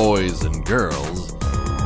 boys 0.00 0.44
and 0.44 0.64
girls, 0.64 1.32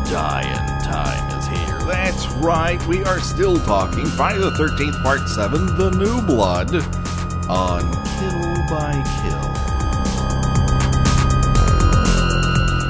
dying 0.09 0.85
time 0.85 1.37
is 1.37 1.49
here. 1.49 1.81
That's 1.81 2.25
right, 2.35 2.81
we 2.87 3.03
are 3.03 3.19
still 3.19 3.59
talking 3.59 4.07
Friday 4.07 4.39
the 4.39 4.53
13th, 4.53 5.03
Part 5.03 5.29
7, 5.29 5.67
The 5.77 5.91
New 5.91 6.23
Blood, 6.25 6.77
on 7.51 7.83
Kill 8.15 8.55
by 8.71 9.03
Kill. 9.19 9.51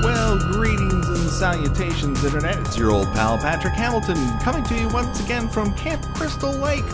Well, 0.05 0.37
greetings 0.53 1.09
and 1.09 1.31
salutations, 1.31 2.23
Internet. 2.23 2.59
It's 2.59 2.77
your 2.77 2.91
old 2.91 3.07
pal 3.15 3.39
Patrick 3.39 3.73
Hamilton 3.73 4.19
coming 4.41 4.63
to 4.65 4.75
you 4.75 4.91
once 4.91 5.25
again 5.25 5.49
from 5.49 5.73
Camp 5.73 6.05
Crystal 6.15 6.53
Lake 6.53 6.85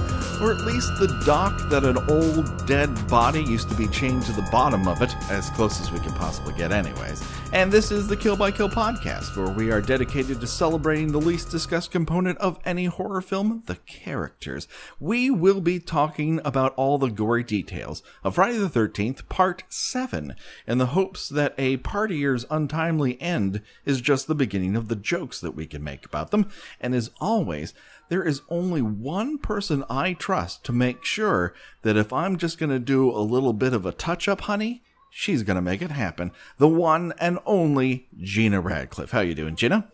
or 0.41 0.53
at 0.53 0.61
least 0.61 0.99
the 0.99 1.09
dock 1.27 1.69
that 1.69 1.85
an 1.85 1.99
old 2.09 2.67
dead 2.67 2.89
body 3.09 3.43
used 3.43 3.69
to 3.69 3.75
be 3.75 3.87
chained 3.89 4.23
to 4.23 4.33
the 4.33 4.43
bottom 4.51 4.89
of 4.89 5.03
it, 5.03 5.15
as 5.31 5.51
close 5.51 5.81
as 5.81 5.93
we 5.93 5.99
can 6.01 6.13
possibly 6.15 6.55
get, 6.55 6.73
anyways. 6.73 7.23
And 7.53 7.73
this 7.73 7.91
is 7.91 8.07
the 8.07 8.17
Kill 8.17 8.37
by 8.37 8.53
Kill 8.53 8.69
podcast, 8.69 9.37
where 9.37 9.53
we 9.53 9.73
are 9.73 9.81
dedicated 9.81 10.41
to 10.41 10.47
celebrating 10.47 11.11
the 11.11 11.21
least 11.21 11.51
discussed 11.51 11.91
component 11.91 12.39
of 12.39 12.61
any 12.65 12.85
horror 12.85 13.21
film 13.21 13.65
the 13.67 13.75
characters. 13.75 14.69
We 15.01 15.31
will 15.33 15.61
be 15.61 15.81
talking 15.81 16.41
about 16.45 16.75
all 16.77 16.97
the 16.97 17.11
gory 17.11 17.43
details 17.43 18.05
of 18.23 18.37
Friday 18.37 18.57
the 18.57 18.69
13th, 18.69 19.29
Part 19.29 19.65
7, 19.69 20.37
in 20.69 20.79
the 20.79 20.87
hopes 20.87 21.29
that 21.29 21.57
a 21.59 21.79
partier's 21.79 22.47
untimely 22.51 23.21
end 23.21 23.63
is 23.85 24.01
just 24.01 24.29
the 24.29 24.35
beginning 24.37 24.77
of 24.77 24.87
the 24.87 24.95
jokes 24.95 25.41
that 25.41 25.57
we 25.57 25.67
can 25.67 25.83
make 25.83 26.07
about 26.07 26.31
them. 26.31 26.49
And 26.81 26.95
as 26.95 27.11
always, 27.21 27.75
there 28.11 28.23
is 28.23 28.43
only 28.49 28.81
one 28.81 29.39
person 29.39 29.83
I 29.91 30.13
trust 30.13 30.63
to 30.67 30.73
make 30.73 31.05
sure 31.05 31.53
that 31.83 31.97
if 31.97 32.13
I'm 32.13 32.37
just 32.37 32.59
going 32.59 32.71
to 32.71 32.79
do 32.79 33.11
a 33.11 33.19
little 33.19 33.53
bit 33.53 33.73
of 33.73 33.85
a 33.85 33.93
touch 33.93 34.29
up, 34.29 34.43
honey, 34.43 34.85
she's 35.11 35.43
going 35.43 35.57
to 35.57 35.63
make 35.63 35.83
it 35.83 35.91
happen. 35.91 36.33
The 36.59 36.69
one 36.69 37.13
and 37.21 37.39
only 37.45 38.09
Gina 38.19 38.61
Radcliffe. 38.61 39.11
How 39.11 39.21
you 39.21 39.35
doing, 39.35 39.57
Gina? 39.57 39.89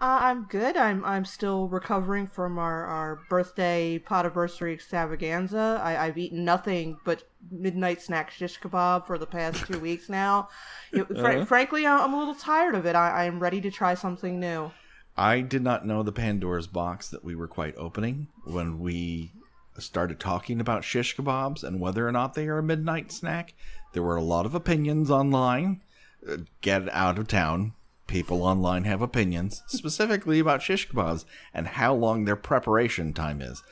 Uh, 0.00 0.18
I'm 0.22 0.44
good. 0.44 0.76
I'm 0.76 1.04
I'm 1.04 1.24
still 1.24 1.68
recovering 1.68 2.26
from 2.26 2.58
our, 2.58 2.84
our 2.84 3.20
birthday 3.30 4.02
potiversary 4.04 4.74
extravaganza. 4.74 5.80
I, 5.82 6.06
I've 6.06 6.18
eaten 6.18 6.44
nothing 6.44 6.98
but 7.04 7.22
midnight 7.50 8.02
snack 8.02 8.30
shish 8.30 8.60
kebab 8.60 9.06
for 9.06 9.18
the 9.18 9.26
past 9.26 9.66
two 9.66 9.78
weeks 9.88 10.08
now. 10.08 10.48
It, 10.92 11.06
fr- 11.06 11.14
uh-huh. 11.14 11.44
Frankly, 11.44 11.86
I'm 11.86 12.12
a 12.12 12.18
little 12.18 12.34
tired 12.34 12.74
of 12.74 12.86
it. 12.86 12.96
I, 12.96 13.26
I'm 13.26 13.38
ready 13.38 13.60
to 13.60 13.70
try 13.70 13.94
something 13.94 14.40
new. 14.40 14.72
I 15.16 15.40
did 15.40 15.62
not 15.62 15.86
know 15.86 16.02
the 16.02 16.12
Pandora's 16.12 16.66
box 16.66 17.08
that 17.10 17.24
we 17.24 17.36
were 17.36 17.46
quite 17.46 17.76
opening 17.76 18.26
when 18.44 18.80
we 18.80 19.32
started 19.78 20.18
talking 20.18 20.60
about 20.60 20.84
shish 20.84 21.16
kebabs 21.16 21.62
and 21.62 21.80
whether 21.80 22.06
or 22.06 22.12
not 22.12 22.34
they 22.34 22.48
are 22.48 22.58
a 22.58 22.62
midnight 22.62 23.12
snack. 23.12 23.54
There 23.94 24.02
were 24.02 24.16
a 24.16 24.22
lot 24.22 24.44
of 24.44 24.54
opinions 24.54 25.10
online. 25.10 25.80
Uh, 26.28 26.38
get 26.60 26.88
out 26.90 27.18
of 27.18 27.28
town. 27.28 27.72
People 28.06 28.42
online 28.42 28.84
have 28.84 29.00
opinions, 29.00 29.62
specifically 29.68 30.40
about 30.40 30.62
shish 30.62 30.88
kebabs 30.88 31.24
and 31.54 31.66
how 31.66 31.94
long 31.94 32.24
their 32.24 32.36
preparation 32.36 33.12
time 33.12 33.40
is. 33.40 33.62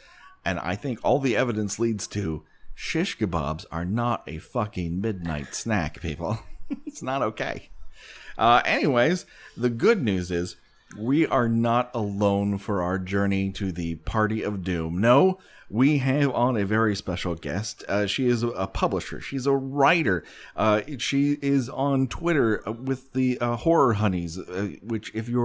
And 0.45 0.59
I 0.61 0.77
think 0.77 1.01
all 1.03 1.19
the 1.19 1.37
evidence 1.37 1.79
leads 1.79 2.07
to 2.09 2.45
shish 2.75 3.19
kebabs 3.19 3.67
are 3.71 3.85
not 3.85 4.23
a 4.27 4.39
fucking 4.39 5.01
midnight 5.01 5.55
snack, 5.55 6.01
people. 6.01 6.39
it's 6.87 7.03
not 7.03 7.21
okay. 7.23 7.69
Uh, 8.39 8.63
anyways, 8.65 9.27
the 9.57 9.71
good 9.71 10.03
news 10.03 10.31
is 10.31 10.57
we 10.97 11.27
are 11.27 11.49
not 11.49 11.91
alone 11.95 12.59
for 12.59 12.83
our 12.83 12.99
journey 12.99 13.51
to 13.53 13.73
the 13.73 13.97
Party 13.97 14.43
of 14.43 14.63
Doom. 14.63 14.99
No, 15.01 15.39
we 15.73 15.99
have 15.99 16.31
on 16.35 16.59
a 16.59 16.67
very 16.67 16.95
special 16.95 17.35
guest. 17.35 17.83
Uh, 17.89 18.07
she 18.07 18.27
is 18.27 18.43
a 18.43 18.67
publisher. 18.67 19.23
She's 19.23 19.47
a 19.47 19.55
writer. 19.55 20.23
Uh, 20.55 20.83
she 20.99 21.39
is 21.41 21.71
on 21.71 22.09
Twitter 22.09 22.63
with 22.67 23.13
the 23.15 23.39
uh, 23.41 23.57
Horror 23.57 23.95
Honeys, 23.95 24.39
uh, 24.39 24.73
which 24.83 25.11
if 25.15 25.31
you 25.31 25.41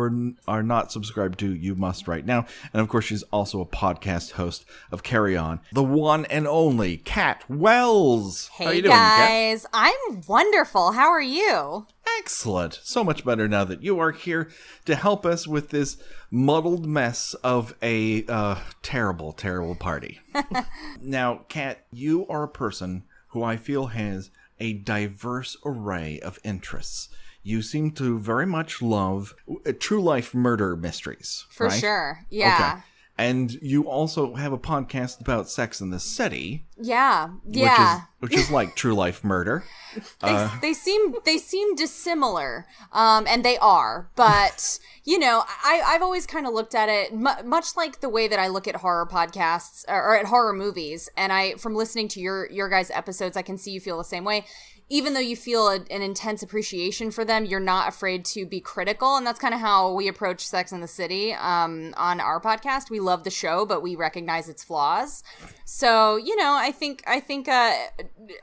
are 0.48 0.64
not 0.64 0.92
subscribed 0.92 1.40
to, 1.40 1.56
you 1.56 1.76
must 1.76 2.10
right 2.10 2.26
now. 2.26 2.46
And 2.74 2.82
of 2.82 2.90
course, 2.90 3.06
she's 3.06 3.24
also 3.24 3.62
a 3.62 3.66
podcast 3.66 4.34
host 4.34 4.66
of 4.92 5.02
Carry 5.02 5.38
On, 5.38 5.62
the 5.72 5.84
one 5.84 6.26
and 6.26 6.46
only 6.46 6.98
Kat 6.98 7.46
Wells. 7.50 8.50
Hey 8.50 8.66
How 8.66 8.72
you 8.72 8.82
doing, 8.82 8.92
guys, 8.92 9.62
Kat? 9.62 9.72
I'm 9.74 10.22
wonderful. 10.28 10.92
How 10.92 11.08
are 11.08 11.22
you? 11.22 11.88
Excellent. 12.18 12.80
So 12.84 13.04
much 13.04 13.24
better 13.26 13.48
now 13.48 13.64
that 13.64 13.84
you 13.84 14.00
are 14.00 14.12
here 14.12 14.50
to 14.86 14.96
help 14.96 15.26
us 15.26 15.48
with 15.48 15.70
this 15.70 15.98
muddled 16.32 16.86
mess 16.86 17.34
of 17.36 17.76
a 17.82 18.26
uh, 18.26 18.60
terrible, 18.82 19.34
terrible 19.34 19.76
party. 19.76 20.20
now, 21.02 21.46
Kat, 21.48 21.86
you 21.92 22.28
are 22.28 22.44
a 22.44 22.50
person 22.50 23.04
who 23.30 23.44
I 23.44 23.58
feel 23.58 23.88
has 23.88 24.32
a 24.60 24.74
diverse 24.74 25.58
array 25.66 26.20
of 26.20 26.40
interests. 26.44 27.10
You 27.44 27.62
seem 27.62 27.92
to 27.92 28.20
very 28.20 28.46
much 28.46 28.82
love 28.82 29.36
uh, 29.66 29.72
true 29.80 30.02
life 30.02 30.34
murder 30.34 30.76
mysteries. 30.76 31.46
For 31.50 31.68
right? 31.68 31.80
sure. 31.80 32.26
Yeah. 32.30 32.74
Okay. 32.76 32.84
And 33.18 33.52
you 33.64 33.90
also 33.90 34.36
have 34.36 34.54
a 34.54 34.60
podcast 34.60 35.20
about 35.20 35.50
Sex 35.50 35.82
in 35.82 35.90
the 35.90 36.00
City. 36.00 36.68
Yeah, 36.80 37.30
yeah. 37.48 38.02
Which 38.20 38.32
is, 38.32 38.38
which 38.38 38.46
is 38.46 38.52
like 38.52 38.76
true 38.76 38.94
life 38.94 39.24
murder. 39.24 39.64
they, 40.22 40.30
uh, 40.30 40.50
they 40.62 40.74
seem 40.74 41.16
they 41.26 41.40
seem 41.40 41.74
dissimilar, 41.76 42.68
um, 42.92 43.26
and 43.28 43.44
they 43.44 43.58
are. 43.58 44.12
But 44.16 44.78
you 45.04 45.18
know, 45.18 45.44
I 45.48 45.82
I've 45.84 46.04
always 46.04 46.28
kind 46.28 46.46
of 46.46 46.54
looked 46.54 46.76
at 46.76 46.90
it 46.90 47.12
much 47.14 47.76
like 47.76 48.02
the 48.02 48.10
way 48.10 48.28
that 48.28 48.38
I 48.38 48.50
look 48.50 48.68
at 48.68 48.76
horror 48.76 49.08
podcasts 49.12 49.84
or, 49.88 49.96
or 49.96 50.16
at 50.16 50.28
horror 50.28 50.54
movies. 50.54 51.10
And 51.18 51.34
I, 51.34 51.56
from 51.56 51.74
listening 51.74 52.10
to 52.10 52.20
your 52.20 52.48
your 52.52 52.70
guys' 52.70 52.92
episodes, 52.92 53.36
I 53.36 53.42
can 53.42 53.58
see 53.58 53.72
you 53.72 53.80
feel 53.80 53.98
the 53.98 54.04
same 54.04 54.26
way 54.26 54.46
even 54.90 55.14
though 55.14 55.20
you 55.20 55.36
feel 55.36 55.68
a, 55.68 55.76
an 55.90 56.02
intense 56.02 56.42
appreciation 56.42 57.12
for 57.12 57.26
them, 57.26 57.46
you're 57.46 57.60
not 57.60 57.90
afraid 57.90 58.24
to 58.26 58.46
be 58.46 58.60
critical. 58.60 59.16
And 59.16 59.26
that's 59.26 59.40
kind 59.40 59.54
of 59.54 59.60
how 59.60 59.94
we 59.94 60.08
approach 60.08 60.46
Sex 60.46 60.72
in 60.72 60.82
the 60.82 60.88
City 60.88 61.34
um, 61.34 61.94
on 61.98 62.20
our 62.20 62.40
podcast. 62.40 62.90
We 62.90 63.00
love 63.00 63.24
the 63.24 63.30
show, 63.30 63.66
but 63.66 63.82
we 63.82 63.96
recognize 63.96 64.48
its 64.50 64.64
flaws. 64.64 65.24
So, 65.66 66.16
you 66.16 66.36
know, 66.36 66.56
I 66.58 66.72
think, 66.72 67.04
I 67.06 67.20
think, 67.20 67.48
uh, 67.48 67.74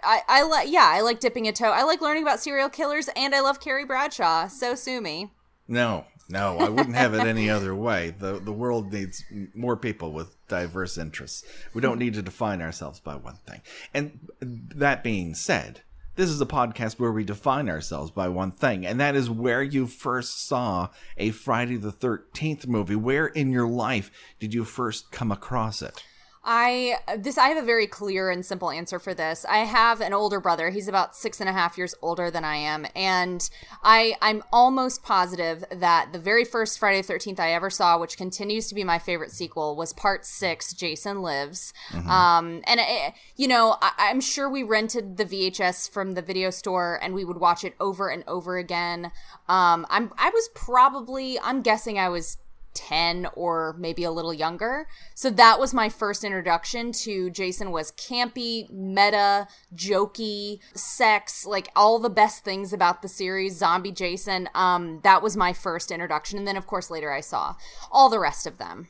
I, 0.03 0.21
I 0.29 0.43
like, 0.43 0.71
yeah, 0.71 0.87
I 0.87 1.01
like 1.01 1.21
dipping 1.21 1.49
a 1.49 1.53
toe. 1.53 1.71
I 1.71 1.85
like 1.85 2.01
learning 2.01 2.23
about 2.23 2.41
serial 2.41 2.69
killers 2.69 3.09
and 3.17 3.35
I 3.35 3.41
love 3.41 3.61
Carrie 3.61 3.87
Bradshaw. 3.87 4.49
So 4.49 4.75
sue 4.75 5.01
me. 5.01 5.31
No, 5.67 6.05
no, 6.29 6.59
I 6.59 6.69
wouldn't 6.69 6.97
have 6.97 7.15
it 7.15 7.27
any 7.27 7.51
other 7.51 7.75
way. 7.75 8.15
The 8.19 8.39
the 8.39 8.53
world 8.53 8.93
needs 8.93 9.23
more 9.55 9.77
people 9.77 10.13
with 10.13 10.37
diverse 10.49 10.97
interests. 10.97 11.45
We 11.75 11.81
don't 11.81 11.99
need 11.99 12.15
to 12.15 12.23
define 12.23 12.63
ourselves 12.63 13.01
by 13.01 13.17
one 13.17 13.39
thing. 13.47 13.61
And 13.93 14.21
that 14.41 15.03
being 15.03 15.35
said, 15.35 15.83
this 16.17 16.31
is 16.31 16.41
a 16.41 16.47
podcast 16.47 17.01
where 17.01 17.13
we 17.13 17.25
define 17.25 17.69
ourselves 17.69 18.11
by 18.11 18.29
one 18.29 18.53
thing, 18.53 18.87
and 18.87 19.01
that 19.01 19.17
is 19.17 19.29
where 19.29 19.63
you 19.63 19.87
first 19.87 20.47
saw 20.47 20.89
a 21.17 21.31
Friday 21.31 21.77
the 21.77 21.93
13th 21.93 22.67
movie. 22.67 22.97
Where 22.97 23.27
in 23.27 23.51
your 23.51 23.67
life 23.67 24.11
did 24.39 24.55
you 24.55 24.65
first 24.65 25.11
come 25.11 25.33
across 25.33 25.83
it? 25.83 26.05
I 26.45 26.99
this 27.17 27.39
I 27.39 27.49
have 27.49 27.63
a 27.63 27.67
very 27.67 27.87
clear 27.87 28.31
and 28.31 28.45
simple 28.45 28.71
answer 28.71 28.99
for 28.99 29.15
this. 29.15 29.47
I 29.49 29.59
have 29.59 30.01
an 30.01 30.13
older 30.13 30.41
brother. 30.41 30.69
He's 30.71 30.89
about 30.89 31.17
six 31.17 31.41
and 31.41 31.49
a 31.49 31.53
half 31.53 31.79
years 31.79 31.95
older 32.03 32.31
than 32.31 32.45
I 32.45 32.57
am, 32.57 32.87
and 32.95 33.49
I 33.83 34.17
I'm 34.21 34.43
almost 34.53 35.03
positive 35.03 35.65
that 35.71 36.13
the 36.13 36.19
very 36.19 36.45
first 36.45 36.79
Friday 36.79 37.01
the 37.01 37.09
Thirteenth 37.09 37.41
I 37.41 37.53
ever 37.53 37.71
saw, 37.71 37.99
which 37.99 38.19
continues 38.19 38.69
to 38.69 38.75
be 38.75 38.85
my 38.85 38.99
favorite 38.99 39.31
sequel, 39.31 39.75
was 39.75 39.93
Part 39.93 40.27
Six. 40.27 40.75
Jason 40.75 41.23
Lives. 41.23 41.73
Mm-hmm. 41.91 42.11
Um, 42.11 42.61
and 42.65 42.81
it, 42.81 43.15
you 43.37 43.49
know 43.49 43.77
I, 43.81 43.93
I'm 43.99 44.21
sure 44.21 44.51
we 44.51 44.63
rented 44.63 45.17
the 45.17 45.25
VHS 45.25 45.91
from 45.91 46.13
the 46.13 46.23
video 46.23 46.51
store 46.51 46.99
and 47.03 47.15
we 47.15 47.25
would 47.25 47.39
watch 47.39 47.65
it 47.65 47.75
over 47.81 48.11
and 48.11 48.23
over 48.27 48.59
again. 48.59 49.13
Um, 49.49 49.87
I'm 49.89 50.13
I 50.19 50.29
was 50.29 50.51
probably 50.55 51.41
I'm 51.41 51.63
guessing 51.63 51.99
I 51.99 52.11
was 52.11 52.37
10 52.75 53.29
or 53.35 53.75
maybe 53.79 54.05
a 54.05 54.11
little 54.11 54.35
younger. 54.35 54.87
So 55.15 55.31
that 55.31 55.59
was 55.59 55.73
my 55.73 55.89
first 55.89 56.25
introduction 56.25 56.93
to 56.93 57.31
Jason 57.31 57.71
was 57.71 57.93
campy, 57.93 58.71
meta, 58.71 59.49
jokey, 59.75 60.59
sex, 60.75 61.47
like 61.47 61.69
all 61.75 61.99
the 61.99 62.11
best 62.11 62.45
things 62.45 62.73
about 62.73 63.03
the 63.03 63.09
series, 63.09 63.57
Zombie 63.57 63.93
Jason. 63.93 64.49
Um 64.55 65.01
that 65.03 65.23
was 65.23 65.37
my 65.37 65.53
first 65.53 65.91
introduction 65.91 66.39
and 66.39 66.47
then 66.47 66.57
of 66.57 66.67
course 66.67 66.91
later 66.91 67.13
I 67.13 67.21
saw 67.21 67.55
all 67.91 68.09
the 68.09 68.21
rest 68.21 68.47
of 68.47 68.59
them. 68.59 68.89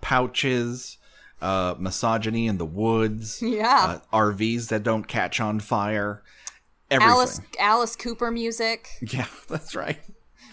Pouches, 0.00 0.98
uh 1.40 1.74
misogyny 1.78 2.46
in 2.46 2.58
the 2.58 2.66
woods, 2.66 3.40
yeah. 3.42 4.00
Uh, 4.12 4.16
RVs 4.16 4.68
that 4.68 4.82
don't 4.82 5.08
catch 5.08 5.40
on 5.40 5.60
fire. 5.60 6.22
Everything. 6.90 7.10
Alice 7.10 7.40
Alice 7.58 7.96
Cooper 7.96 8.30
music. 8.30 8.88
Yeah, 9.00 9.26
that's 9.48 9.74
right. 9.74 9.98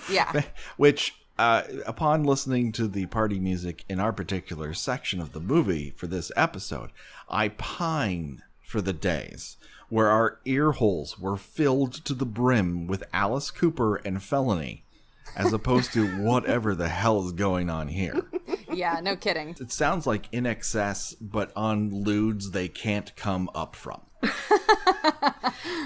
Yeah. 0.10 0.44
Which 0.78 1.16
uh, 1.40 1.64
upon 1.86 2.26
listening 2.26 2.74
to 2.74 2.86
the 2.86 3.06
party 3.06 3.40
music 3.40 3.86
in 3.88 3.98
our 3.98 4.12
particular 4.12 4.74
section 4.74 5.22
of 5.22 5.32
the 5.32 5.40
movie 5.40 5.92
for 5.96 6.06
this 6.06 6.34
episode, 6.36 6.90
I 7.30 7.48
pine 7.48 8.44
for 8.62 8.82
the 8.82 8.92
days 8.92 9.56
where 9.88 10.10
our 10.10 10.40
ear 10.44 10.74
holes 10.74 11.18
were 11.18 11.38
filled 11.38 11.94
to 12.06 12.14
the 12.14 12.26
brim 12.26 12.88
with 12.88 13.06
Alice 13.14 13.52
Cooper 13.52 13.96
and 13.96 14.22
felony, 14.22 14.84
as 15.34 15.54
opposed 15.54 15.94
to 15.94 16.08
whatever 16.22 16.76
the 16.76 16.90
hell 16.90 17.26
is 17.26 17.32
going 17.32 17.70
on 17.70 17.88
here. 17.88 18.22
Yeah, 18.70 19.00
no 19.02 19.16
kidding. 19.16 19.56
It 19.62 19.72
sounds 19.72 20.06
like 20.06 20.30
INXS, 20.32 21.16
but 21.22 21.54
on 21.56 22.04
lewds 22.04 22.52
they 22.52 22.68
can't 22.68 23.16
come 23.16 23.50
up 23.56 23.78
from. 23.78 24.02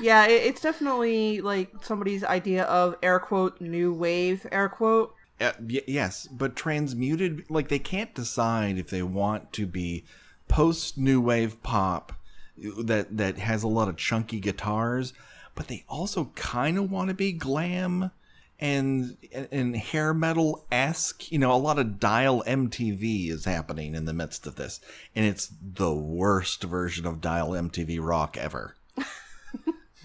yeah, 0.02 0.26
it, 0.26 0.48
it's 0.48 0.62
definitely 0.62 1.42
like 1.42 1.70
somebody's 1.84 2.24
idea 2.24 2.64
of 2.64 2.96
air 3.04 3.20
quote 3.20 3.62
new 3.62 3.94
wave 3.94 4.48
air 4.52 4.68
quote. 4.68 5.14
Uh, 5.44 5.52
y- 5.60 5.82
yes, 5.88 6.28
but 6.28 6.56
transmuted, 6.56 7.44
like 7.50 7.68
they 7.68 7.80
can't 7.80 8.16
decide 8.16 8.78
if 8.78 8.90
they 8.90 9.04
want 9.04 9.52
to 9.54 9.68
be 9.68 10.06
post 10.48 10.98
new 10.98 11.20
wave 11.20 11.62
pop 11.64 12.14
that 12.58 13.18
that 13.18 13.38
has 13.38 13.64
a 13.64 13.68
lot 13.68 13.90
of 13.90 13.98
chunky 13.98 14.40
guitars, 14.40 15.12
but 15.54 15.68
they 15.68 15.84
also 15.90 16.32
kind 16.36 16.78
of 16.78 16.90
want 16.90 17.10
to 17.10 17.14
be 17.14 17.34
glam 17.34 18.12
and 18.60 19.18
and 19.52 19.76
hair 19.76 20.14
metal 20.14 20.66
esque. 20.72 21.30
You 21.32 21.40
know, 21.40 21.52
a 21.52 21.58
lot 21.58 21.78
of 21.80 22.00
dial 22.00 22.42
MTV 22.48 23.30
is 23.30 23.44
happening 23.46 23.96
in 23.96 24.06
the 24.06 24.14
midst 24.14 24.48
of 24.48 24.56
this, 24.56 24.80
and 25.16 25.26
it's 25.26 25.52
the 25.62 25.94
worst 25.94 26.64
version 26.64 27.06
of 27.06 27.20
dial 27.20 27.50
MTV 27.50 28.00
rock 28.02 28.38
ever. 28.38 28.76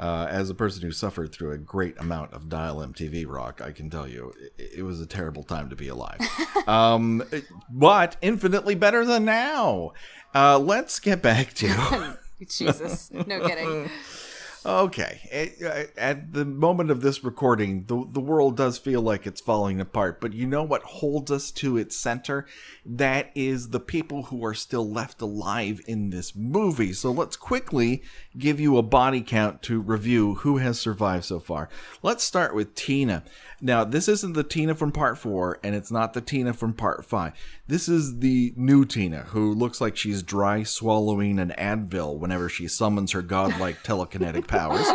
Uh, 0.01 0.25
as 0.31 0.49
a 0.49 0.55
person 0.55 0.81
who 0.81 0.91
suffered 0.91 1.31
through 1.31 1.51
a 1.51 1.57
great 1.59 1.95
amount 1.99 2.33
of 2.33 2.49
dial 2.49 2.77
MTV 2.77 3.27
rock, 3.27 3.61
I 3.61 3.71
can 3.71 3.87
tell 3.87 4.07
you 4.07 4.33
it, 4.57 4.79
it 4.79 4.81
was 4.81 4.99
a 4.99 5.05
terrible 5.05 5.43
time 5.43 5.69
to 5.69 5.75
be 5.75 5.89
alive. 5.89 6.19
um, 6.67 7.23
but 7.69 8.17
infinitely 8.19 8.73
better 8.73 9.05
than 9.05 9.25
now. 9.25 9.93
Uh, 10.33 10.57
let's 10.57 10.99
get 10.99 11.21
back 11.21 11.53
to. 11.53 12.17
Jesus, 12.47 13.11
no 13.11 13.47
kidding. 13.47 13.91
Okay. 14.63 15.89
At, 15.97 16.33
the 16.33 16.45
moment 16.45 16.91
of 16.91 17.01
this 17.01 17.23
recording, 17.23 17.85
the, 17.85 18.05
the 18.11 18.19
world 18.19 18.55
does 18.55 18.77
feel 18.77 19.01
like 19.01 19.25
it's 19.25 19.41
falling 19.41 19.81
apart, 19.81 20.21
but 20.21 20.33
you 20.33 20.45
know 20.45 20.61
what 20.61 20.83
holds 20.83 21.31
us 21.31 21.49
to 21.51 21.77
its 21.77 21.97
center? 21.97 22.45
That 22.85 23.31
is 23.33 23.69
the 23.69 23.79
people 23.79 24.23
who 24.23 24.45
are 24.45 24.53
still 24.53 24.87
left 24.87 25.21
alive 25.21 25.81
in 25.87 26.11
this 26.11 26.35
movie. 26.35 26.93
So 26.93 27.11
let's 27.11 27.35
quickly 27.35 28.03
give 28.37 28.59
you 28.59 28.77
a 28.77 28.83
body 28.83 29.21
count 29.21 29.63
to 29.63 29.81
review 29.81 30.35
who 30.35 30.57
has 30.57 30.79
survived 30.79 31.25
so 31.25 31.39
far. 31.39 31.67
Let's 32.03 32.23
start 32.23 32.53
with 32.53 32.75
Tina. 32.75 33.23
Now, 33.61 33.83
this 33.83 34.07
isn't 34.07 34.33
the 34.33 34.43
Tina 34.43 34.75
from 34.75 34.91
part 34.91 35.17
four, 35.17 35.59
and 35.63 35.75
it's 35.75 35.91
not 35.91 36.13
the 36.13 36.21
Tina 36.21 36.53
from 36.53 36.73
part 36.73 37.05
five. 37.05 37.33
This 37.71 37.87
is 37.87 38.19
the 38.19 38.51
new 38.57 38.83
Tina, 38.83 39.19
who 39.29 39.53
looks 39.53 39.79
like 39.79 39.95
she's 39.95 40.21
dry 40.21 40.63
swallowing 40.63 41.39
an 41.39 41.53
Advil 41.57 42.19
whenever 42.19 42.49
she 42.49 42.67
summons 42.67 43.13
her 43.13 43.21
godlike 43.21 43.77
telekinetic 43.83 44.45
powers. 44.45 44.85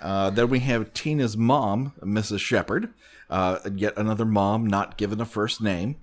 Uh, 0.00 0.30
then 0.30 0.48
we 0.48 0.60
have 0.60 0.94
Tina's 0.94 1.36
mom, 1.36 1.92
Mrs. 2.00 2.40
Shepard, 2.40 2.94
uh, 3.28 3.58
yet 3.74 3.92
another 3.98 4.24
mom 4.24 4.66
not 4.66 4.96
given 4.96 5.20
a 5.20 5.26
first 5.26 5.60
name. 5.60 5.96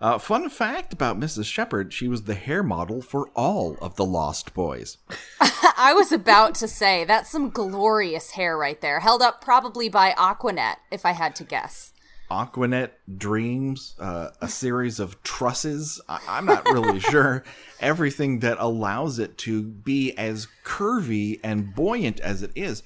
Uh, 0.00 0.18
fun 0.18 0.50
fact 0.50 0.92
about 0.92 1.20
Mrs. 1.20 1.44
Shepard, 1.44 1.92
she 1.92 2.08
was 2.08 2.24
the 2.24 2.34
hair 2.34 2.64
model 2.64 3.00
for 3.00 3.28
all 3.36 3.76
of 3.80 3.94
the 3.94 4.04
Lost 4.04 4.52
Boys. 4.52 4.98
I 5.40 5.92
was 5.94 6.10
about 6.10 6.56
to 6.56 6.66
say 6.66 7.04
that's 7.04 7.30
some 7.30 7.50
glorious 7.50 8.32
hair 8.32 8.58
right 8.58 8.80
there, 8.80 8.98
held 8.98 9.22
up 9.22 9.40
probably 9.40 9.88
by 9.88 10.10
Aquanet, 10.18 10.78
if 10.90 11.06
I 11.06 11.12
had 11.12 11.36
to 11.36 11.44
guess. 11.44 11.92
Aquanet 12.30 12.90
Dreams, 13.16 13.94
uh, 13.98 14.30
a 14.40 14.48
series 14.48 15.00
of 15.00 15.22
trusses. 15.22 16.00
I- 16.08 16.20
I'm 16.28 16.46
not 16.46 16.66
really 16.66 17.00
sure. 17.12 17.42
Everything 17.80 18.40
that 18.40 18.58
allows 18.60 19.18
it 19.18 19.38
to 19.38 19.62
be 19.62 20.16
as 20.18 20.46
curvy 20.64 21.40
and 21.42 21.74
buoyant 21.74 22.20
as 22.20 22.42
it 22.42 22.52
is. 22.54 22.82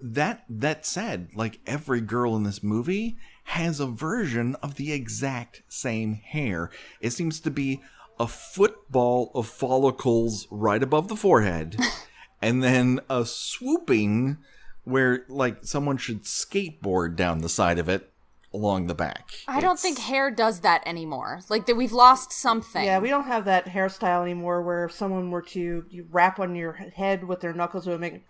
That 0.00 0.44
that 0.48 0.84
said, 0.84 1.28
like 1.34 1.60
every 1.66 2.00
girl 2.00 2.36
in 2.36 2.42
this 2.42 2.62
movie 2.62 3.16
has 3.44 3.80
a 3.80 3.86
version 3.86 4.54
of 4.56 4.74
the 4.74 4.92
exact 4.92 5.62
same 5.68 6.14
hair. 6.14 6.70
It 7.00 7.10
seems 7.10 7.40
to 7.40 7.50
be 7.50 7.80
a 8.18 8.26
football 8.26 9.30
of 9.34 9.46
follicles 9.46 10.46
right 10.50 10.82
above 10.82 11.08
the 11.08 11.16
forehead, 11.16 11.76
and 12.42 12.62
then 12.62 13.00
a 13.08 13.24
swooping 13.24 14.38
where 14.84 15.24
like 15.28 15.64
someone 15.64 15.96
should 15.96 16.24
skateboard 16.24 17.16
down 17.16 17.38
the 17.38 17.48
side 17.48 17.78
of 17.78 17.88
it 17.88 18.10
along 18.54 18.86
the 18.86 18.94
back. 18.94 19.30
I 19.48 19.60
don't 19.60 19.78
think 19.78 19.98
hair 19.98 20.30
does 20.30 20.60
that 20.60 20.82
anymore. 20.86 21.40
Like 21.48 21.66
that, 21.66 21.76
we've 21.76 21.92
lost 21.92 22.32
something. 22.32 22.84
Yeah, 22.84 23.00
we 23.00 23.08
don't 23.08 23.26
have 23.26 23.44
that 23.46 23.66
hairstyle 23.66 24.22
anymore 24.22 24.62
where 24.62 24.84
if 24.84 24.92
someone 24.92 25.30
were 25.30 25.42
to 25.42 25.84
you 25.90 26.06
rap 26.10 26.38
on 26.38 26.54
your 26.54 26.72
head 26.72 27.24
with 27.24 27.40
their 27.40 27.52
knuckles, 27.52 27.86
it 27.86 27.90
would 27.90 28.00
make 28.00 28.22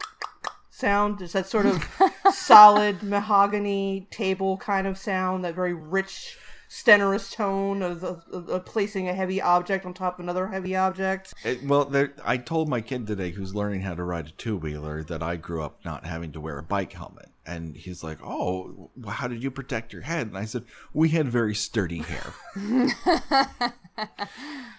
sound. 0.70 1.20
Is 1.20 1.32
that 1.32 1.46
sort 1.46 1.66
of 1.66 1.84
solid 2.34 3.02
mahogany 3.02 4.06
table 4.10 4.56
kind 4.58 4.86
of 4.86 4.98
sound, 4.98 5.44
that 5.44 5.54
very 5.54 5.74
rich, 5.74 6.36
stenorous 6.68 7.30
tone 7.30 7.82
of, 7.82 8.02
of, 8.02 8.24
of, 8.32 8.48
of 8.48 8.64
placing 8.64 9.08
a 9.08 9.14
heavy 9.14 9.40
object 9.40 9.86
on 9.86 9.94
top 9.94 10.18
of 10.18 10.20
another 10.24 10.48
heavy 10.48 10.74
object. 10.76 11.32
It, 11.44 11.64
well, 11.64 11.84
there, 11.84 12.12
I 12.24 12.36
told 12.36 12.68
my 12.68 12.80
kid 12.80 13.06
today, 13.06 13.30
who's 13.30 13.54
learning 13.54 13.82
how 13.82 13.94
to 13.94 14.02
ride 14.02 14.26
a 14.26 14.32
two 14.32 14.56
wheeler, 14.56 15.02
that 15.04 15.22
I 15.22 15.36
grew 15.36 15.62
up 15.62 15.84
not 15.84 16.04
having 16.04 16.32
to 16.32 16.40
wear 16.40 16.58
a 16.58 16.62
bike 16.62 16.92
helmet, 16.92 17.30
and 17.46 17.76
he's 17.76 18.02
like, 18.02 18.18
"Oh, 18.22 18.90
how 19.08 19.28
did 19.28 19.42
you 19.42 19.50
protect 19.50 19.92
your 19.92 20.02
head?" 20.02 20.28
And 20.28 20.38
I 20.38 20.44
said, 20.44 20.64
"We 20.92 21.10
had 21.10 21.28
very 21.28 21.54
sturdy 21.54 22.02
hair." 22.02 22.32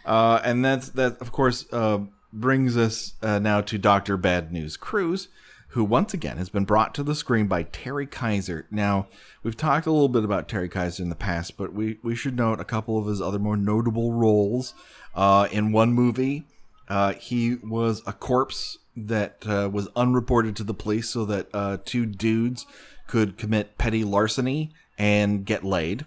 uh, 0.05 0.41
and 0.43 0.65
that's 0.65 0.89
that. 0.89 1.17
Of 1.19 1.31
course, 1.31 1.65
uh, 1.71 1.99
brings 2.33 2.75
us 2.75 3.13
uh, 3.21 3.39
now 3.39 3.61
to 3.61 3.77
Doctor 3.77 4.17
Bad 4.17 4.51
News 4.51 4.77
Crews, 4.77 5.29
who 5.75 5.83
once 5.83 6.13
again 6.13 6.37
has 6.37 6.47
been 6.47 6.63
brought 6.63 6.95
to 6.95 7.03
the 7.03 7.13
screen 7.13 7.47
by 7.47 7.61
Terry 7.63 8.07
Kiser. 8.07 8.65
Now, 8.71 9.07
we've 9.43 9.57
talked 9.57 9.85
a 9.85 9.91
little 9.91 10.07
bit 10.07 10.23
about 10.23 10.47
Terry 10.47 10.69
Kiser 10.69 11.03
in 11.03 11.09
the 11.09 11.15
past, 11.15 11.57
but 11.57 11.73
we 11.73 11.99
we 12.01 12.15
should 12.15 12.37
note 12.37 12.61
a 12.61 12.63
couple 12.63 12.97
of 12.97 13.07
his 13.07 13.21
other 13.21 13.39
more 13.39 13.57
notable 13.57 14.13
roles. 14.13 14.73
Uh, 15.13 15.49
in 15.51 15.73
one 15.73 15.91
movie, 15.91 16.45
uh, 16.87 17.11
he 17.15 17.55
was 17.55 18.01
a 18.07 18.13
corpse 18.13 18.77
that 18.95 19.45
uh, 19.45 19.69
was 19.69 19.89
unreported 19.97 20.55
to 20.55 20.63
the 20.63 20.73
police 20.73 21.09
so 21.09 21.25
that 21.25 21.49
uh, 21.53 21.77
two 21.83 22.05
dudes 22.05 22.65
could 23.05 23.37
commit 23.37 23.77
petty 23.77 24.05
larceny 24.05 24.71
and 24.97 25.45
get 25.45 25.65
laid. 25.65 26.05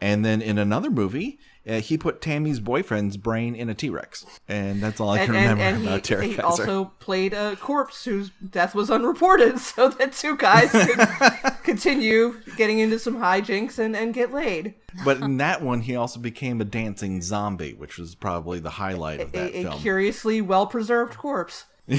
And 0.00 0.24
then 0.24 0.40
in 0.40 0.56
another 0.56 0.88
movie, 0.88 1.40
uh, 1.68 1.80
he 1.80 1.98
put 1.98 2.20
Tammy's 2.20 2.58
boyfriend's 2.60 3.16
brain 3.16 3.54
in 3.54 3.68
a 3.68 3.74
T 3.74 3.90
Rex. 3.90 4.24
And 4.48 4.82
that's 4.82 5.00
all 5.00 5.10
I 5.10 5.18
can 5.26 5.34
and, 5.34 5.58
remember 5.58 5.62
and 5.62 5.82
about 5.82 5.96
he, 5.96 6.00
Terry 6.02 6.28
he 6.28 6.34
Kiser. 6.34 6.44
also 6.44 6.84
played 7.00 7.32
a 7.32 7.56
corpse 7.56 8.04
whose 8.04 8.30
death 8.50 8.74
was 8.74 8.90
unreported, 8.90 9.58
so 9.60 9.88
that 9.88 10.12
two 10.12 10.36
guys 10.36 10.70
could 10.72 11.52
continue 11.62 12.40
getting 12.56 12.78
into 12.78 12.98
some 12.98 13.16
hijinks 13.16 13.78
and, 13.78 13.94
and 13.94 14.14
get 14.14 14.32
laid. 14.32 14.74
but 15.04 15.18
in 15.18 15.36
that 15.36 15.62
one, 15.62 15.82
he 15.82 15.94
also 15.96 16.18
became 16.18 16.60
a 16.60 16.64
dancing 16.64 17.20
zombie, 17.22 17.74
which 17.74 17.98
was 17.98 18.14
probably 18.14 18.58
the 18.58 18.70
highlight 18.70 19.20
of 19.20 19.32
that 19.32 19.52
A, 19.52 19.58
a 19.58 19.62
film. 19.64 19.80
curiously 19.80 20.40
well 20.40 20.66
preserved 20.66 21.16
corpse. 21.16 21.66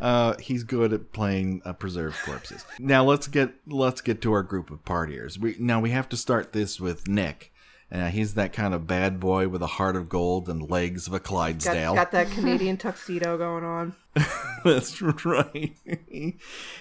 Uh, 0.00 0.36
he's 0.38 0.64
good 0.64 0.92
at 0.92 1.12
playing 1.12 1.62
uh, 1.64 1.72
preserved 1.72 2.16
corpses. 2.24 2.64
Now 2.78 3.04
let's 3.04 3.26
get 3.26 3.54
let's 3.66 4.00
get 4.00 4.20
to 4.22 4.32
our 4.32 4.42
group 4.42 4.70
of 4.70 4.84
partiers. 4.84 5.38
We 5.38 5.56
now 5.58 5.80
we 5.80 5.90
have 5.90 6.08
to 6.10 6.16
start 6.16 6.52
this 6.52 6.80
with 6.80 7.08
Nick. 7.08 7.52
Uh, 7.92 8.08
he's 8.08 8.34
that 8.34 8.52
kind 8.52 8.74
of 8.74 8.86
bad 8.88 9.20
boy 9.20 9.46
with 9.46 9.62
a 9.62 9.66
heart 9.68 9.94
of 9.94 10.08
gold 10.08 10.48
and 10.48 10.68
legs 10.68 11.06
of 11.06 11.12
a 11.12 11.18
Got, 11.18 11.28
Clydesdale. 11.28 11.94
got 11.94 12.10
that 12.12 12.28
Canadian 12.30 12.76
tuxedo 12.76 13.38
going 13.38 13.62
on. 13.62 13.94
That's 14.64 15.00
right. 15.24 15.76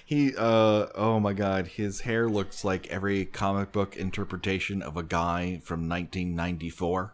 he 0.05 0.33
uh 0.35 0.87
oh 0.95 1.19
my 1.19 1.33
god, 1.33 1.67
his 1.67 2.01
hair 2.01 2.27
looks 2.27 2.63
like 2.63 2.87
every 2.87 3.25
comic 3.25 3.71
book 3.71 3.95
interpretation 3.95 4.81
of 4.81 4.97
a 4.97 5.03
guy 5.03 5.61
from 5.63 5.87
1994. 5.87 7.13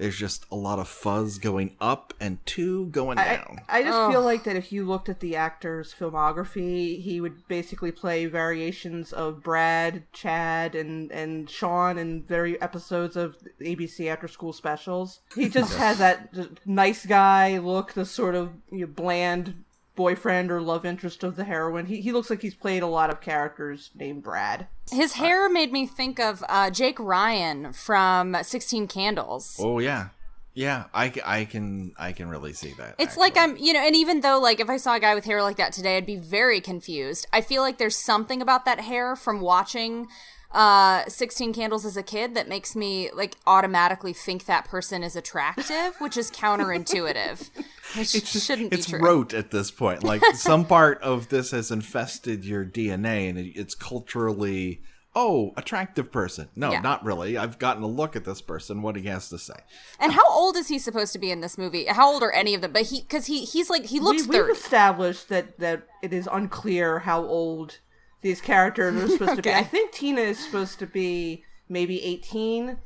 There's 0.00 0.16
just 0.16 0.46
a 0.50 0.56
lot 0.56 0.78
of 0.78 0.88
fuzz 0.88 1.36
going 1.36 1.76
up 1.78 2.14
and 2.18 2.38
two 2.46 2.86
going 2.86 3.18
I, 3.18 3.36
down. 3.36 3.60
I 3.68 3.82
just 3.82 4.10
feel 4.10 4.22
like 4.22 4.44
that 4.44 4.56
if 4.56 4.72
you 4.72 4.86
looked 4.86 5.10
at 5.10 5.20
the 5.20 5.36
actor's 5.36 5.92
filmography, 5.92 7.02
he 7.02 7.20
would 7.20 7.46
basically 7.48 7.92
play 7.92 8.24
variations 8.24 9.12
of 9.12 9.42
Brad, 9.42 10.04
Chad, 10.14 10.74
and, 10.74 11.12
and 11.12 11.50
Sean 11.50 11.98
in 11.98 12.22
very 12.22 12.58
episodes 12.62 13.14
of 13.14 13.36
ABC 13.60 14.10
after 14.10 14.26
school 14.26 14.54
specials. 14.54 15.20
He 15.36 15.48
just 15.50 15.76
has 15.76 15.98
that 15.98 16.34
nice 16.64 17.04
guy 17.04 17.58
look, 17.58 17.92
the 17.92 18.06
sort 18.06 18.34
of 18.34 18.54
you 18.72 18.86
know, 18.86 18.86
bland 18.86 19.64
boyfriend 19.96 20.50
or 20.50 20.62
love 20.62 20.86
interest 20.86 21.22
of 21.22 21.36
the 21.36 21.44
heroine. 21.44 21.84
He, 21.84 22.00
he 22.00 22.10
looks 22.10 22.30
like 22.30 22.40
he's 22.40 22.54
played 22.54 22.82
a 22.82 22.86
lot 22.86 23.10
of 23.10 23.20
characters 23.20 23.90
named 23.94 24.22
Brad. 24.22 24.66
His 24.92 25.12
hair 25.14 25.48
made 25.48 25.72
me 25.72 25.86
think 25.86 26.18
of 26.18 26.44
uh, 26.48 26.70
Jake 26.70 26.98
Ryan 26.98 27.72
from 27.72 28.36
Sixteen 28.42 28.88
Candles. 28.88 29.56
Oh 29.58 29.78
yeah, 29.78 30.08
yeah. 30.54 30.84
I, 30.92 31.12
I 31.24 31.44
can 31.44 31.92
I 31.98 32.12
can 32.12 32.28
really 32.28 32.52
see 32.52 32.74
that. 32.78 32.96
It's 32.98 33.16
like 33.16 33.36
I'm, 33.36 33.56
you 33.56 33.72
know, 33.72 33.80
and 33.80 33.94
even 33.94 34.20
though, 34.20 34.38
like, 34.38 34.60
if 34.60 34.68
I 34.68 34.76
saw 34.76 34.94
a 34.96 35.00
guy 35.00 35.14
with 35.14 35.24
hair 35.24 35.42
like 35.42 35.56
that 35.56 35.72
today, 35.72 35.96
I'd 35.96 36.06
be 36.06 36.16
very 36.16 36.60
confused. 36.60 37.26
I 37.32 37.40
feel 37.40 37.62
like 37.62 37.78
there's 37.78 37.96
something 37.96 38.42
about 38.42 38.64
that 38.64 38.80
hair 38.80 39.16
from 39.16 39.40
watching 39.40 40.08
uh 40.52 41.04
16 41.08 41.52
candles 41.52 41.84
as 41.84 41.96
a 41.96 42.02
kid 42.02 42.34
that 42.34 42.48
makes 42.48 42.74
me 42.74 43.10
like 43.14 43.36
automatically 43.46 44.12
think 44.12 44.46
that 44.46 44.64
person 44.64 45.02
is 45.02 45.14
attractive 45.14 45.94
which 45.98 46.16
is 46.16 46.30
counterintuitive 46.30 47.50
which 47.96 48.10
shouldn't 48.26 48.72
it's 48.72 48.86
be 48.86 48.92
true 48.92 49.00
rote 49.00 49.34
at 49.34 49.50
this 49.50 49.70
point. 49.70 50.04
Like 50.04 50.24
some 50.34 50.64
part 50.64 51.00
of 51.02 51.28
this 51.28 51.50
has 51.50 51.70
infested 51.70 52.44
your 52.44 52.64
DNA, 52.64 53.28
and 53.28 53.38
it's 53.38 53.74
culturally 53.74 54.82
oh, 55.16 55.52
attractive 55.56 56.12
person. 56.12 56.48
No, 56.54 56.70
Yeah. 56.70 56.80
not 56.80 57.04
really. 57.04 57.36
I've 57.36 57.58
gotten 57.58 57.82
a 57.82 57.88
look 57.88 58.14
at 58.14 58.24
this 58.24 58.40
person, 58.40 58.80
what 58.80 58.94
he 58.94 59.02
has 59.08 59.28
to 59.30 59.38
say. 59.40 59.56
And 59.98 60.12
how 60.12 60.22
old 60.30 60.56
is 60.56 60.68
he 60.68 60.78
supposed 60.78 61.12
to 61.14 61.18
be 61.18 61.32
in 61.32 61.40
this 61.40 61.58
movie? 61.58 61.86
How 61.86 62.12
old 62.12 62.22
are 62.22 62.30
any 62.30 62.54
of 62.54 62.60
them? 62.60 62.72
But 62.72 62.82
he, 62.82 63.00
because 63.00 63.26
he, 63.26 63.44
he's 63.44 63.68
like 63.68 63.86
he 63.86 63.98
looks 63.98 64.28
we, 64.28 64.40
we've 64.40 64.50
established 64.50 65.28
that 65.28 65.58
that 65.58 65.82
it 66.02 66.12
is 66.12 66.28
unclear 66.30 67.00
how 67.00 67.24
old 67.24 67.80
these 68.22 68.40
characters 68.40 69.02
are 69.02 69.08
supposed 69.08 69.36
to 69.36 69.42
be. 69.42 69.52
I 69.54 69.64
think 69.64 69.92
Tina 69.92 70.20
is 70.20 70.38
supposed 70.38 70.78
to 70.80 70.86
be 70.86 71.44
maybe 71.68 72.02
18 72.02 72.76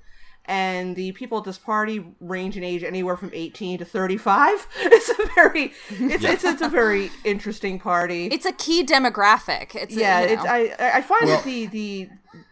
and 0.47 0.95
the 0.95 1.13
people 1.13 1.39
at 1.39 1.45
this 1.45 1.57
party 1.59 2.05
range 2.21 2.57
in 2.57 2.65
age 2.65 2.85
anywhere 2.85 3.17
from 3.17 3.31
18 3.33 3.79
to 3.79 3.85
35. 3.85 4.67
It's 4.83 5.09
a 5.09 5.27
very 5.35 5.73
it's 5.91 6.25
it's, 6.25 6.45
it's 6.45 6.63
a 6.63 6.69
very 6.69 7.11
interesting 7.25 7.79
party. 7.79 8.27
It's 8.27 8.47
a 8.47 8.53
key 8.53 8.85
demographic. 8.85 9.75
It's 9.75 9.97
a- 9.97 10.01
yeah, 10.01 10.21
you 10.21 10.27
it's. 10.35 10.45
I 10.45 10.75
I 10.99 11.03
find 11.03 11.27
Well- 11.27 11.37
that 11.37 11.45
the 11.45 11.67
the 11.67 12.09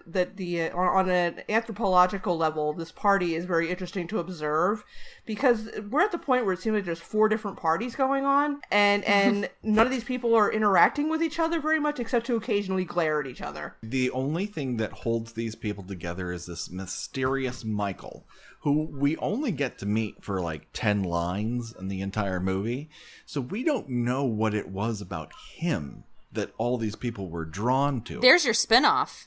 that 0.06 0.36
the 0.36 0.62
uh, 0.62 0.76
on, 0.76 1.08
on 1.08 1.10
an 1.10 1.42
anthropological 1.48 2.36
level, 2.36 2.72
this 2.72 2.92
party 2.92 3.34
is 3.34 3.44
very 3.44 3.70
interesting 3.70 4.06
to 4.08 4.18
observe 4.18 4.84
because 5.26 5.70
we're 5.90 6.02
at 6.02 6.12
the 6.12 6.18
point 6.18 6.44
where 6.44 6.54
it 6.54 6.60
seems 6.60 6.74
like 6.74 6.84
there's 6.84 6.98
four 6.98 7.28
different 7.28 7.56
parties 7.56 7.94
going 7.94 8.24
on, 8.24 8.60
and 8.70 9.04
and 9.06 9.48
none 9.62 9.86
of 9.86 9.92
these 9.92 10.04
people 10.04 10.34
are 10.34 10.52
interacting 10.52 11.08
with 11.08 11.22
each 11.22 11.38
other 11.38 11.60
very 11.60 11.80
much, 11.80 12.00
except 12.00 12.26
to 12.26 12.36
occasionally 12.36 12.84
glare 12.84 13.20
at 13.20 13.26
each 13.26 13.42
other. 13.42 13.76
The 13.82 14.10
only 14.10 14.46
thing 14.46 14.76
that 14.78 14.92
holds 14.92 15.32
these 15.32 15.54
people 15.54 15.84
together 15.84 16.32
is 16.32 16.46
this 16.46 16.70
mysterious 16.70 17.64
Michael, 17.64 18.26
who 18.60 18.84
we 18.84 19.16
only 19.16 19.52
get 19.52 19.78
to 19.78 19.86
meet 19.86 20.22
for 20.22 20.40
like 20.40 20.68
10 20.72 21.02
lines 21.02 21.74
in 21.78 21.88
the 21.88 22.00
entire 22.00 22.40
movie. 22.40 22.88
So 23.26 23.40
we 23.40 23.64
don't 23.64 23.88
know 23.88 24.24
what 24.24 24.54
it 24.54 24.68
was 24.68 25.00
about 25.00 25.32
him 25.56 26.04
that 26.32 26.52
all 26.56 26.78
these 26.78 26.96
people 26.96 27.28
were 27.28 27.44
drawn 27.44 28.00
to. 28.02 28.20
There's 28.20 28.44
your 28.44 28.54
spinoff. 28.54 29.26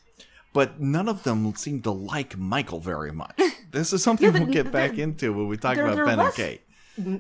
But 0.56 0.80
none 0.80 1.10
of 1.10 1.24
them 1.24 1.54
seem 1.56 1.82
to 1.82 1.92
like 1.92 2.38
Michael 2.38 2.80
very 2.80 3.12
much. 3.12 3.40
This 3.72 3.92
is 3.92 4.02
something 4.02 4.32
but 4.32 4.42
we'll 4.42 4.54
get 4.54 4.72
back 4.72 4.98
into 4.98 5.34
when 5.34 5.50
we 5.50 5.58
talk 5.58 5.76
they're- 5.76 5.84
about 5.84 5.96
they're 5.98 6.06
Ben 6.06 6.20
and 6.22 6.34
Kate. 6.34 6.62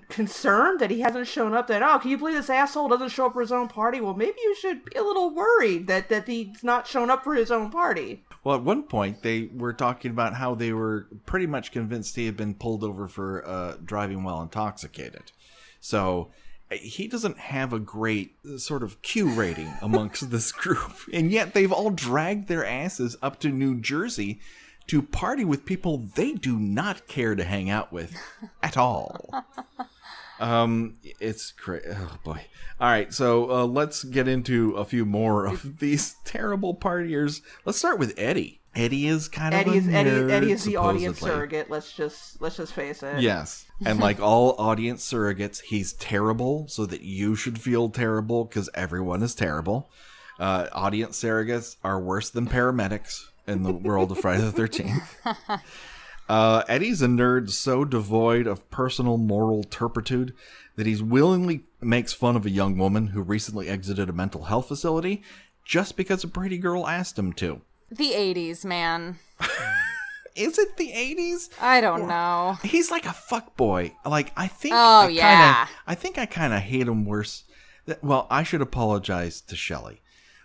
Concerned 0.07 0.79
that 0.79 0.89
he 0.89 1.01
hasn't 1.01 1.27
shown 1.27 1.53
up. 1.53 1.67
That 1.67 1.83
oh, 1.83 1.99
can 1.99 2.11
you 2.11 2.17
believe 2.17 2.35
this 2.35 2.49
asshole 2.49 2.87
doesn't 2.87 3.09
show 3.09 3.25
up 3.25 3.33
for 3.33 3.41
his 3.41 3.51
own 3.51 3.67
party? 3.67 3.99
Well, 3.99 4.13
maybe 4.13 4.37
you 4.41 4.55
should 4.55 4.85
be 4.85 4.97
a 4.97 5.03
little 5.03 5.35
worried 5.35 5.87
that 5.87 6.07
that 6.07 6.27
he's 6.27 6.63
not 6.63 6.87
shown 6.87 7.09
up 7.09 7.25
for 7.25 7.33
his 7.35 7.51
own 7.51 7.71
party. 7.71 8.23
Well, 8.45 8.55
at 8.55 8.63
one 8.63 8.83
point, 8.83 9.21
they 9.21 9.49
were 9.53 9.73
talking 9.73 10.11
about 10.11 10.35
how 10.35 10.55
they 10.55 10.71
were 10.71 11.07
pretty 11.25 11.45
much 11.45 11.73
convinced 11.73 12.15
he 12.15 12.25
had 12.25 12.37
been 12.37 12.53
pulled 12.53 12.85
over 12.85 13.09
for 13.09 13.45
uh, 13.45 13.75
driving 13.83 14.23
while 14.23 14.41
intoxicated. 14.41 15.33
So 15.81 16.31
he 16.71 17.07
doesn't 17.07 17.37
have 17.37 17.73
a 17.73 17.79
great 17.79 18.35
uh, 18.47 18.57
sort 18.57 18.83
of 18.83 19.01
Q 19.01 19.29
rating 19.29 19.73
amongst 19.81 20.29
this 20.31 20.51
group. 20.51 20.93
And 21.13 21.31
yet 21.31 21.53
they've 21.53 21.71
all 21.71 21.91
dragged 21.91 22.47
their 22.47 22.65
asses 22.65 23.15
up 23.21 23.39
to 23.41 23.49
New 23.49 23.79
Jersey 23.79 24.39
to 24.87 25.01
party 25.01 25.43
with 25.43 25.65
people 25.65 25.97
they 25.97 26.33
do 26.33 26.59
not 26.59 27.07
care 27.07 27.35
to 27.35 27.43
hang 27.43 27.69
out 27.69 27.91
with 27.91 28.15
at 28.63 28.77
all. 28.77 29.29
Um, 30.39 30.97
it's 31.19 31.51
great. 31.51 31.83
Oh 31.89 32.17
boy. 32.23 32.45
All 32.79 32.89
right, 32.89 33.13
so 33.13 33.49
uh, 33.49 33.65
let's 33.65 34.03
get 34.03 34.27
into 34.27 34.73
a 34.73 34.83
few 34.83 35.05
more 35.05 35.45
of 35.45 35.77
these 35.79 36.15
terrible 36.25 36.75
partiers. 36.75 37.41
Let's 37.63 37.77
start 37.77 37.99
with 37.99 38.13
Eddie. 38.17 38.59
Eddie 38.75 39.07
is 39.07 39.29
kind 39.29 39.55
Eddie 39.55 39.69
of 39.69 39.75
is 39.77 39.87
a 39.87 39.91
Eddie, 39.93 40.09
nerd, 40.09 40.31
Eddie 40.31 40.51
is 40.51 40.65
the 40.65 40.75
audience 40.75 41.19
surrogate. 41.19 41.69
Let's 41.69 41.93
just 41.93 42.41
let's 42.41 42.57
just 42.57 42.73
face 42.73 43.01
it. 43.01 43.21
Yes, 43.21 43.64
and 43.83 43.99
like 43.99 44.19
all 44.19 44.55
audience 44.57 45.09
surrogates, 45.09 45.61
he's 45.61 45.93
terrible, 45.93 46.67
so 46.67 46.85
that 46.85 47.01
you 47.01 47.35
should 47.35 47.59
feel 47.59 47.89
terrible 47.89 48.45
because 48.45 48.69
everyone 48.73 49.23
is 49.23 49.35
terrible. 49.35 49.89
Uh, 50.39 50.67
audience 50.71 51.21
surrogates 51.21 51.77
are 51.83 51.99
worse 51.99 52.29
than 52.29 52.47
paramedics 52.47 53.25
in 53.47 53.63
the 53.63 53.73
world 53.73 54.11
of 54.11 54.19
Friday 54.19 54.43
the 54.43 54.51
Thirteenth. 54.51 55.15
Uh, 56.27 56.63
Eddie's 56.67 57.01
a 57.01 57.07
nerd 57.07 57.51
so 57.51 57.85
devoid 57.85 58.47
of 58.47 58.69
personal 58.71 59.17
moral 59.17 59.63
turpitude 59.63 60.33
that 60.75 60.87
he's 60.87 61.03
willingly 61.03 61.63
makes 61.81 62.13
fun 62.13 62.35
of 62.35 62.45
a 62.45 62.49
young 62.49 62.77
woman 62.77 63.07
who 63.07 63.21
recently 63.21 63.69
exited 63.69 64.09
a 64.09 64.13
mental 64.13 64.45
health 64.45 64.67
facility 64.67 65.21
just 65.63 65.95
because 65.95 66.23
a 66.23 66.27
pretty 66.27 66.57
girl 66.57 66.87
asked 66.87 67.17
him 67.19 67.31
to. 67.33 67.61
The 67.91 68.11
80s, 68.11 68.65
man. 68.65 69.19
Is 70.35 70.57
it 70.59 70.75
the 70.77 70.91
80s? 70.91 71.49
I 71.61 71.79
don't 71.81 72.07
know. 72.07 72.57
He's 72.63 72.91
like 72.91 73.05
a 73.05 73.13
fuck 73.13 73.55
boy. 73.55 73.93
Like 74.05 74.33
I 74.35 74.47
think. 74.47 74.75
Oh, 74.75 75.01
I 75.01 75.05
kinda, 75.07 75.15
yeah. 75.15 75.67
I 75.87 75.95
think 75.95 76.17
I 76.17 76.25
kind 76.25 76.53
of 76.53 76.59
hate 76.59 76.87
him 76.87 77.05
worse. 77.05 77.43
Th- 77.85 77.97
Well, 78.01 78.27
I 78.29 78.43
should 78.43 78.61
apologize 78.61 79.39
to 79.41 79.55
Shelley. 79.55 80.01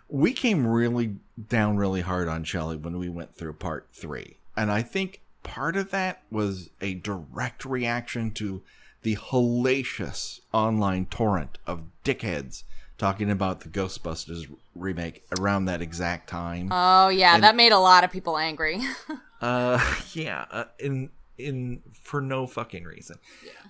We 0.09 0.32
came 0.32 0.66
really 0.66 1.16
down 1.49 1.76
really 1.76 2.00
hard 2.02 2.28
on 2.28 2.44
Shelley 2.44 2.76
when 2.76 2.99
we 2.99 3.09
went 3.09 3.35
through 3.37 3.54
part 3.54 3.88
three, 3.92 4.37
and 4.56 4.70
I 4.70 4.82
think 4.82 5.20
part 5.42 5.76
of 5.76 5.90
that 5.90 6.23
was 6.30 6.70
a 6.80 6.94
direct 6.94 7.64
reaction 7.64 8.30
to 8.32 8.62
the 9.02 9.16
hellacious 9.16 10.40
online 10.52 11.06
torrent 11.06 11.59
of 11.66 11.82
dickheads 12.04 12.64
talking 12.99 13.30
about 13.30 13.61
the 13.61 13.68
Ghostbusters 13.68 14.47
remake 14.75 15.25
around 15.38 15.64
that 15.64 15.80
exact 15.80 16.28
time. 16.28 16.68
Oh, 16.70 17.09
yeah, 17.09 17.38
that 17.38 17.56
made 17.56 17.73
a 17.73 17.78
lot 17.78 18.04
of 18.04 18.11
people 18.11 18.37
angry. 18.37 18.80
Uh, 19.40 19.80
yeah, 20.12 20.47
uh, 20.50 20.64
in 20.78 21.11
in 21.38 21.82
for 22.02 22.20
no 22.20 22.47
fucking 22.47 22.85
reason. 22.85 23.16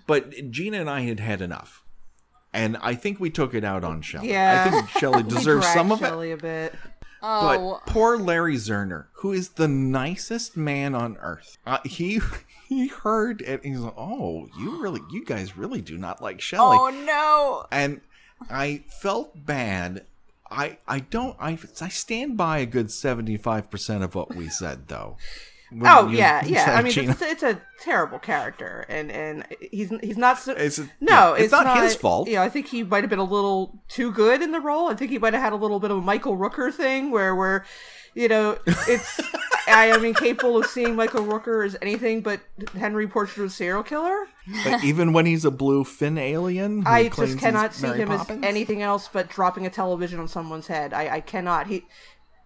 But 0.06 0.50
Gina 0.50 0.80
and 0.80 0.90
I 0.90 1.02
had 1.02 1.20
had 1.20 1.40
enough, 1.40 1.84
and 2.52 2.76
I 2.82 2.94
think 2.94 3.20
we 3.20 3.30
took 3.30 3.54
it 3.54 3.64
out 3.64 3.84
on 3.84 4.02
Shelly. 4.02 4.30
Yeah. 4.30 4.64
I 4.66 4.70
think 4.70 4.88
Shelly 4.90 5.22
deserves 5.28 5.66
some 5.68 5.92
of 5.92 6.02
it. 6.02 6.06
Shelley 6.06 6.32
a 6.32 6.36
bit. 6.36 6.74
oh, 7.22 7.80
But 7.84 7.92
poor 7.92 8.16
Larry 8.16 8.56
Zerner, 8.56 9.06
who 9.14 9.32
is 9.32 9.50
the 9.50 9.68
nicest 9.68 10.56
man 10.56 10.94
on 10.94 11.16
earth, 11.20 11.58
uh, 11.66 11.78
he 11.84 12.20
he 12.68 12.88
heard 12.88 13.40
it. 13.42 13.62
And 13.62 13.74
he's 13.74 13.80
like, 13.82 13.94
"Oh, 13.96 14.48
you 14.58 14.82
really, 14.82 15.00
you 15.10 15.24
guys 15.24 15.56
really 15.56 15.80
do 15.80 15.96
not 15.96 16.20
like 16.22 16.40
Shelly." 16.40 16.76
oh 16.80 16.90
no. 16.90 17.66
and 17.70 18.00
I 18.50 18.84
felt 19.00 19.46
bad. 19.46 20.06
I 20.50 20.78
I 20.88 20.98
don't 21.00 21.36
I 21.38 21.56
I 21.80 21.88
stand 21.88 22.36
by 22.36 22.58
a 22.58 22.66
good 22.66 22.90
seventy 22.90 23.36
five 23.36 23.70
percent 23.70 24.02
of 24.02 24.16
what 24.16 24.34
we 24.34 24.48
said 24.48 24.88
though. 24.88 25.16
Oh 25.82 26.08
yeah, 26.08 26.44
yeah. 26.46 26.74
I 26.76 26.82
mean, 26.82 26.92
it's, 26.96 27.22
it's 27.22 27.42
a 27.42 27.60
terrible 27.80 28.18
character, 28.18 28.84
and 28.88 29.10
and 29.10 29.46
he's 29.70 29.90
he's 30.02 30.16
not. 30.16 30.38
So, 30.38 30.52
It's 30.52 30.78
a- 30.78 30.90
no, 31.00 31.34
it's 31.34 31.44
it's, 31.44 31.52
not 31.52 31.82
his 31.82 31.94
fault. 31.94 32.28
You 32.28 32.36
know, 32.36 32.42
I 32.42 32.48
think 32.48 32.66
he 32.66 32.82
might 32.82 33.02
have 33.02 33.10
been 33.10 33.18
a 33.18 33.24
little 33.24 33.80
too 33.88 34.12
good 34.12 34.42
in 34.42 34.52
the 34.52 34.60
role. 34.60 34.88
I 34.88 34.94
think 34.94 35.10
he 35.10 35.18
might 35.18 35.32
have 35.32 35.42
had 35.42 35.52
a 35.52 35.56
little 35.56 35.80
bit 35.80 35.90
of 35.90 35.98
a 35.98 36.02
Michael 36.02 36.36
Rooker 36.36 36.72
thing, 36.72 37.10
where 37.10 37.34
where, 37.34 37.64
you 38.14 38.28
know, 38.28 38.58
it's. 38.66 39.20
I, 39.68 39.86
am 39.86 40.04
incapable 40.04 40.56
of 40.56 40.66
seeing 40.66 40.96
Michael 40.96 41.24
Rooker 41.24 41.64
as 41.64 41.76
anything 41.80 42.22
but 42.22 42.40
Henry 42.76 43.06
Portrait 43.06 43.44
of 43.44 43.50
a 43.50 43.50
Serial 43.50 43.82
Killer. 43.84 44.26
But 44.64 44.82
even 44.84 45.12
when 45.12 45.26
he's 45.26 45.44
a 45.44 45.50
blue 45.50 45.84
fin 45.84 46.18
alien, 46.18 46.82
I 46.86 47.08
just 47.08 47.38
cannot 47.38 47.74
see 47.74 47.86
Mary 47.86 48.00
him 48.00 48.08
Poppins? 48.08 48.42
as 48.42 48.48
anything 48.48 48.82
else 48.82 49.08
but 49.12 49.28
dropping 49.28 49.66
a 49.66 49.70
television 49.70 50.18
on 50.18 50.28
someone's 50.28 50.66
head. 50.66 50.92
I, 50.92 51.16
I 51.16 51.20
cannot. 51.20 51.68
He, 51.68 51.84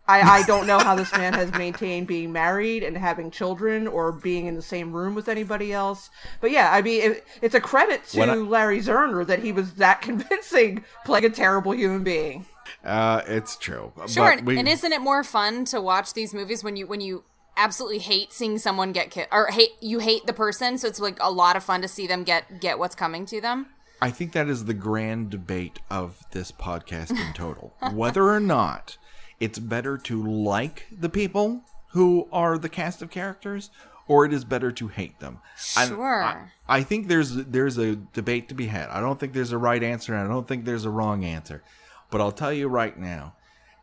I, 0.06 0.20
I 0.20 0.42
don't 0.42 0.66
know 0.66 0.78
how 0.78 0.94
this 0.94 1.10
man 1.12 1.32
has 1.32 1.50
maintained 1.52 2.06
being 2.06 2.30
married 2.30 2.82
and 2.82 2.96
having 2.96 3.30
children 3.30 3.86
or 3.88 4.12
being 4.12 4.46
in 4.46 4.54
the 4.54 4.62
same 4.62 4.92
room 4.92 5.14
with 5.14 5.28
anybody 5.28 5.72
else. 5.72 6.10
But 6.40 6.50
yeah, 6.50 6.70
I 6.72 6.82
mean, 6.82 7.02
it, 7.02 7.26
it's 7.40 7.54
a 7.54 7.60
credit 7.60 8.06
to 8.08 8.22
I- 8.22 8.34
Larry 8.34 8.80
Zerner 8.80 9.26
that 9.26 9.38
he 9.38 9.52
was 9.52 9.74
that 9.74 10.02
convincing, 10.02 10.84
playing 11.04 11.24
a 11.24 11.30
terrible 11.30 11.74
human 11.74 12.04
being. 12.04 12.46
Uh, 12.84 13.22
it's 13.26 13.56
true. 13.56 13.92
Sure, 14.06 14.24
But 14.24 14.38
and, 14.38 14.46
we, 14.46 14.58
and 14.58 14.68
isn't 14.68 14.92
it 14.92 15.00
more 15.00 15.24
fun 15.24 15.64
to 15.66 15.80
watch 15.80 16.12
these 16.12 16.34
movies 16.34 16.62
when 16.62 16.76
you 16.76 16.86
when 16.86 17.00
you 17.00 17.24
absolutely 17.56 17.98
hate 17.98 18.32
seeing 18.32 18.58
someone 18.58 18.92
get 18.92 19.10
killed 19.10 19.28
or 19.32 19.46
hate 19.46 19.70
you 19.80 20.00
hate 20.00 20.26
the 20.26 20.32
person, 20.32 20.76
so 20.76 20.88
it's 20.88 21.00
like 21.00 21.16
a 21.20 21.30
lot 21.30 21.56
of 21.56 21.64
fun 21.64 21.80
to 21.82 21.88
see 21.88 22.06
them 22.06 22.24
get 22.24 22.60
get 22.60 22.78
what's 22.78 22.94
coming 22.94 23.24
to 23.26 23.40
them. 23.40 23.66
I 24.02 24.10
think 24.10 24.32
that 24.32 24.48
is 24.48 24.66
the 24.66 24.74
grand 24.74 25.30
debate 25.30 25.78
of 25.90 26.18
this 26.32 26.52
podcast 26.52 27.10
in 27.10 27.32
total. 27.32 27.74
Whether 27.92 28.28
or 28.28 28.40
not 28.40 28.98
it's 29.40 29.58
better 29.58 29.98
to 29.98 30.22
like 30.22 30.86
the 30.90 31.08
people 31.08 31.62
who 31.88 32.28
are 32.32 32.58
the 32.58 32.68
cast 32.68 33.02
of 33.02 33.10
characters 33.10 33.70
or 34.06 34.24
it 34.24 34.32
is 34.32 34.44
better 34.44 34.70
to 34.72 34.88
hate 34.88 35.18
them. 35.20 35.38
Sure. 35.56 36.22
I, 36.22 36.48
I 36.68 36.82
think 36.82 37.08
there's 37.08 37.34
there's 37.34 37.78
a 37.78 37.96
debate 37.96 38.48
to 38.48 38.54
be 38.54 38.66
had. 38.66 38.88
I 38.90 39.00
don't 39.00 39.18
think 39.18 39.32
there's 39.32 39.52
a 39.52 39.58
right 39.58 39.82
answer 39.82 40.14
and 40.14 40.24
I 40.24 40.28
don't 40.28 40.46
think 40.46 40.64
there's 40.64 40.84
a 40.84 40.90
wrong 40.90 41.24
answer. 41.24 41.62
But 42.10 42.20
I'll 42.20 42.32
tell 42.32 42.52
you 42.52 42.68
right 42.68 42.98
now, 42.98 43.34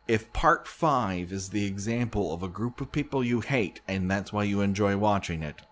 if 0.08 0.32
part 0.32 0.66
5 0.66 1.32
is 1.32 1.50
the 1.50 1.66
example 1.66 2.32
of 2.32 2.42
a 2.42 2.48
group 2.48 2.80
of 2.80 2.92
people 2.92 3.24
you 3.24 3.40
hate 3.40 3.80
and 3.88 4.10
that's 4.10 4.32
why 4.32 4.44
you 4.44 4.60
enjoy 4.60 4.96
watching 4.96 5.42
it, 5.42 5.62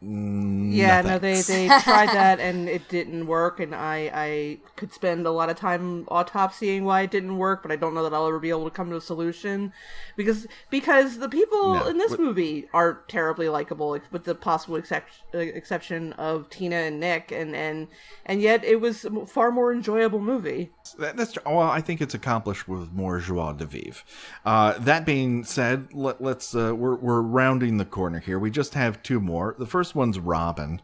Yeah, 0.00 1.00
no, 1.00 1.18
they 1.18 1.40
they 1.42 1.66
tried 1.80 2.12
that 2.12 2.38
and 2.38 2.68
it 2.68 2.88
didn't 2.88 3.26
work, 3.26 3.58
and 3.60 3.74
I 3.74 4.10
I 4.12 4.58
could 4.76 4.92
spend 4.92 5.26
a 5.26 5.30
lot 5.30 5.48
of 5.48 5.56
time 5.56 6.04
autopsying 6.06 6.82
why 6.82 7.02
it 7.02 7.10
didn't 7.10 7.38
work, 7.38 7.62
but 7.62 7.72
I 7.72 7.76
don't 7.76 7.94
know 7.94 8.02
that 8.02 8.12
I'll 8.12 8.26
ever 8.26 8.38
be 8.38 8.50
able 8.50 8.64
to 8.64 8.70
come 8.70 8.90
to 8.90 8.96
a 8.96 9.00
solution 9.00 9.72
because 10.16 10.46
because 10.70 11.18
the 11.18 11.28
people 11.28 11.74
No, 11.74 11.86
in 11.86 11.96
this 11.98 12.18
movie 12.18 12.68
aren't 12.74 13.08
terribly 13.08 13.48
likable, 13.48 13.98
with 14.10 14.24
the 14.24 14.34
possible 14.34 14.76
excep- 14.76 15.08
uh, 15.34 15.38
exception 15.38 16.12
of 16.14 16.50
Tina 16.50 16.76
and 16.76 17.00
Nick, 17.00 17.32
and 17.32 17.54
and 17.56 17.88
and 18.26 18.42
yet 18.42 18.62
it 18.64 18.80
was 18.80 19.04
a 19.04 19.26
far 19.26 19.50
more 19.50 19.72
enjoyable 19.72 20.20
movie. 20.20 20.70
That, 20.98 21.16
that's 21.16 21.38
well. 21.46 21.60
I 21.60 21.80
think 21.80 22.00
it's 22.00 22.14
accomplished 22.14 22.68
with 22.68 22.92
more 22.92 23.18
joie 23.20 23.52
de 23.54 23.64
vivre. 23.64 24.02
Uh, 24.44 24.78
that 24.78 25.06
being 25.06 25.44
said, 25.44 25.88
let, 25.94 26.20
let's 26.20 26.54
uh, 26.54 26.74
we're 26.76 26.96
we're 26.96 27.22
rounding 27.22 27.78
the 27.78 27.84
corner 27.84 28.18
here. 28.20 28.38
We 28.38 28.50
just 28.50 28.74
have 28.74 29.02
two 29.02 29.20
more. 29.20 29.54
The 29.58 29.66
first 29.66 29.93
one's 29.94 30.18
Robin, 30.18 30.80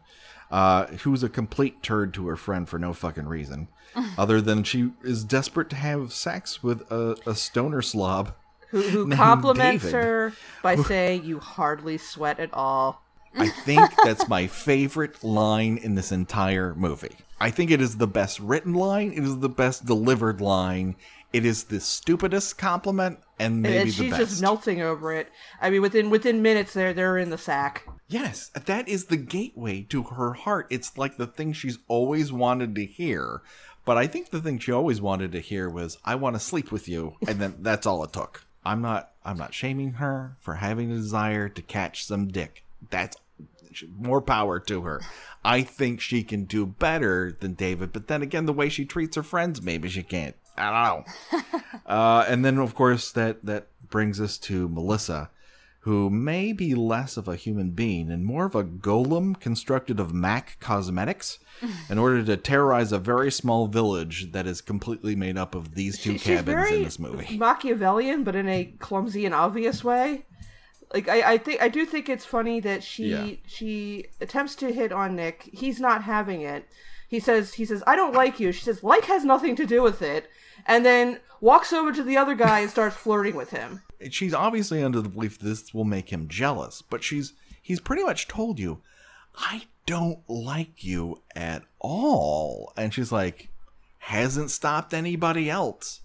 uh, 0.49 0.87
who's 0.87 1.23
a 1.23 1.29
complete 1.29 1.81
turd 1.83 2.13
to 2.15 2.27
her 2.27 2.35
friend 2.35 2.67
for 2.67 2.77
no 2.79 2.93
fucking 2.93 3.27
reason, 3.27 3.67
other 4.17 4.41
than 4.41 4.63
she 4.63 4.91
is 5.03 5.23
desperate 5.23 5.69
to 5.71 5.75
have 5.75 6.13
sex 6.13 6.63
with 6.63 6.81
a, 6.91 7.17
a 7.25 7.35
stoner 7.35 7.81
slob. 7.81 8.33
Who 8.69 8.81
who 8.81 9.09
compliments 9.11 9.83
David. 9.83 10.03
her 10.03 10.33
by 10.63 10.77
saying 10.77 11.25
you 11.25 11.39
hardly 11.39 11.97
sweat 11.97 12.39
at 12.39 12.53
all. 12.53 13.01
I 13.35 13.49
think 13.49 13.89
that's 14.03 14.27
my 14.29 14.47
favorite 14.47 15.23
line 15.23 15.77
in 15.77 15.95
this 15.95 16.11
entire 16.11 16.73
movie. 16.75 17.15
I 17.39 17.49
think 17.49 17.71
it 17.71 17.81
is 17.81 17.97
the 17.97 18.07
best 18.07 18.39
written 18.39 18.73
line. 18.73 19.11
It 19.11 19.23
is 19.23 19.39
the 19.39 19.49
best 19.49 19.85
delivered 19.85 20.39
line. 20.41 20.95
It 21.33 21.45
is 21.45 21.65
the 21.65 21.79
stupidest 21.79 22.57
compliment 22.57 23.19
and 23.39 23.61
maybe 23.61 23.77
and 23.77 23.89
the 23.89 23.93
she's 23.93 24.11
best. 24.11 24.29
just 24.29 24.41
melting 24.41 24.81
over 24.81 25.13
it. 25.13 25.29
I 25.61 25.69
mean, 25.69 25.81
within 25.81 26.09
within 26.09 26.41
minutes, 26.41 26.73
they're 26.73 26.93
they're 26.93 27.17
in 27.17 27.29
the 27.29 27.37
sack. 27.37 27.87
Yes, 28.11 28.49
that 28.49 28.89
is 28.89 29.05
the 29.05 29.15
gateway 29.15 29.83
to 29.83 30.03
her 30.03 30.33
heart. 30.33 30.67
It's 30.69 30.97
like 30.97 31.15
the 31.15 31.27
thing 31.27 31.53
she's 31.53 31.79
always 31.87 32.29
wanted 32.29 32.75
to 32.75 32.85
hear. 32.85 33.41
But 33.85 33.97
I 33.97 34.05
think 34.05 34.29
the 34.29 34.41
thing 34.41 34.59
she 34.59 34.73
always 34.73 34.99
wanted 34.99 35.31
to 35.31 35.39
hear 35.39 35.69
was 35.69 35.97
"I 36.03 36.15
want 36.15 36.35
to 36.35 36.39
sleep 36.41 36.73
with 36.73 36.89
you," 36.89 37.15
and 37.25 37.39
then 37.39 37.55
that's 37.61 37.87
all 37.87 38.03
it 38.03 38.11
took. 38.11 38.45
I'm 38.65 38.81
not 38.81 39.11
I'm 39.23 39.37
not 39.37 39.53
shaming 39.53 39.93
her 39.93 40.35
for 40.41 40.55
having 40.55 40.91
a 40.91 40.95
desire 40.95 41.47
to 41.47 41.61
catch 41.61 42.05
some 42.05 42.27
dick. 42.27 42.65
That's 42.89 43.15
more 43.97 44.21
power 44.21 44.59
to 44.59 44.81
her. 44.81 45.01
I 45.45 45.61
think 45.63 46.01
she 46.01 46.21
can 46.23 46.43
do 46.43 46.65
better 46.65 47.31
than 47.39 47.53
David, 47.53 47.93
but 47.93 48.09
then 48.09 48.21
again, 48.21 48.45
the 48.45 48.51
way 48.51 48.67
she 48.67 48.83
treats 48.83 49.15
her 49.15 49.23
friends, 49.23 49.61
maybe 49.61 49.87
she 49.87 50.03
can't. 50.03 50.35
I 50.57 51.03
don't 51.33 51.43
know. 51.53 51.59
uh, 51.85 52.25
and 52.27 52.43
then, 52.43 52.57
of 52.57 52.75
course, 52.75 53.09
that 53.13 53.45
that 53.45 53.67
brings 53.89 54.19
us 54.19 54.37
to 54.39 54.67
Melissa, 54.67 55.29
who 55.83 56.09
may 56.09 56.53
be 56.53 56.75
less 56.75 57.17
of 57.17 57.27
a 57.27 57.35
human 57.35 57.71
being 57.71 58.11
and 58.11 58.23
more 58.23 58.45
of 58.45 58.53
a 58.55 58.63
golem 58.63 59.39
constructed 59.39 59.99
of 59.99 60.13
Mac 60.13 60.57
cosmetics 60.59 61.39
in 61.89 61.97
order 61.97 62.23
to 62.23 62.37
terrorize 62.37 62.91
a 62.91 62.99
very 62.99 63.31
small 63.31 63.67
village 63.67 64.31
that 64.31 64.45
is 64.45 64.61
completely 64.61 65.15
made 65.15 65.37
up 65.37 65.55
of 65.55 65.73
these 65.75 65.97
two 65.97 66.13
She's 66.13 66.23
cabins 66.23 66.71
in 66.71 66.83
this 66.83 66.99
movie. 66.99 67.35
Machiavellian, 67.37 68.23
but 68.23 68.35
in 68.35 68.47
a 68.47 68.65
clumsy 68.79 69.25
and 69.25 69.33
obvious 69.33 69.83
way. 69.83 70.25
Like 70.93 71.07
I, 71.07 71.33
I 71.33 71.37
think 71.37 71.61
I 71.61 71.69
do 71.69 71.85
think 71.85 72.09
it's 72.09 72.25
funny 72.25 72.59
that 72.59 72.83
she 72.83 73.11
Yeah. 73.11 73.31
she 73.47 74.05
attempts 74.19 74.55
to 74.55 74.71
hit 74.73 74.91
on 74.91 75.15
Nick. 75.15 75.49
He's 75.53 75.79
not 75.79 76.03
having 76.03 76.41
it. 76.41 76.67
He 77.07 77.19
says 77.19 77.53
he 77.53 77.65
says 77.65 77.81
I 77.87 77.95
don't 77.95 78.13
like 78.13 78.39
you. 78.39 78.51
She 78.51 78.63
says 78.63 78.83
like 78.83 79.05
has 79.05 79.23
nothing 79.23 79.55
to 79.55 79.65
do 79.65 79.81
with 79.81 80.01
it, 80.01 80.29
and 80.65 80.85
then 80.85 81.19
walks 81.39 81.73
over 81.73 81.91
to 81.91 82.03
the 82.03 82.17
other 82.17 82.35
guy 82.35 82.59
and 82.59 82.69
starts 82.69 82.95
flirting 82.95 83.35
with 83.35 83.49
him. 83.51 83.81
She's 84.09 84.33
obviously 84.33 84.83
under 84.83 85.01
the 85.01 85.09
belief 85.09 85.39
this 85.39 85.73
will 85.73 85.85
make 85.85 86.09
him 86.11 86.27
jealous, 86.27 86.81
but 86.81 87.03
she's 87.03 87.33
he's 87.61 87.79
pretty 87.79 88.03
much 88.03 88.27
told 88.27 88.59
you, 88.59 88.81
I 89.35 89.63
don't 89.85 90.19
like 90.27 90.83
you 90.83 91.21
at 91.35 91.63
all. 91.79 92.73
And 92.77 92.93
she's 92.93 93.11
like, 93.11 93.49
hasn't 93.99 94.51
stopped 94.51 94.93
anybody 94.93 95.49
else. 95.49 96.01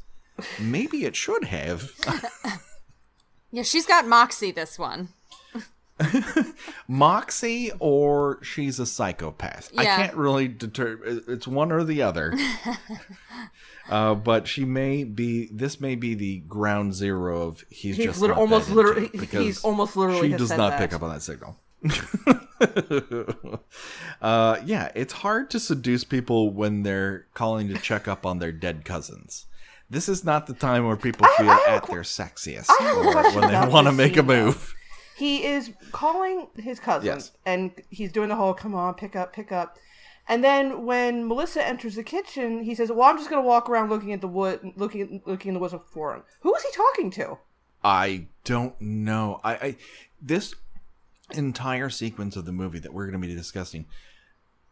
Maybe 0.61 1.05
it 1.05 1.17
should 1.17 1.45
have. 1.45 1.91
Yeah, 3.57 3.63
she's 3.63 3.87
got 3.87 4.07
moxie 4.07 4.51
this 4.51 4.79
one. 4.79 5.09
Moxie 6.89 7.73
or 7.79 8.39
she's 8.43 8.79
a 8.79 8.87
psychopath. 8.87 9.71
I 9.77 9.85
can't 9.85 10.15
really 10.15 10.49
deter. 10.49 10.99
It's 11.29 11.47
one 11.47 11.73
or 11.73 11.85
the 11.85 12.03
other. 12.03 12.35
uh, 13.91 14.15
but 14.15 14.47
she 14.47 14.65
may 14.65 15.05
be. 15.05 15.49
This 15.53 15.81
may 15.81 15.95
be 15.95 16.15
the 16.15 16.39
ground 16.41 16.95
zero 16.95 17.43
of 17.43 17.65
he's, 17.71 17.97
He's 17.97 18.07
just 18.07 18.21
lit- 18.21 18.31
almost 18.33 18.71
literally- 18.71 19.11
he's 19.31 19.65
almost 19.65 19.97
literally 19.97 20.31
She 20.31 20.37
does 20.37 20.51
not 20.51 20.71
that. 20.71 20.79
pick 20.79 20.93
up 20.93 21.03
on 21.03 21.11
that 21.15 21.23
signal. 21.23 21.59
uh, 24.23 24.59
yeah, 24.65 24.91
it's 24.95 25.13
hard 25.15 25.51
to 25.51 25.61
seduce 25.61 26.05
people 26.05 26.51
when 26.51 26.83
they're 26.83 27.27
calling 27.35 27.69
to 27.69 27.75
check 27.79 28.09
up 28.09 28.25
on 28.27 28.39
their 28.39 28.53
dead 28.53 28.85
cousins. 28.85 29.47
This 29.89 30.09
is 30.09 30.25
not 30.25 30.47
the 30.49 30.55
time 30.55 30.85
where 30.87 30.97
people 30.97 31.27
feel 31.39 31.51
at 31.51 31.83
qu- 31.83 31.93
their 31.93 32.03
sexiest 32.03 32.69
or 32.81 33.41
when 33.41 33.53
they 33.53 33.69
want 33.73 33.87
to 33.87 33.93
make 33.93 34.17
a 34.17 34.23
move. 34.23 34.75
He 35.17 35.45
is 35.45 35.73
calling 35.93 36.49
his 36.57 36.79
cousin, 36.79 37.07
Yes. 37.07 37.33
and 37.47 37.73
he's 37.91 38.13
doing 38.13 38.29
the 38.29 38.37
whole 38.37 38.53
"come 38.55 38.75
on, 38.75 38.95
pick 38.95 39.17
up, 39.17 39.33
pick 39.33 39.51
up." 39.51 39.79
And 40.29 40.43
then 40.43 40.85
when 40.85 41.27
Melissa 41.27 41.65
enters 41.67 41.95
the 41.95 42.03
kitchen, 42.03 42.63
he 42.65 42.75
says, 42.75 42.91
"Well, 42.91 43.09
I'm 43.09 43.17
just 43.17 43.31
going 43.31 43.43
to 43.43 43.47
walk 43.47 43.71
around 43.71 43.89
looking 43.91 44.13
at 44.13 44.21
the 44.21 44.29
wood, 44.29 44.73
looking 44.77 45.23
looking 45.25 45.51
in 45.51 45.55
the 45.55 45.61
woods 45.61 45.75
for 45.91 46.15
him." 46.15 46.23
Who 46.41 46.55
is 46.55 46.63
he 46.63 46.71
talking 46.73 47.11
to? 47.13 47.39
I 47.85 48.27
don't 48.45 48.79
know. 48.81 49.41
I, 49.45 49.55
I 49.55 49.77
this 50.21 50.55
entire 51.33 51.91
sequence 51.91 52.37
of 52.37 52.45
the 52.45 52.53
movie 52.53 52.79
that 52.81 52.93
we're 52.93 53.07
going 53.07 53.21
to 53.21 53.27
be 53.27 53.35
discussing 53.35 53.87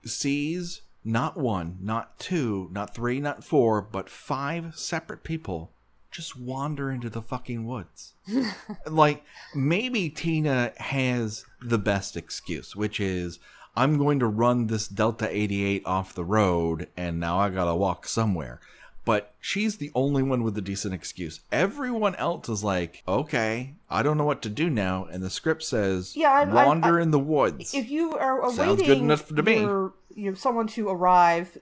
sees 0.05 0.83
not 1.05 1.37
one, 1.37 1.79
not 1.81 2.19
two, 2.19 2.69
not 2.73 2.95
three, 2.95 3.21
not 3.21 3.45
four, 3.45 3.81
but 3.83 4.09
five 4.09 4.75
separate 4.77 5.23
people 5.23 5.71
just 6.15 6.39
wander 6.39 6.91
into 6.91 7.11
the 7.11 7.21
fucking 7.21 7.67
woods. 7.67 8.15
like 8.87 9.25
maybe 9.55 10.09
Tina 10.09 10.73
has 10.79 11.45
the 11.61 11.77
best 11.79 12.17
excuse, 12.17 12.75
which 12.77 13.01
is 13.01 13.41
I'm 13.77 13.99
going 13.99 14.21
to 14.21 14.27
run 14.27 14.69
this 14.69 14.87
Delta 14.87 15.29
88 15.31 15.83
off 15.85 16.15
the 16.15 16.25
road 16.25 16.89
and 16.97 17.19
now 17.19 17.39
I 17.41 17.51
got 17.51 17.65
to 17.65 17.75
walk 17.75 18.07
somewhere. 18.07 18.61
But 19.05 19.35
she's 19.39 19.77
the 19.77 19.91
only 19.95 20.23
one 20.23 20.43
with 20.45 20.57
a 20.57 20.63
decent 20.63 20.95
excuse. 20.95 21.41
Everyone 21.53 22.15
else 22.15 22.49
is 22.49 22.65
like, 22.65 23.03
okay, 23.07 23.75
I 23.91 24.03
don't 24.03 24.17
know 24.17 24.25
what 24.25 24.41
to 24.43 24.49
do 24.49 24.71
now. 24.71 25.05
And 25.05 25.23
the 25.23 25.29
script 25.29 25.63
says, 25.63 26.17
Yeah, 26.17 26.31
I'm- 26.31 26.57
I'm- 26.57 26.67
wander 26.69 26.99
I- 27.01 27.03
in 27.03 27.11
the 27.11 27.19
woods. 27.19 27.75
If 27.75 27.91
you 27.91 28.17
are 28.17 28.41
Sounds 28.53 28.59
awaiting 28.59 28.87
good 28.87 28.99
enough 28.99 29.29
to 29.29 29.43
me. 29.43 29.61
your, 29.61 29.93
your 30.15 30.37
someone 30.37 30.69
to 30.69 30.89
arrive 30.89 31.59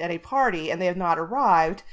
at 0.00 0.10
a 0.10 0.18
party 0.18 0.70
and 0.72 0.80
they 0.80 0.86
have 0.86 0.96
not 0.96 1.20
arrived, 1.20 1.84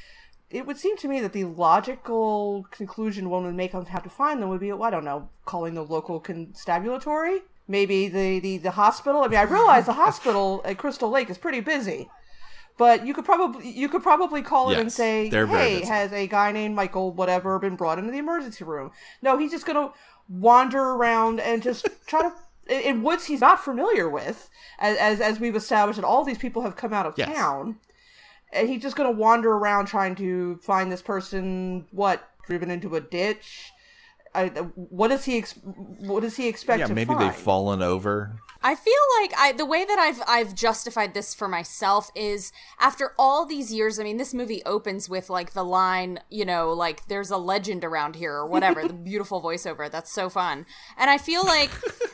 it 0.49 0.65
would 0.65 0.77
seem 0.77 0.97
to 0.97 1.07
me 1.07 1.19
that 1.21 1.33
the 1.33 1.43
logical 1.45 2.65
conclusion 2.71 3.29
one 3.29 3.43
would 3.45 3.55
make 3.55 3.75
on 3.75 3.85
how 3.85 3.99
to 3.99 4.09
find 4.09 4.41
them 4.41 4.49
would 4.49 4.59
be, 4.59 4.71
well, 4.71 4.83
I 4.83 4.89
don't 4.89 5.05
know, 5.05 5.29
calling 5.45 5.73
the 5.75 5.83
local 5.83 6.19
constabulary, 6.19 7.41
maybe 7.67 8.07
the, 8.07 8.39
the, 8.39 8.57
the 8.57 8.71
hospital. 8.71 9.21
I 9.23 9.27
mean, 9.27 9.39
I 9.39 9.43
realize 9.43 9.85
the 9.85 9.93
hospital 9.93 10.61
at 10.65 10.77
Crystal 10.77 11.09
Lake 11.09 11.29
is 11.29 11.37
pretty 11.37 11.59
busy. 11.59 12.09
But 12.77 13.05
you 13.05 13.13
could 13.13 13.25
probably 13.25 13.69
you 13.69 13.89
could 13.89 14.01
probably 14.03 14.41
call 14.41 14.69
it 14.69 14.79
and 14.79 14.89
say, 14.89 15.27
"Hey, 15.57 15.81
has 15.89 16.13
a 16.13 16.27
guy 16.27 16.53
named 16.53 16.75
Michael 16.75 17.11
whatever 17.11 17.59
been 17.59 17.75
brought 17.75 17.99
into 17.99 18.09
the 18.09 18.19
emergency 18.19 18.63
room?" 18.63 18.91
No, 19.21 19.37
he's 19.37 19.51
just 19.51 19.65
gonna 19.65 19.91
wander 20.29 20.81
around 20.81 21.41
and 21.41 21.61
just 21.61 21.89
try 22.07 22.21
to 22.21 22.33
in- 22.73 22.81
in 22.81 23.03
woods 23.03 23.25
he's 23.25 23.41
not 23.41 23.61
familiar 23.61 24.07
with, 24.07 24.49
as 24.79 24.95
as, 24.97 25.19
as 25.19 25.41
we've 25.41 25.57
established 25.57 25.99
that 25.99 26.05
all 26.07 26.23
these 26.23 26.37
people 26.37 26.61
have 26.61 26.77
come 26.77 26.93
out 26.93 27.05
of 27.05 27.15
Yes. 27.17 27.35
town, 27.35 27.75
and 28.51 28.67
he's 28.69 28.81
just 28.81 28.95
gonna 28.95 29.11
wander 29.11 29.51
around 29.51 29.85
trying 29.85 30.15
to 30.15 30.57
find 30.57 30.91
this 30.91 31.01
person. 31.01 31.85
What 31.91 32.27
driven 32.45 32.71
into 32.71 32.95
a 32.95 33.01
ditch? 33.01 33.71
I, 34.33 34.47
what 34.75 35.07
does 35.09 35.25
he 35.25 35.37
ex- 35.37 35.59
what 35.63 36.21
does 36.21 36.37
he 36.37 36.47
expect 36.47 36.79
yeah, 36.79 36.87
maybe 36.87 37.13
find? 37.13 37.21
they've 37.21 37.35
fallen 37.35 37.81
over. 37.81 38.39
I 38.61 38.75
feel 38.75 38.93
like 39.21 39.33
I 39.37 39.53
the 39.53 39.65
way 39.65 39.85
that 39.85 39.97
I've 39.97 40.21
I've 40.27 40.53
justified 40.53 41.13
this 41.13 41.33
for 41.33 41.47
myself 41.47 42.11
is 42.13 42.51
after 42.79 43.13
all 43.17 43.45
these 43.45 43.73
years. 43.73 43.99
I 43.99 44.03
mean, 44.03 44.17
this 44.17 44.33
movie 44.33 44.61
opens 44.65 45.07
with 45.07 45.29
like 45.29 45.53
the 45.53 45.63
line, 45.63 46.19
you 46.29 46.43
know, 46.43 46.73
like 46.73 47.07
"There's 47.07 47.31
a 47.31 47.37
legend 47.37 47.85
around 47.85 48.15
here" 48.15 48.33
or 48.33 48.45
whatever. 48.45 48.85
the 48.85 48.93
beautiful 49.09 49.41
voiceover. 49.41 49.89
That's 49.89 50.11
so 50.11 50.29
fun. 50.29 50.65
And 50.97 51.09
I 51.09 51.17
feel 51.17 51.45
like, 51.45 51.71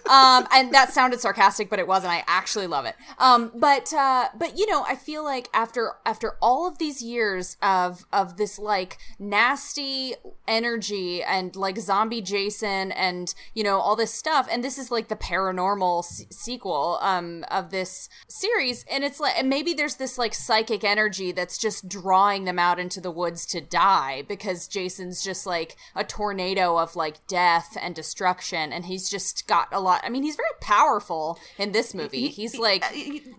um, 0.07 0.47
and 0.53 0.71
that 0.73 0.91
sounded 0.91 1.19
sarcastic, 1.19 1.69
but 1.69 1.79
it 1.79 1.87
wasn't. 1.87 2.13
I 2.13 2.23
actually 2.27 2.67
love 2.67 2.85
it. 2.85 2.95
Um, 3.17 3.51
but 3.55 3.91
uh, 3.91 4.27
but 4.37 4.57
you 4.57 4.69
know, 4.69 4.83
I 4.87 4.95
feel 4.95 5.23
like 5.23 5.49
after 5.51 5.93
after 6.05 6.35
all 6.41 6.67
of 6.67 6.77
these 6.77 7.01
years 7.01 7.57
of 7.63 8.05
of 8.13 8.37
this 8.37 8.59
like 8.59 8.97
nasty 9.17 10.13
energy 10.47 11.23
and 11.23 11.55
like 11.55 11.79
zombie 11.79 12.21
Jason 12.21 12.91
and 12.91 13.33
you 13.55 13.63
know 13.63 13.79
all 13.79 13.95
this 13.95 14.13
stuff 14.13 14.47
and 14.51 14.63
this 14.63 14.77
is 14.77 14.91
like 14.91 15.07
the 15.07 15.15
paranormal 15.15 16.03
sequel 16.35 16.99
um 17.01 17.43
of 17.49 17.71
this 17.71 18.09
series 18.27 18.85
and 18.91 19.03
it's 19.03 19.19
like 19.19 19.35
and 19.37 19.49
maybe 19.49 19.73
there's 19.73 19.95
this 19.95 20.17
like 20.17 20.33
psychic 20.33 20.83
energy 20.83 21.31
that's 21.31 21.57
just 21.57 21.87
drawing 21.89 22.43
them 22.45 22.59
out 22.59 22.79
into 22.79 22.99
the 23.01 23.11
woods 23.11 23.45
to 23.45 23.61
die 23.61 24.23
because 24.27 24.67
Jason's 24.67 25.23
just 25.23 25.45
like 25.45 25.75
a 25.95 26.03
tornado 26.03 26.77
of 26.77 26.95
like 26.95 27.25
death 27.27 27.77
and 27.81 27.95
destruction 27.95 28.71
and 28.73 28.85
he's 28.85 29.09
just 29.09 29.47
got 29.47 29.67
a 29.71 29.79
lot 29.79 30.01
I 30.03 30.09
mean 30.09 30.23
he's 30.23 30.35
very 30.35 30.49
powerful 30.61 31.39
in 31.57 31.71
this 31.71 31.93
movie. 31.93 32.27
he's 32.27 32.57
like 32.57 32.83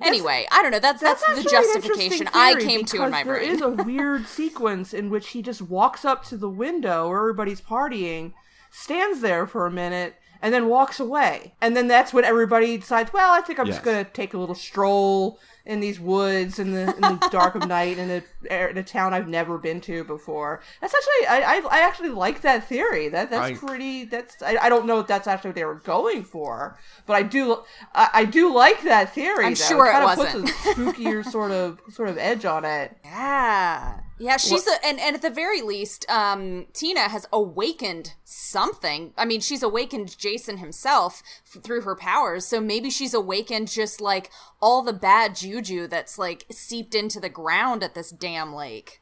anyway 0.00 0.46
I 0.50 0.62
don't 0.62 0.70
know 0.70 0.78
that's 0.78 1.00
that's, 1.02 1.24
the 1.34 1.48
justification 1.48 2.28
I 2.34 2.54
came 2.56 2.84
to 2.86 3.04
in 3.04 3.10
my 3.10 3.22
there 3.22 3.34
brain. 3.38 3.50
is 3.50 3.60
a 3.60 3.68
weird 3.68 4.26
sequence 4.26 4.94
in 4.94 5.10
which 5.10 5.28
he 5.28 5.42
just 5.42 5.62
walks 5.62 6.04
up 6.04 6.24
to 6.26 6.36
the 6.36 6.48
window 6.48 7.08
where 7.08 7.18
everybody's 7.20 7.60
partying, 7.60 8.32
stands 8.70 9.20
there 9.20 9.46
for 9.46 9.66
a 9.66 9.70
minute, 9.70 10.14
and 10.42 10.52
then 10.54 10.68
walks 10.68 11.00
away. 11.00 11.54
And 11.60 11.76
then 11.76 11.88
that's 11.88 12.12
when 12.12 12.24
everybody 12.24 12.76
decides, 12.78 13.12
well, 13.12 13.32
I 13.32 13.40
think 13.40 13.58
I'm 13.58 13.66
Yes. 13.66 13.76
just 13.76 13.84
going 13.84 14.04
to 14.04 14.10
take 14.10 14.34
a 14.34 14.38
little 14.38 14.54
stroll 14.54 15.38
in 15.64 15.80
these 15.80 15.98
woods 15.98 16.60
in 16.60 16.70
the, 16.72 16.82
in 16.94 17.00
the 17.00 17.28
dark 17.32 17.56
of 17.56 17.66
night 17.66 17.98
in 17.98 18.08
a, 18.10 18.22
er, 18.54 18.68
in 18.68 18.78
a 18.78 18.84
town 18.84 19.12
I've 19.12 19.26
never 19.26 19.58
been 19.58 19.80
to 19.82 20.04
before. 20.04 20.62
That's 20.80 20.94
actually, 20.94 21.26
I, 21.28 21.56
I, 21.56 21.78
I 21.78 21.78
actually 21.80 22.10
like 22.10 22.42
that 22.42 22.68
theory. 22.68 23.08
That 23.08 23.30
That's 23.30 23.60
I- 23.60 23.66
pretty, 23.66 24.04
that's, 24.04 24.40
I, 24.42 24.56
I 24.62 24.68
don't 24.68 24.86
know 24.86 25.00
if 25.00 25.06
that's 25.08 25.26
actually 25.26 25.48
what 25.50 25.54
they 25.56 25.64
were 25.64 25.74
going 25.74 26.22
for, 26.22 26.78
but 27.06 27.14
I 27.16 27.22
do, 27.24 27.62
I, 27.94 28.10
I 28.14 28.24
do 28.26 28.54
like 28.54 28.82
that 28.84 29.12
theory. 29.12 29.44
I'm 29.46 29.54
though. 29.54 29.64
sure 29.64 29.86
it 29.86 29.92
kinda 29.92 30.06
wasn't. 30.06 30.46
Puts 30.46 30.66
a 30.66 30.70
spookier 30.74 31.24
sort 31.24 31.50
of, 31.50 31.80
sort 31.90 32.10
of 32.10 32.18
edge 32.18 32.44
on 32.44 32.64
it. 32.64 32.96
Yeah. 33.04 34.00
Yeah, 34.18 34.36
she's 34.38 34.66
a, 34.66 34.84
and, 34.84 34.98
and 34.98 35.14
at 35.14 35.22
the 35.22 35.30
very 35.30 35.60
least, 35.60 36.08
um, 36.08 36.66
Tina 36.72 37.08
has 37.08 37.26
awakened 37.32 38.14
something. 38.24 39.12
I 39.16 39.24
mean, 39.26 39.40
she's 39.40 39.62
awakened 39.62 40.16
Jason 40.18 40.56
himself 40.58 41.22
f- 41.54 41.62
through 41.62 41.82
her 41.82 41.94
powers, 41.94 42.46
so 42.46 42.60
maybe 42.60 42.88
she's 42.88 43.12
awakened 43.12 43.68
just 43.68 44.00
like 44.00 44.30
all 44.60 44.82
the 44.82 44.92
bad 44.94 45.36
juju 45.36 45.86
that's 45.86 46.18
like 46.18 46.46
seeped 46.50 46.94
into 46.94 47.20
the 47.20 47.28
ground 47.28 47.82
at 47.82 47.94
this 47.94 48.10
damn 48.10 48.54
lake. 48.54 49.00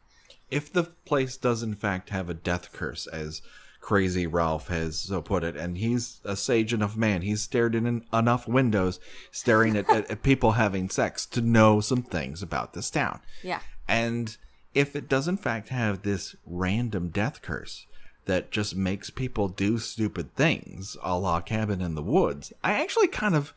if 0.50 0.72
the 0.72 0.84
place 1.04 1.36
does 1.36 1.62
in 1.62 1.74
fact 1.74 2.10
have 2.10 2.28
a 2.28 2.34
death 2.34 2.72
curse, 2.72 3.06
as 3.06 3.40
Crazy 3.80 4.26
Ralph 4.26 4.68
has 4.68 4.98
so 4.98 5.20
put 5.20 5.44
it, 5.44 5.56
and 5.56 5.76
he's 5.78 6.20
a 6.24 6.36
sage 6.36 6.72
enough 6.72 6.96
man, 6.96 7.22
he's 7.22 7.42
stared 7.42 7.74
in 7.74 7.86
en- 7.86 8.04
enough 8.12 8.48
windows, 8.48 8.98
staring 9.30 9.76
at, 9.76 9.88
at, 9.90 10.10
at 10.10 10.22
people 10.22 10.52
having 10.52 10.88
sex 10.90 11.26
to 11.26 11.40
know 11.40 11.80
some 11.80 12.02
things 12.02 12.42
about 12.42 12.72
this 12.72 12.90
town. 12.90 13.20
Yeah. 13.42 13.60
And 13.86 14.36
if 14.74 14.96
it 14.96 15.08
does 15.08 15.28
in 15.28 15.36
fact 15.36 15.68
have 15.68 16.02
this 16.02 16.36
random 16.44 17.08
death 17.08 17.42
curse 17.42 17.86
that 18.26 18.50
just 18.50 18.74
makes 18.74 19.10
people 19.10 19.48
do 19.48 19.78
stupid 19.78 20.34
things, 20.34 20.96
a 21.02 21.18
la 21.18 21.40
Cabin 21.40 21.80
in 21.80 21.94
the 21.94 22.02
Woods, 22.02 22.52
I 22.62 22.74
actually 22.74 23.08
kind 23.08 23.34
of 23.34 23.52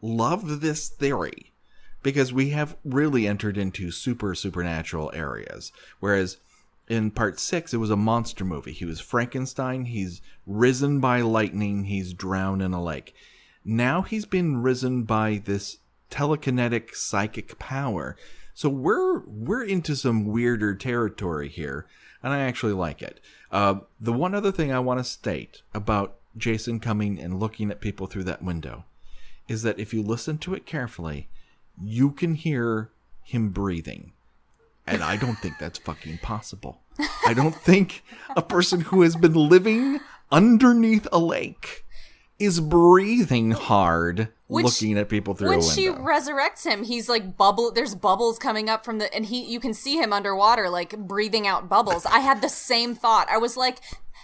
love 0.00 0.60
this 0.60 0.88
theory 0.88 1.52
because 2.02 2.32
we 2.32 2.50
have 2.50 2.76
really 2.84 3.26
entered 3.26 3.56
into 3.56 3.90
super 3.90 4.34
supernatural 4.34 5.10
areas. 5.14 5.72
Whereas 6.00 6.38
in 6.88 7.10
part 7.10 7.38
six, 7.38 7.72
it 7.72 7.78
was 7.78 7.90
a 7.90 7.96
monster 7.96 8.44
movie. 8.44 8.72
He 8.72 8.84
was 8.84 9.00
Frankenstein. 9.00 9.86
He's 9.86 10.20
risen 10.46 11.00
by 11.00 11.20
lightning. 11.20 11.84
He's 11.84 12.12
drowned 12.12 12.62
in 12.62 12.72
a 12.72 12.82
lake. 12.82 13.14
Now 13.64 14.02
he's 14.02 14.26
been 14.26 14.62
risen 14.62 15.04
by 15.04 15.40
this 15.44 15.78
telekinetic 16.10 16.94
psychic 16.94 17.58
power. 17.58 18.16
So 18.54 18.68
we're 18.68 19.20
we're 19.26 19.64
into 19.64 19.96
some 19.96 20.26
weirder 20.26 20.74
territory 20.74 21.48
here, 21.48 21.86
and 22.22 22.32
I 22.32 22.40
actually 22.40 22.74
like 22.74 23.02
it. 23.02 23.20
Uh, 23.50 23.80
the 24.00 24.12
one 24.12 24.34
other 24.34 24.52
thing 24.52 24.72
I 24.72 24.78
want 24.78 25.00
to 25.00 25.04
state 25.04 25.62
about 25.74 26.16
Jason 26.36 26.80
coming 26.80 27.18
and 27.18 27.40
looking 27.40 27.70
at 27.70 27.80
people 27.80 28.06
through 28.06 28.24
that 28.24 28.42
window 28.42 28.84
is 29.48 29.62
that 29.62 29.78
if 29.78 29.92
you 29.92 30.02
listen 30.02 30.38
to 30.38 30.54
it 30.54 30.66
carefully, 30.66 31.28
you 31.82 32.10
can 32.10 32.34
hear 32.34 32.90
him 33.22 33.50
breathing. 33.50 34.12
And 34.86 35.02
I 35.02 35.16
don't 35.16 35.36
think 35.36 35.58
that's 35.58 35.78
fucking 35.78 36.18
possible. 36.18 36.80
I 37.26 37.34
don't 37.34 37.54
think 37.54 38.02
a 38.36 38.42
person 38.42 38.82
who 38.82 39.02
has 39.02 39.16
been 39.16 39.34
living 39.34 40.00
underneath 40.30 41.06
a 41.12 41.18
lake 41.18 41.84
is 42.38 42.60
breathing 42.60 43.52
hard 43.52 44.28
Which- 44.52 44.64
looking 44.64 44.98
at 44.98 45.08
people 45.08 45.34
through 45.34 45.48
when 45.48 45.62
she 45.62 45.88
resurrects 45.88 46.64
him, 46.64 46.84
he's 46.84 47.08
like 47.08 47.36
bubble. 47.36 47.72
There's 47.72 47.94
bubbles 47.94 48.38
coming 48.38 48.68
up 48.68 48.84
from 48.84 48.98
the, 48.98 49.12
and 49.14 49.26
he 49.26 49.44
you 49.44 49.60
can 49.60 49.74
see 49.74 49.96
him 49.96 50.12
underwater, 50.12 50.68
like 50.68 50.96
breathing 50.98 51.46
out 51.46 51.68
bubbles. 51.68 52.06
I 52.06 52.20
had 52.20 52.42
the 52.42 52.48
same 52.48 52.94
thought. 52.94 53.28
I 53.30 53.38
was 53.38 53.56
like, 53.56 53.78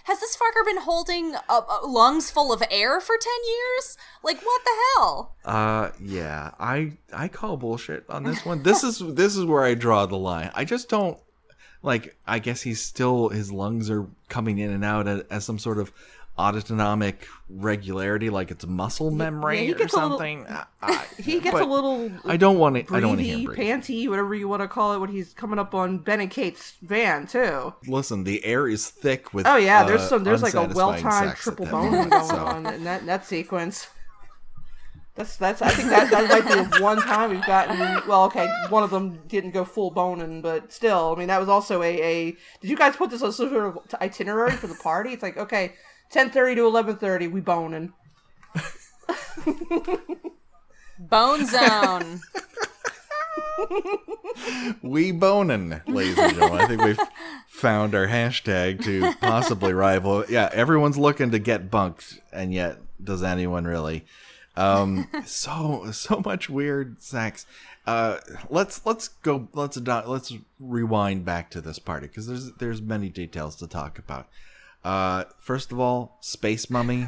has 0.05 0.19
this 0.19 0.35
fucker 0.37 0.65
been 0.65 0.81
holding 0.81 1.35
uh, 1.47 1.61
lungs 1.83 2.31
full 2.31 2.53
of 2.53 2.63
air 2.71 2.99
for 2.99 3.15
ten 3.19 3.33
years? 3.47 3.97
Like 4.23 4.41
what 4.41 4.61
the 4.63 4.71
hell? 4.95 5.35
Uh 5.45 5.89
yeah, 5.99 6.51
I 6.59 6.93
I 7.13 7.27
call 7.27 7.57
bullshit 7.57 8.05
on 8.09 8.23
this 8.23 8.45
one. 8.45 8.63
This 8.63 8.83
is 8.83 8.99
this 9.15 9.35
is 9.35 9.45
where 9.45 9.63
I 9.63 9.73
draw 9.73 10.05
the 10.05 10.17
line. 10.17 10.51
I 10.53 10.65
just 10.65 10.89
don't 10.89 11.17
like 11.81 12.15
I 12.27 12.39
guess 12.39 12.61
he's 12.61 12.81
still 12.81 13.29
his 13.29 13.51
lungs 13.51 13.89
are 13.89 14.07
coming 14.27 14.57
in 14.57 14.71
and 14.71 14.83
out 14.83 15.07
as, 15.07 15.21
as 15.29 15.45
some 15.45 15.59
sort 15.59 15.77
of 15.79 15.91
autonomic 16.39 17.27
regularity 17.49 18.29
like 18.29 18.49
it's 18.51 18.65
muscle 18.65 19.11
memory 19.11 19.65
yeah, 19.65 19.71
or 19.73 19.75
a 19.75 19.77
little- 19.79 19.89
something. 19.89 20.45
I- 20.81 21.05
He 21.17 21.39
gets 21.39 21.59
a 21.59 21.63
little 21.65 22.09
I 22.25 22.37
don't 22.37 22.57
want 22.57 22.75
to 22.87 22.93
I 22.95 22.99
don't 23.01 23.09
want 23.09 23.19
to 23.19 23.25
hear 23.25 23.45
breathe. 23.49 23.59
panty, 23.59 24.07
whatever 24.09 24.33
you 24.33 24.47
want 24.47 24.61
to 24.61 24.67
call 24.67 24.93
it, 24.93 24.99
when 24.99 25.09
he's 25.09 25.33
coming 25.33 25.59
up 25.59 25.73
on 25.75 25.97
Ben 25.97 26.21
and 26.21 26.31
Kate's 26.31 26.73
van 26.81 27.27
too. 27.27 27.73
Listen, 27.87 28.23
the 28.23 28.43
air 28.45 28.67
is 28.67 28.87
thick 28.89 29.33
with 29.33 29.45
Oh 29.45 29.57
yeah, 29.57 29.83
there's 29.83 30.01
uh, 30.01 30.07
some 30.07 30.23
there's 30.23 30.41
like 30.41 30.53
a 30.53 30.63
well-timed 30.73 31.35
triple 31.35 31.65
bone 31.65 31.91
moment, 31.91 32.11
going 32.11 32.25
so- 32.29 32.37
on 32.37 32.65
in 32.67 32.83
that, 32.85 33.05
that 33.05 33.25
sequence. 33.25 33.87
That's 35.15 35.35
that's 35.35 35.61
I 35.61 35.69
think 35.71 35.89
that 35.89 36.09
that 36.11 36.29
might 36.29 36.47
be 36.47 36.77
the 36.77 36.81
one 36.81 37.01
time 37.01 37.31
we've 37.31 37.45
gotten 37.45 37.77
well 38.07 38.23
okay 38.25 38.47
one 38.69 38.83
of 38.83 38.89
them 38.89 39.19
didn't 39.27 39.51
go 39.51 39.65
full 39.65 39.91
boning 39.91 40.41
but 40.41 40.71
still 40.71 41.13
I 41.13 41.19
mean 41.19 41.27
that 41.27 41.41
was 41.41 41.49
also 41.49 41.81
a, 41.83 42.01
a 42.01 42.31
did 42.61 42.69
you 42.69 42.77
guys 42.77 42.95
put 42.95 43.09
this 43.09 43.21
as 43.21 43.35
some 43.35 43.49
sort 43.49 43.65
of 43.75 43.79
itinerary 44.01 44.51
for 44.51 44.67
the 44.67 44.75
party 44.75 45.11
it's 45.11 45.21
like 45.21 45.35
okay 45.35 45.73
ten 46.09 46.29
thirty 46.29 46.55
to 46.55 46.65
eleven 46.65 46.95
thirty 46.97 47.27
we 47.27 47.41
boning 47.41 47.93
Bone 50.99 51.45
zone. 51.45 52.21
We 54.81 55.11
boning, 55.11 55.81
ladies 55.85 56.17
and 56.17 56.33
gentlemen. 56.33 56.61
I 56.61 56.67
think 56.67 56.81
we've 56.81 56.99
found 57.47 57.93
our 57.93 58.07
hashtag 58.07 58.83
to 58.85 59.13
possibly 59.19 59.73
rival. 59.73 60.23
Yeah, 60.29 60.49
everyone's 60.53 60.97
looking 60.97 61.31
to 61.31 61.39
get 61.39 61.69
bunked, 61.69 62.19
and 62.31 62.53
yet 62.53 62.77
does 63.03 63.21
anyone 63.21 63.65
really? 63.65 64.05
Um, 64.55 65.07
so 65.25 65.91
so 65.91 66.21
much 66.23 66.49
weird 66.49 67.01
sex. 67.01 67.45
Uh, 67.85 68.17
let's 68.49 68.85
let's 68.85 69.09
go. 69.09 69.49
Let's 69.53 69.77
ado- 69.77 70.03
let's 70.07 70.33
rewind 70.59 71.25
back 71.25 71.49
to 71.51 71.61
this 71.61 71.79
party 71.79 72.07
because 72.07 72.27
there's 72.27 72.53
there's 72.53 72.81
many 72.81 73.09
details 73.09 73.55
to 73.57 73.67
talk 73.67 73.99
about. 73.99 74.27
Uh, 74.83 75.25
first 75.39 75.71
of 75.71 75.79
all, 75.79 76.17
space 76.21 76.69
mummy. 76.69 77.07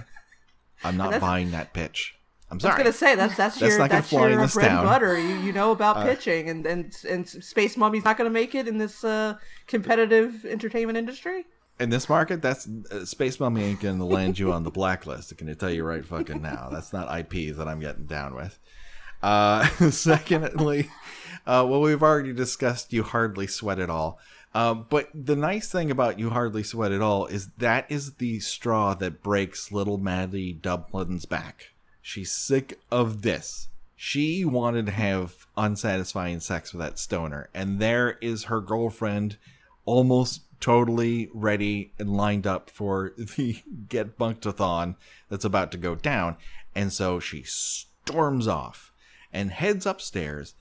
I'm 0.84 0.98
not 0.98 1.20
buying 1.22 1.52
that 1.52 1.74
pitch. 1.74 2.16
I'm 2.50 2.60
sorry. 2.60 2.74
I 2.74 2.78
was 2.78 2.84
gonna 2.84 2.94
say 2.94 3.16
that's 3.16 3.38
that's, 3.38 3.60
That's 3.60 3.72
your 3.72 3.80
not 3.80 3.90
that's 3.90 4.12
your 4.12 4.28
bread 4.30 4.50
town. 4.50 4.64
Uh, 4.64 4.80
and 4.80 4.90
butter 4.90 5.18
you, 5.18 5.36
you 5.38 5.54
know 5.54 5.72
about 5.72 6.06
pitching 6.06 6.50
and, 6.50 6.66
and 6.66 6.94
and 7.10 7.28
Space 7.28 7.78
Mummy's 7.78 8.04
not 8.04 8.18
gonna 8.18 8.30
make 8.30 8.56
it 8.56 8.68
in 8.68 8.78
this 8.78 9.06
uh, 9.06 9.36
competitive 9.68 10.44
entertainment 10.44 10.98
industry 10.98 11.46
in 11.82 11.90
this 11.90 12.08
market, 12.08 12.42
that's 12.42 12.68
uh, 12.92 13.06
Space 13.06 13.40
Mummy 13.40 13.64
ain't 13.64 13.82
gonna 13.82 14.06
land 14.06 14.38
you 14.38 14.54
on 14.54 14.64
the 14.64 14.72
blacklist. 14.72 15.36
Can 15.38 15.50
I 15.50 15.54
tell 15.54 15.72
you 15.72 15.84
right 15.84 16.06
fucking 16.06 16.42
now? 16.42 16.70
That's 16.72 16.94
not 16.94 17.14
IP 17.20 17.56
that 17.56 17.68
I'm 17.68 17.80
getting 17.80 18.06
down 18.06 18.36
with. 18.36 18.60
Uh, 19.22 19.66
secondly, 19.90 20.90
uh, 21.48 21.66
well, 21.68 21.82
we've 21.82 22.04
already 22.04 22.34
discussed 22.34 22.94
you 22.94 23.04
hardly 23.04 23.48
sweat 23.48 23.80
at 23.80 23.90
all. 23.90 24.20
Uh, 24.54 24.74
but 24.74 25.10
the 25.14 25.36
nice 25.36 25.70
thing 25.70 25.90
about 25.90 26.20
you 26.20 26.30
hardly 26.30 26.64
sweat 26.64 26.92
at 26.92 27.02
all 27.02 27.26
is 27.28 27.48
that 27.58 27.86
is 27.90 28.16
the 28.16 28.40
straw 28.40 28.94
that 28.94 29.24
breaks 29.24 29.72
little 29.72 29.98
Maddie 29.98 30.54
Dublin's 30.54 31.26
back. 31.26 31.70
She's 32.02 32.32
sick 32.32 32.80
of 32.92 33.22
this. 33.22 33.70
She 33.96 34.44
wanted 34.44 34.88
to 34.88 34.92
have 34.92 35.46
unsatisfying 35.56 36.40
sex 36.40 36.74
with 36.74 36.82
that 36.82 37.00
stoner, 37.00 37.50
and 37.54 37.80
there 37.80 38.18
is 38.20 38.46
her 38.46 38.60
girlfriend 38.60 39.38
almost 39.86 40.42
totally 40.60 41.30
ready 41.34 41.92
and 42.00 42.16
lined 42.16 42.48
up 42.48 42.70
for 42.70 43.14
the 43.18 43.62
get 43.90 44.18
bunked-a-thon 44.18 44.96
that's 45.30 45.46
about 45.46 45.72
to 45.72 45.78
go 45.78 45.96
down. 45.96 46.38
And 46.74 46.94
so 46.94 47.20
she 47.20 47.44
storms 47.44 48.48
off 48.48 48.92
and 49.34 49.52
heads 49.52 49.86
upstairs, 49.86 50.54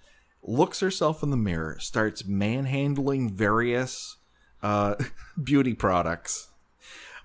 looks 0.42 0.80
herself 0.80 1.22
in 1.22 1.30
the 1.30 1.36
mirror, 1.36 1.78
starts 1.78 2.24
manhandling 2.24 3.30
various 3.30 4.16
uh, 4.62 4.94
beauty 5.42 5.74
products, 5.74 6.48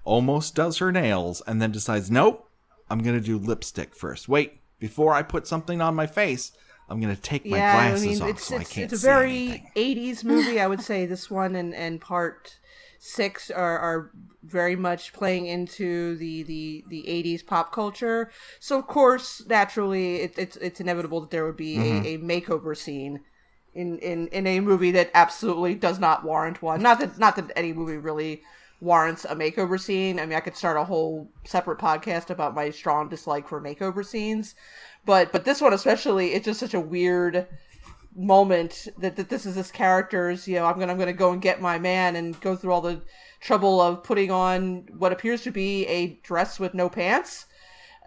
almost 0.03 0.55
does 0.55 0.77
her 0.77 0.91
nails, 0.91 1.41
and 1.47 1.61
then 1.61 1.71
decides, 1.71 2.11
nope, 2.11 2.49
I'm 2.89 2.99
going 2.99 3.19
to 3.19 3.25
do 3.25 3.37
lipstick 3.37 3.95
first. 3.95 4.29
Wait, 4.29 4.59
before 4.79 5.13
I 5.13 5.23
put 5.23 5.47
something 5.47 5.81
on 5.81 5.95
my 5.95 6.07
face, 6.07 6.51
I'm 6.89 7.01
going 7.01 7.15
to 7.15 7.21
take 7.21 7.45
my 7.45 7.57
yeah, 7.57 7.89
glasses 7.89 8.05
I 8.05 8.09
mean 8.09 8.21
off 8.21 8.29
it's 8.29 8.43
so 8.45 8.57
I 8.57 8.63
can't 8.63 8.91
it's 8.91 9.03
a 9.03 9.05
very 9.05 9.65
anything. 9.75 10.15
80s 10.15 10.23
movie 10.23 10.59
I 10.59 10.67
would 10.67 10.81
say 10.81 11.05
this 11.05 11.31
one 11.31 11.55
and 11.55 11.73
and 11.73 11.99
part 11.99 12.59
six 13.05 13.51
are, 13.51 13.79
are 13.79 14.11
very 14.43 14.75
much 14.75 15.13
playing 15.13 15.45
into 15.47 16.15
the, 16.17 16.43
the, 16.43 16.83
the 16.87 17.07
80s 17.07 17.43
pop 17.43 17.71
culture. 17.71 18.31
So, 18.59 18.79
of 18.79 18.87
course, 18.87 19.43
naturally, 19.47 20.17
it, 20.17 20.37
it's, 20.37 20.57
it's 20.57 20.79
inevitable 20.81 21.21
that 21.21 21.31
there 21.31 21.45
would 21.45 21.57
be 21.57 21.79
Mm-hmm. 21.79 22.05
a, 22.05 22.15
a 22.15 22.17
makeover 22.19 22.75
scene 22.75 23.21
in, 23.73 23.97
in, 23.99 24.27
in 24.29 24.47
a 24.47 24.59
movie 24.59 24.91
that 24.91 25.11
absolutely 25.13 25.75
does 25.75 25.99
not 25.99 26.23
warrant 26.23 26.61
one. 26.61 26.81
Not 26.81 26.99
that 26.99 27.17
not 27.17 27.35
that 27.35 27.51
any 27.55 27.73
movie 27.73 27.97
really 27.97 28.41
warrants 28.79 29.25
a 29.25 29.35
makeover 29.35 29.79
scene. 29.79 30.19
I 30.19 30.25
mean, 30.25 30.37
I 30.37 30.41
could 30.41 30.55
start 30.55 30.77
a 30.77 30.83
whole 30.83 31.29
separate 31.45 31.79
podcast 31.79 32.29
about 32.29 32.55
my 32.55 32.69
strong 32.69 33.09
dislike 33.09 33.47
for 33.47 33.61
makeover 33.61 34.05
scenes, 34.05 34.55
but 35.05 35.31
but 35.31 35.45
this 35.45 35.61
one 35.61 35.73
especially, 35.73 36.33
it's 36.33 36.45
just 36.45 36.59
such 36.59 36.73
a 36.73 36.79
weird 36.79 37.47
moment 38.15 38.87
that, 38.97 39.15
that 39.17 39.29
this 39.29 39.45
is 39.45 39.55
this 39.55 39.71
character's 39.71 40.47
you 40.47 40.55
know 40.55 40.65
i'm 40.65 40.79
gonna 40.79 40.91
i'm 40.91 40.97
gonna 40.97 41.11
go 41.11 41.31
and 41.31 41.41
get 41.41 41.59
my 41.61 41.77
man 41.77 42.15
and 42.15 42.39
go 42.39 42.55
through 42.55 42.71
all 42.71 42.81
the 42.81 43.01
trouble 43.41 43.81
of 43.81 44.03
putting 44.03 44.31
on 44.31 44.85
what 44.97 45.11
appears 45.11 45.41
to 45.41 45.51
be 45.51 45.85
a 45.87 46.07
dress 46.23 46.57
with 46.59 46.73
no 46.73 46.87
pants 46.89 47.45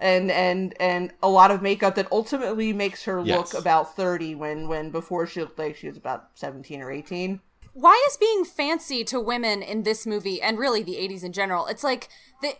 and 0.01 0.31
and 0.31 0.75
and 0.81 1.13
a 1.23 1.29
lot 1.29 1.51
of 1.51 1.61
makeup 1.61 1.95
that 1.95 2.11
ultimately 2.11 2.73
makes 2.73 3.05
her 3.05 3.21
Yes. 3.21 3.37
look 3.53 3.61
about 3.61 3.95
30 3.97 4.35
when 4.37 4.69
when 4.69 4.91
before 4.91 5.27
she 5.27 5.41
looked 5.41 5.59
like 5.59 5.77
she 5.77 5.89
was 5.89 5.97
about 5.97 6.31
17 6.35 6.81
or 6.81 6.91
18 6.91 7.41
Why 7.75 8.03
is 8.09 8.17
being 8.17 8.45
fancy 8.45 9.05
to 9.05 9.21
women 9.21 9.63
in 9.63 9.83
this 9.83 10.07
movie 10.07 10.41
and 10.41 10.59
really 10.59 10.83
the 10.83 10.95
80s 10.95 11.23
in 11.23 11.33
general? 11.33 11.67
It's 11.67 11.85
like 11.85 12.09
they 12.43 12.55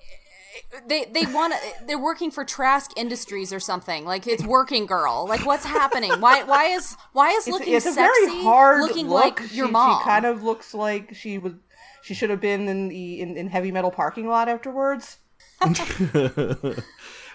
they 0.87 1.05
they 1.07 1.27
want 1.27 1.55
to 1.55 1.87
they're 1.87 1.99
working 1.99 2.31
for 2.31 2.45
Trask 2.45 2.93
Industries 2.97 3.53
or 3.53 3.61
something. 3.61 4.05
Like 4.05 4.27
it's 4.27 4.45
working 4.45 4.87
girl. 4.87 5.27
Like 5.29 5.45
what's 5.47 5.65
happening? 5.65 6.13
Why 6.21 6.43
why 6.45 6.67
is 6.67 6.97
why 7.13 7.31
is 7.31 7.47
it's, 7.47 7.49
looking 7.49 7.75
it's 7.75 7.87
a 7.87 7.93
sexy 7.93 8.27
very 8.27 8.43
hard 8.43 8.83
looking 8.83 9.09
look 9.09 9.41
like 9.41 9.55
your 9.55 9.67
she, 9.67 9.73
mom? 9.73 10.01
she 10.01 10.05
kind 10.05 10.27
of 10.27 10.43
looks 10.43 10.75
like 10.75 11.15
she 11.15 11.39
was 11.39 11.55
she 12.03 12.15
should 12.15 12.31
have 12.31 12.41
been 12.41 12.69
in 12.69 12.89
the 12.89 13.21
in, 13.21 13.37
in 13.37 13.49
heavy 13.49 13.73
metal 13.73 13.91
parking 13.91 14.27
lot 14.29 14.49
afterwards 14.49 15.19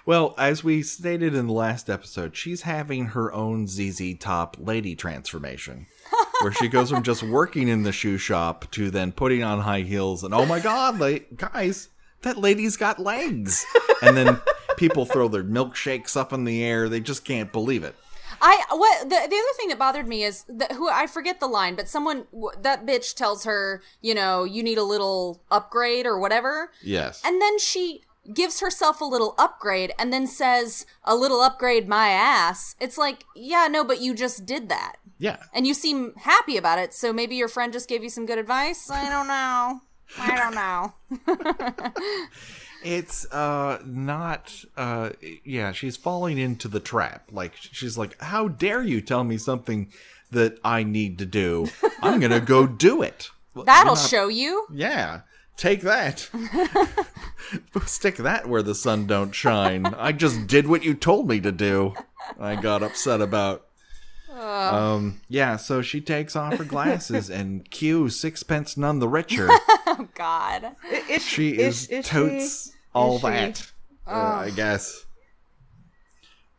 Well, 0.05 0.35
as 0.37 0.63
we 0.63 0.83
stated 0.83 1.33
in 1.33 1.47
the 1.47 1.53
last 1.53 1.89
episode, 1.89 2.35
she's 2.35 2.63
having 2.63 3.07
her 3.07 3.31
own 3.31 3.67
ZZ 3.67 4.15
Top 4.19 4.57
lady 4.59 4.95
transformation, 4.95 5.87
where 6.41 6.51
she 6.51 6.67
goes 6.67 6.89
from 6.89 7.03
just 7.03 7.23
working 7.23 7.69
in 7.69 7.83
the 7.83 7.93
shoe 7.93 8.17
shop 8.17 8.69
to 8.71 8.91
then 8.91 9.13
putting 9.13 9.43
on 9.43 9.61
high 9.61 9.81
heels, 9.81 10.23
and 10.25 10.33
oh 10.33 10.45
my 10.45 10.59
god, 10.59 10.99
like 10.99 11.37
guys, 11.37 11.87
that 12.23 12.37
lady's 12.37 12.77
got 12.77 12.99
legs, 12.99 13.65
and 14.01 14.17
then 14.17 14.39
people 14.77 15.05
throw 15.05 15.27
their 15.27 15.43
milkshakes 15.43 16.17
up 16.17 16.33
in 16.33 16.43
the 16.43 16.63
air; 16.63 16.89
they 16.89 16.99
just 16.99 17.23
can't 17.25 17.51
believe 17.51 17.83
it. 17.83 17.95
I 18.41 18.61
what 18.71 19.03
the, 19.03 19.09
the 19.09 19.15
other 19.15 19.53
thing 19.57 19.69
that 19.69 19.79
bothered 19.79 20.07
me 20.07 20.23
is 20.23 20.43
that 20.49 20.73
who 20.73 20.89
I 20.89 21.07
forget 21.07 21.39
the 21.39 21.47
line, 21.47 21.75
but 21.75 21.87
someone 21.87 22.25
that 22.61 22.85
bitch 22.85 23.15
tells 23.15 23.45
her, 23.45 23.81
you 24.01 24.13
know, 24.15 24.43
you 24.43 24.63
need 24.63 24.77
a 24.77 24.83
little 24.83 25.41
upgrade 25.51 26.05
or 26.05 26.17
whatever, 26.19 26.71
Yes, 26.81 27.21
and 27.23 27.41
then 27.41 27.57
she 27.59 28.01
gives 28.33 28.59
herself 28.61 29.01
a 29.01 29.05
little 29.05 29.35
upgrade 29.37 29.91
and 29.99 30.11
then 30.13 30.25
says 30.25 30.85
a 31.03 31.13
little 31.15 31.41
upgrade 31.41 31.87
my 31.89 32.07
ass. 32.07 32.75
It's 32.79 32.97
like, 32.97 33.25
yeah, 33.35 33.67
no, 33.69 33.83
but 33.83 33.99
you 33.99 34.13
just 34.13 34.45
did 34.45 34.69
that. 34.69 34.95
yeah, 35.17 35.37
And 35.53 35.67
you 35.67 35.73
seem 35.73 36.13
happy 36.15 36.55
about 36.55 36.79
it, 36.79 36.93
so 36.93 37.11
maybe 37.11 37.35
your 37.35 37.49
friend 37.49 37.73
just 37.73 37.89
gave 37.89 38.01
you 38.01 38.09
some 38.09 38.25
good 38.25 38.37
advice? 38.37 38.89
I 38.89 39.09
don't 39.09 39.27
know. 39.27 39.81
I 40.19 40.35
don't 40.37 40.55
know. 40.55 41.93
it's 42.83 43.25
uh 43.31 43.79
not 43.85 44.53
uh 44.75 45.11
yeah 45.45 45.71
she's 45.71 45.95
falling 45.97 46.37
into 46.37 46.67
the 46.67 46.79
trap. 46.79 47.29
Like 47.31 47.53
she's 47.55 47.97
like 47.97 48.21
how 48.21 48.47
dare 48.47 48.83
you 48.83 49.01
tell 49.01 49.23
me 49.23 49.37
something 49.37 49.91
that 50.31 50.57
i 50.63 50.83
need 50.83 51.17
to 51.19 51.25
do? 51.25 51.67
I'm 52.01 52.19
gonna 52.19 52.39
go 52.39 52.65
do 52.67 53.01
it. 53.01 53.29
That'll 53.55 53.95
not- 53.95 54.09
show 54.09 54.27
you. 54.27 54.67
yeah 54.71 55.21
take 55.55 55.81
that. 55.81 56.29
Stick 57.85 58.15
that 58.17 58.49
where 58.49 58.63
the 58.63 58.73
sun 58.73 59.05
don't 59.05 59.33
shine. 59.33 59.85
I 59.85 60.11
just 60.11 60.47
did 60.47 60.67
what 60.67 60.83
you 60.83 60.95
told 60.95 61.27
me 61.29 61.39
to 61.41 61.51
do. 61.51 61.93
I 62.39 62.55
got 62.55 62.81
upset 62.83 63.21
about. 63.21 63.65
Um 64.35 65.21
yeah 65.29 65.57
so 65.57 65.83
she 65.83 66.01
takes 66.01 66.35
off 66.35 66.55
her 66.57 66.63
glasses 66.63 67.29
and 67.29 67.69
cue 67.69 68.09
sixpence 68.09 68.75
none 68.75 68.97
the 68.97 69.07
richer 69.07 69.47
Oh 69.99 70.07
God. 70.15 70.75
I- 70.83 71.03
is, 71.09 71.23
she 71.23 71.49
is, 71.57 71.87
totes 72.03 72.71
all 72.93 73.15
is 73.15 73.21
she? 73.21 73.27
that. 73.27 73.71
Uh, 74.07 74.11
I 74.45 74.51
guess 74.55 75.05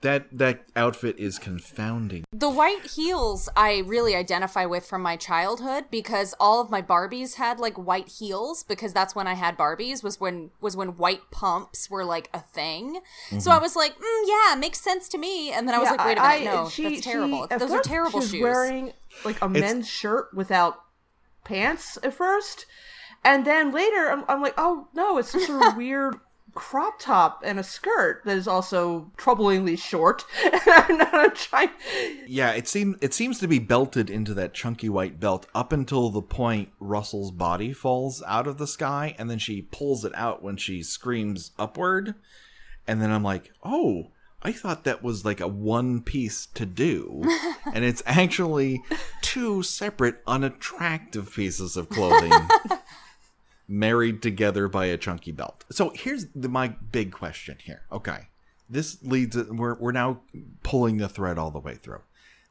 that 0.05 0.27
that 0.37 0.65
outfit 0.77 1.19
is 1.19 1.39
confounding. 1.39 2.25
The 2.31 2.51
white 2.51 2.85
heels 2.95 3.49
I 3.57 3.79
really 3.87 4.15
identify 4.15 4.67
with 4.67 4.85
from 4.87 5.01
my 5.03 5.17
childhood 5.17 5.85
because 5.91 6.35
all 6.39 6.61
of 6.61 6.71
my 6.71 6.83
Barbies 6.83 7.37
had 7.37 7.59
like 7.59 7.77
white 7.77 8.09
heels 8.09 8.63
because 8.63 8.93
that's 8.93 9.15
when 9.15 9.27
I 9.27 9.33
had 9.35 9.57
Barbies 9.57 10.03
was 10.05 10.21
when 10.21 10.51
was 10.61 10.77
when 10.77 10.97
white 10.99 11.31
pumps 11.31 11.89
were 11.91 12.05
like 12.05 12.29
a 12.35 12.41
thing. 12.41 13.01
So 13.39 13.51
I 13.51 13.59
was 13.59 13.77
like, 13.77 13.99
mm, 13.99 14.23
yeah, 14.27 14.55
makes 14.57 14.81
sense 14.81 15.09
to 15.09 15.19
me. 15.19 15.51
And 15.53 15.67
then 15.67 15.75
I 15.75 15.79
was 15.79 15.89
like, 15.89 16.05
wait 16.05 16.19
a 16.19 16.23
minute, 16.23 16.45
no, 16.45 16.69
that's 16.69 17.01
terrible. 17.01 17.47
at 17.51 17.59
Those 17.59 17.71
are 17.73 17.79
first 17.79 17.89
terrible 17.89 18.11
she 18.11 18.17
was 18.19 18.31
shoes. 18.31 18.43
wearing 18.43 18.93
like 19.25 19.41
a 19.43 19.49
men's 19.49 19.89
shirt 19.89 20.35
without 20.35 20.81
pants 21.45 21.99
at 22.03 22.13
first, 22.13 22.67
and 23.25 23.45
then 23.47 23.73
later 23.73 24.11
I'm, 24.11 24.25
I'm 24.29 24.43
like, 24.43 24.55
oh 24.57 24.89
no, 24.95 25.19
it's 25.19 25.33
just 25.33 25.49
a 25.49 25.75
weird 25.77 26.17
crop 26.55 27.01
top 27.01 27.43
and 27.45 27.59
a 27.59 27.65
skirt 27.65 28.23
that 28.25 28.37
is 28.37 28.49
also 28.49 29.11
troublingly 29.17 29.79
short. 29.79 30.25
and 30.45 30.63
I'm, 30.67 31.01
I'm 31.13 31.35
trying. 31.35 31.71
Yeah, 32.27 32.53
it 32.53 32.69
seems 32.69 32.97
it 33.01 33.13
seems 33.13 33.39
to 33.41 33.49
be 33.49 33.59
belted 33.59 34.09
into 34.09 34.35
that 34.35 34.55
chunky 34.55 34.89
white 34.89 35.21
belt 35.21 35.47
up 35.55 35.73
until 35.73 36.11
the 36.11 36.23
point 36.23 36.71
Russell's 36.81 37.31
body 37.31 37.73
falls 37.73 38.23
out 38.27 38.47
of 38.47 38.59
the 38.59 38.67
sky, 38.67 39.15
and 39.19 39.31
then 39.31 39.39
she 39.39 39.63
pulls 39.63 40.05
it 40.05 40.13
out 40.15 40.43
when 40.43 40.57
she 40.57 40.83
screams 40.83 41.53
upward, 41.59 42.15
and 42.87 43.03
then 43.03 43.11
I'm 43.11 43.25
like, 43.25 43.53
oh. 43.63 44.11
I 44.47 44.53
thought 44.53 44.85
that 44.85 45.03
was 45.03 45.25
like 45.25 45.41
a 45.41 45.49
one 45.49 46.03
piece 46.03 46.45
to 46.53 46.67
do, 46.67 47.23
and 47.73 47.83
it's 47.83 48.03
actually 48.05 48.83
two 49.23 49.63
separate 49.63 50.17
unattractive 50.27 51.33
pieces 51.33 51.79
of 51.79 51.89
clothing 51.89 52.31
married 53.69 54.23
together 54.23 54.69
by 54.69 54.87
a 54.87 54.97
chunky 54.97 55.33
belt. 55.33 55.65
So 55.71 55.91
here's 55.95 56.27
the, 56.35 56.49
my 56.49 56.69
big 56.69 57.13
question 57.13 57.59
here. 57.63 57.83
Okay. 57.91 58.29
This 58.69 59.03
leads 59.03 59.37
we're 59.37 59.75
we're 59.75 59.93
now 59.93 60.21
pulling 60.63 60.97
the 60.97 61.09
thread 61.09 61.39
all 61.39 61.51
the 61.51 61.59
way 61.59 61.75
through. 61.75 62.01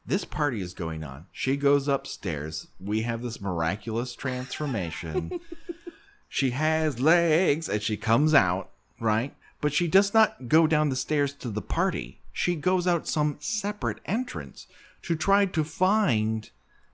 This 0.06 0.24
party 0.24 0.60
is 0.60 0.74
going 0.74 1.02
on. 1.02 1.26
She 1.32 1.56
goes 1.56 1.88
upstairs. 1.88 2.68
We 2.78 3.02
have 3.02 3.22
this 3.22 3.40
miraculous 3.40 4.14
transformation. 4.14 5.40
she 6.28 6.50
has 6.50 7.00
legs 7.00 7.68
and 7.68 7.82
she 7.82 7.96
comes 7.96 8.34
out, 8.34 8.70
right? 9.00 9.34
But 9.60 9.72
she 9.72 9.88
does 9.88 10.12
not 10.12 10.48
go 10.48 10.66
down 10.66 10.90
the 10.90 10.96
stairs 10.96 11.32
to 11.34 11.48
the 11.48 11.62
party. 11.62 12.20
She 12.32 12.54
goes 12.54 12.86
out 12.86 13.08
some 13.08 13.36
separate 13.40 14.00
entrance 14.04 14.66
to 15.02 15.16
try 15.16 15.46
to 15.46 15.64
find 15.64 16.50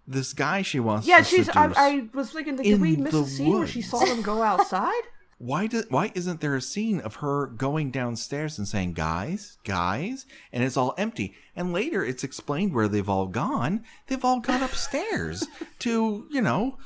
this 0.06 0.32
guy 0.32 0.62
she 0.62 0.80
wants 0.80 1.06
Yeah, 1.06 1.18
to 1.18 1.24
she's. 1.24 1.48
I, 1.50 1.72
I 1.76 2.08
was 2.14 2.30
thinking, 2.32 2.56
did 2.56 2.66
in 2.66 2.80
we 2.80 2.96
miss 2.96 3.14
a 3.14 3.24
scene 3.26 3.52
where 3.58 3.66
she 3.66 3.82
saw 3.82 4.04
them 4.04 4.22
go 4.22 4.42
outside? 4.52 5.02
why 5.38 5.66
do, 5.66 5.82
why 5.88 6.12
isn't 6.14 6.42
there 6.42 6.54
a 6.54 6.60
scene 6.60 7.00
of 7.00 7.16
her 7.16 7.46
going 7.46 7.90
downstairs 7.90 8.58
and 8.58 8.68
saying 8.68 8.92
guys 8.92 9.56
guys 9.64 10.26
and 10.52 10.62
it's 10.62 10.76
all 10.76 10.94
empty. 10.98 11.34
And 11.56 11.72
later 11.72 12.04
it's 12.04 12.22
explained 12.22 12.74
where 12.74 12.88
they've 12.88 13.08
all 13.08 13.26
gone. 13.26 13.82
They've 14.06 14.22
all 14.24 14.40
gone 14.40 14.62
upstairs 14.62 15.46
to 15.78 16.26
you 16.30 16.42
know 16.42 16.76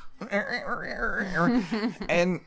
and 2.09 2.41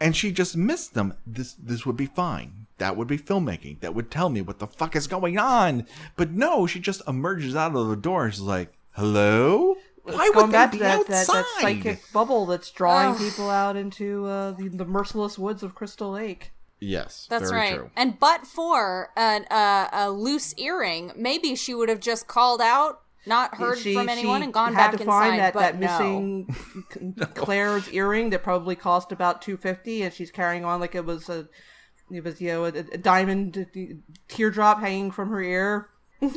and 0.00 0.14
she 0.16 0.30
just 0.30 0.56
missed 0.56 0.94
them. 0.94 1.14
This 1.26 1.54
this 1.54 1.84
would 1.84 1.96
be 1.96 2.06
fine. 2.06 2.66
That 2.78 2.96
would 2.96 3.08
be 3.08 3.18
filmmaking. 3.18 3.80
That 3.80 3.92
would 3.94 4.08
tell 4.10 4.28
me 4.30 4.40
what 4.42 4.60
the 4.60 4.68
fuck 4.68 4.94
is 4.94 5.08
going 5.08 5.36
on. 5.36 5.84
But 6.16 6.30
no 6.30 6.68
she 6.68 6.78
just 6.78 7.02
emerges 7.08 7.56
out 7.56 7.74
of 7.74 7.88
the 7.88 7.96
door 7.96 8.26
and 8.26 8.34
she's 8.34 8.40
like 8.42 8.72
hello 8.92 9.74
why 10.04 10.30
going 10.32 10.46
would 10.46 10.52
back 10.52 10.72
they 10.72 10.78
to 10.78 10.84
be 10.84 10.88
that, 10.88 11.06
that, 11.06 11.26
that 11.26 11.46
psychic 11.60 12.00
bubble 12.12 12.46
that's 12.46 12.70
drawing 12.70 13.16
people 13.16 13.50
out 13.50 13.76
into 13.76 14.26
uh, 14.26 14.52
the, 14.52 14.68
the 14.68 14.84
merciless 14.84 15.38
woods 15.38 15.62
of 15.62 15.74
Crystal 15.74 16.10
Lake. 16.10 16.52
yes 16.80 17.26
That's 17.28 17.50
very 17.50 17.60
right. 17.60 17.74
true. 17.76 17.90
And 17.96 18.18
but 18.18 18.46
for 18.46 19.10
an, 19.16 19.44
uh, 19.50 19.88
a 19.92 20.10
loose 20.10 20.54
earring, 20.58 21.12
maybe 21.16 21.54
she 21.54 21.74
would 21.74 21.88
have 21.88 22.00
just 22.00 22.26
called 22.26 22.60
out, 22.60 23.00
not 23.26 23.54
heard 23.56 23.78
she, 23.78 23.94
from 23.94 24.08
anyone, 24.08 24.40
she 24.40 24.44
and 24.44 24.54
gone 24.54 24.74
had 24.74 24.92
back 24.92 25.00
to 25.00 25.04
find 25.04 25.34
inside. 25.34 25.40
that, 25.40 25.54
but 25.54 25.60
that 25.60 25.78
no. 25.78 26.20
missing 26.20 27.16
Claire's 27.34 27.88
earring 27.90 28.30
that 28.30 28.42
probably 28.42 28.76
cost 28.76 29.12
about 29.12 29.42
two 29.42 29.56
fifty, 29.58 30.02
and 30.02 30.12
she's 30.14 30.30
carrying 30.30 30.64
on 30.64 30.80
like 30.80 30.94
it 30.94 31.04
was 31.04 31.28
a 31.28 31.46
it 32.10 32.24
was 32.24 32.40
you 32.40 32.48
know 32.48 32.64
a, 32.64 32.68
a 32.68 32.98
diamond 32.98 33.66
teardrop 34.28 34.80
hanging 34.80 35.10
from 35.10 35.28
her 35.30 35.42
ear. 35.42 35.88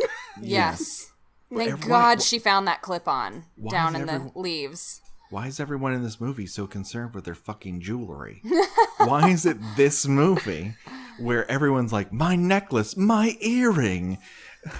Yes. 0.42 1.13
Thank 1.58 1.72
everyone- 1.72 1.90
God 2.02 2.22
she 2.22 2.40
found 2.40 2.68
that 2.68 2.82
clip 2.82 3.08
on 3.08 3.46
down 3.70 3.96
in 3.96 4.02
everyone- 4.10 4.32
the 4.34 4.40
leaves. 4.40 5.02
Why 5.30 5.48
is 5.48 5.60
everyone 5.60 5.94
in 5.94 6.04
this 6.04 6.22
movie 6.22 6.46
so 6.46 6.68
concerned 6.68 7.16
with 7.16 7.24
their 7.26 7.34
fucking 7.34 7.82
jewelry? 7.82 8.44
Why 8.98 9.30
is 9.30 9.48
it 9.48 9.58
this 9.76 10.06
movie 10.06 10.76
where 11.18 11.50
everyone's 11.50 11.92
like, 11.92 12.14
my 12.14 12.36
necklace, 12.36 12.96
my 12.96 13.36
earring? 13.42 14.20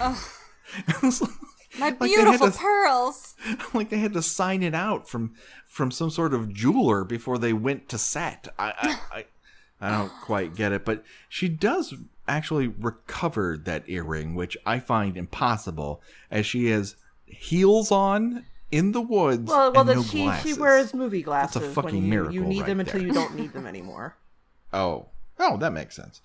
My 1.76 1.90
they 1.90 2.08
had 2.08 2.14
beautiful 2.24 2.52
to- 2.52 2.56
pearls. 2.58 3.34
like 3.74 3.90
they 3.90 3.98
had 3.98 4.12
to 4.12 4.22
sign 4.22 4.62
it 4.62 4.74
out 4.76 5.08
from 5.08 5.34
from 5.66 5.90
some 5.90 6.08
sort 6.10 6.32
of 6.32 6.52
jeweler 6.52 7.02
before 7.04 7.36
they 7.36 7.52
went 7.52 7.88
to 7.88 7.98
set. 7.98 8.46
I 8.58 8.96
I, 9.12 9.24
I, 9.80 9.90
don't 9.90 10.12
quite 10.22 10.54
get 10.54 10.72
it, 10.72 10.84
but 10.84 11.04
she 11.28 11.48
does 11.48 11.94
actually 12.26 12.68
recover 12.68 13.58
that 13.64 13.84
earring, 13.86 14.34
which 14.34 14.56
I 14.64 14.78
find 14.78 15.16
impossible, 15.16 16.00
as 16.30 16.46
she 16.46 16.70
has 16.70 16.96
heels 17.26 17.90
on 17.90 18.44
in 18.70 18.92
the 18.92 19.00
woods. 19.00 19.50
Well, 19.50 19.72
well, 19.72 19.84
no 19.84 20.02
she 20.02 20.22
glasses. 20.22 20.54
she 20.54 20.58
wears 20.58 20.94
movie 20.94 21.22
glasses. 21.22 21.54
That's 21.54 21.66
a 21.66 21.70
fucking 21.70 21.94
when 21.94 22.04
you, 22.04 22.10
miracle 22.10 22.34
You 22.34 22.44
need 22.44 22.60
right 22.60 22.66
them 22.66 22.80
until 22.80 23.00
there. 23.00 23.06
you 23.06 23.12
don't 23.12 23.34
need 23.34 23.52
them 23.52 23.66
anymore. 23.68 24.16
Oh, 24.72 25.06
oh, 25.38 25.56
that 25.58 25.72
makes 25.72 25.94
sense. 25.94 26.20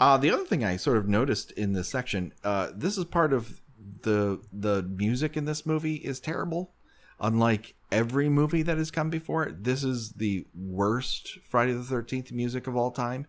Uh, 0.00 0.16
the 0.16 0.30
other 0.30 0.44
thing 0.44 0.64
I 0.64 0.76
sort 0.76 0.96
of 0.96 1.08
noticed 1.08 1.52
in 1.52 1.72
this 1.72 1.88
section, 1.88 2.32
uh, 2.42 2.70
this 2.74 2.98
is 2.98 3.04
part 3.04 3.32
of 3.32 3.60
the 4.02 4.40
the 4.52 4.82
music 4.82 5.36
in 5.36 5.44
this 5.44 5.64
movie 5.64 5.96
is 5.96 6.20
terrible. 6.20 6.72
Unlike 7.20 7.74
every 7.92 8.28
movie 8.28 8.62
that 8.62 8.76
has 8.78 8.90
come 8.90 9.08
before 9.10 9.44
it, 9.44 9.64
this 9.64 9.84
is 9.84 10.10
the 10.12 10.46
worst 10.54 11.38
Friday 11.48 11.72
the 11.72 11.82
Thirteenth 11.82 12.32
music 12.32 12.66
of 12.66 12.76
all 12.76 12.90
time. 12.90 13.26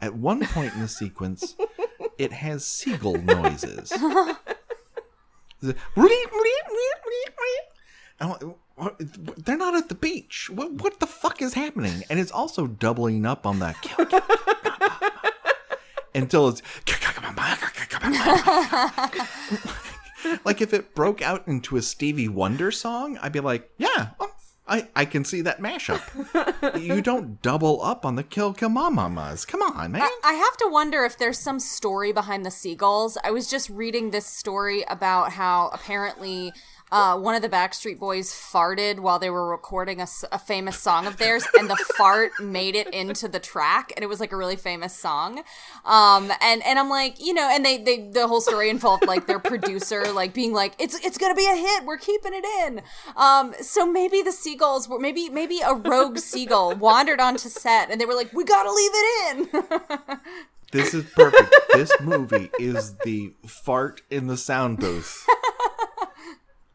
At 0.00 0.14
one 0.14 0.44
point 0.46 0.74
in 0.74 0.80
the 0.80 0.88
sequence, 0.88 1.56
it 2.18 2.32
has 2.32 2.64
seagull 2.64 3.18
noises. 3.18 3.90
The- 5.60 5.74
I'm 8.20 8.30
like, 8.30 8.42
what- 8.76 8.96
They're 9.44 9.56
not 9.56 9.74
at 9.74 9.88
the 9.88 9.94
beach. 9.96 10.48
What, 10.52 10.72
what 10.72 11.00
the 11.00 11.06
fuck 11.06 11.42
is 11.42 11.54
happening? 11.54 12.02
And 12.10 12.20
it's 12.20 12.30
also 12.30 12.66
doubling 12.68 13.26
up 13.26 13.44
on 13.46 13.58
that 13.60 13.76
until 16.14 16.48
it's 16.48 16.62
like 20.44 20.60
if 20.60 20.72
it 20.72 20.94
broke 20.94 21.22
out 21.22 21.46
into 21.46 21.76
a 21.76 21.82
Stevie 21.82 22.28
Wonder 22.28 22.70
song, 22.70 23.18
I'd 23.22 23.32
be 23.32 23.40
like, 23.40 23.70
yeah, 23.78 24.10
oh, 24.20 24.30
I 24.68 24.88
I 24.94 25.04
can 25.04 25.24
see 25.24 25.40
that 25.42 25.60
mashup. 25.60 26.02
you 26.80 27.00
don't 27.00 27.40
double 27.42 27.82
up 27.82 28.04
on 28.04 28.16
the 28.16 28.22
kill 28.22 28.52
kill 28.52 28.68
mamas. 28.68 29.44
Come 29.44 29.62
on, 29.62 29.92
man. 29.92 30.08
I 30.24 30.34
have 30.34 30.56
to 30.58 30.68
wonder 30.68 31.04
if 31.04 31.18
there's 31.18 31.38
some 31.38 31.58
story 31.58 32.12
behind 32.12 32.44
the 32.44 32.50
seagulls. 32.50 33.16
I 33.24 33.30
was 33.30 33.48
just 33.48 33.70
reading 33.70 34.10
this 34.10 34.26
story 34.26 34.84
about 34.88 35.32
how 35.32 35.70
apparently 35.72 36.52
uh, 36.90 37.18
one 37.18 37.34
of 37.34 37.42
the 37.42 37.48
Backstreet 37.48 37.98
Boys 37.98 38.32
farted 38.32 39.00
while 39.00 39.18
they 39.18 39.30
were 39.30 39.48
recording 39.48 40.00
a 40.00 40.38
famous 40.38 40.78
song 40.78 41.06
of 41.06 41.16
theirs, 41.16 41.46
and 41.58 41.68
the 41.68 41.76
fart 41.96 42.32
made 42.40 42.74
it 42.74 42.92
into 42.94 43.28
the 43.28 43.40
track, 43.40 43.92
and 43.96 44.02
it 44.02 44.06
was 44.06 44.20
like 44.20 44.32
a 44.32 44.36
really 44.36 44.56
famous 44.56 44.94
song. 44.96 45.42
Um, 45.84 46.32
and 46.40 46.64
and 46.64 46.78
I'm 46.78 46.88
like, 46.88 47.20
you 47.20 47.34
know, 47.34 47.48
and 47.50 47.64
they 47.64 47.78
they 47.78 48.08
the 48.08 48.26
whole 48.26 48.40
story 48.40 48.70
involved 48.70 49.06
like 49.06 49.26
their 49.26 49.38
producer 49.38 50.12
like 50.12 50.32
being 50.32 50.52
like, 50.52 50.74
it's 50.78 50.94
it's 51.04 51.18
gonna 51.18 51.34
be 51.34 51.46
a 51.46 51.56
hit, 51.56 51.84
we're 51.84 51.98
keeping 51.98 52.32
it 52.34 52.44
in. 52.66 52.82
Um, 53.16 53.54
so 53.60 53.90
maybe 53.90 54.22
the 54.22 54.32
seagulls 54.32 54.88
were 54.88 54.98
maybe 54.98 55.28
maybe 55.28 55.60
a 55.60 55.74
rogue 55.74 56.18
seagull 56.18 56.74
wandered 56.74 57.20
onto 57.20 57.48
set, 57.48 57.90
and 57.90 58.00
they 58.00 58.06
were 58.06 58.14
like, 58.14 58.32
we 58.32 58.44
gotta 58.44 58.70
leave 58.70 58.90
it 58.94 59.48
in. 59.52 60.18
This 60.70 60.92
is 60.92 61.04
perfect. 61.14 61.54
this 61.72 61.90
movie 62.00 62.50
is 62.58 62.94
the 63.04 63.32
fart 63.46 64.02
in 64.10 64.26
the 64.26 64.36
sound 64.36 64.78
booth 64.78 65.26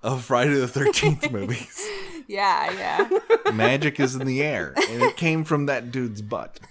of 0.04 0.24
Friday 0.24 0.54
the 0.54 0.68
13th 0.68 1.32
movies. 1.32 1.88
Yeah, 2.28 2.72
yeah. 2.72 3.52
Magic 3.54 4.00
is 4.00 4.16
in 4.16 4.28
the 4.28 4.44
air, 4.44 4.74
and 4.90 5.02
it 5.02 5.18
came 5.18 5.44
from 5.44 5.66
that 5.66 5.92
dude's 5.92 6.22
butt. 6.22 6.60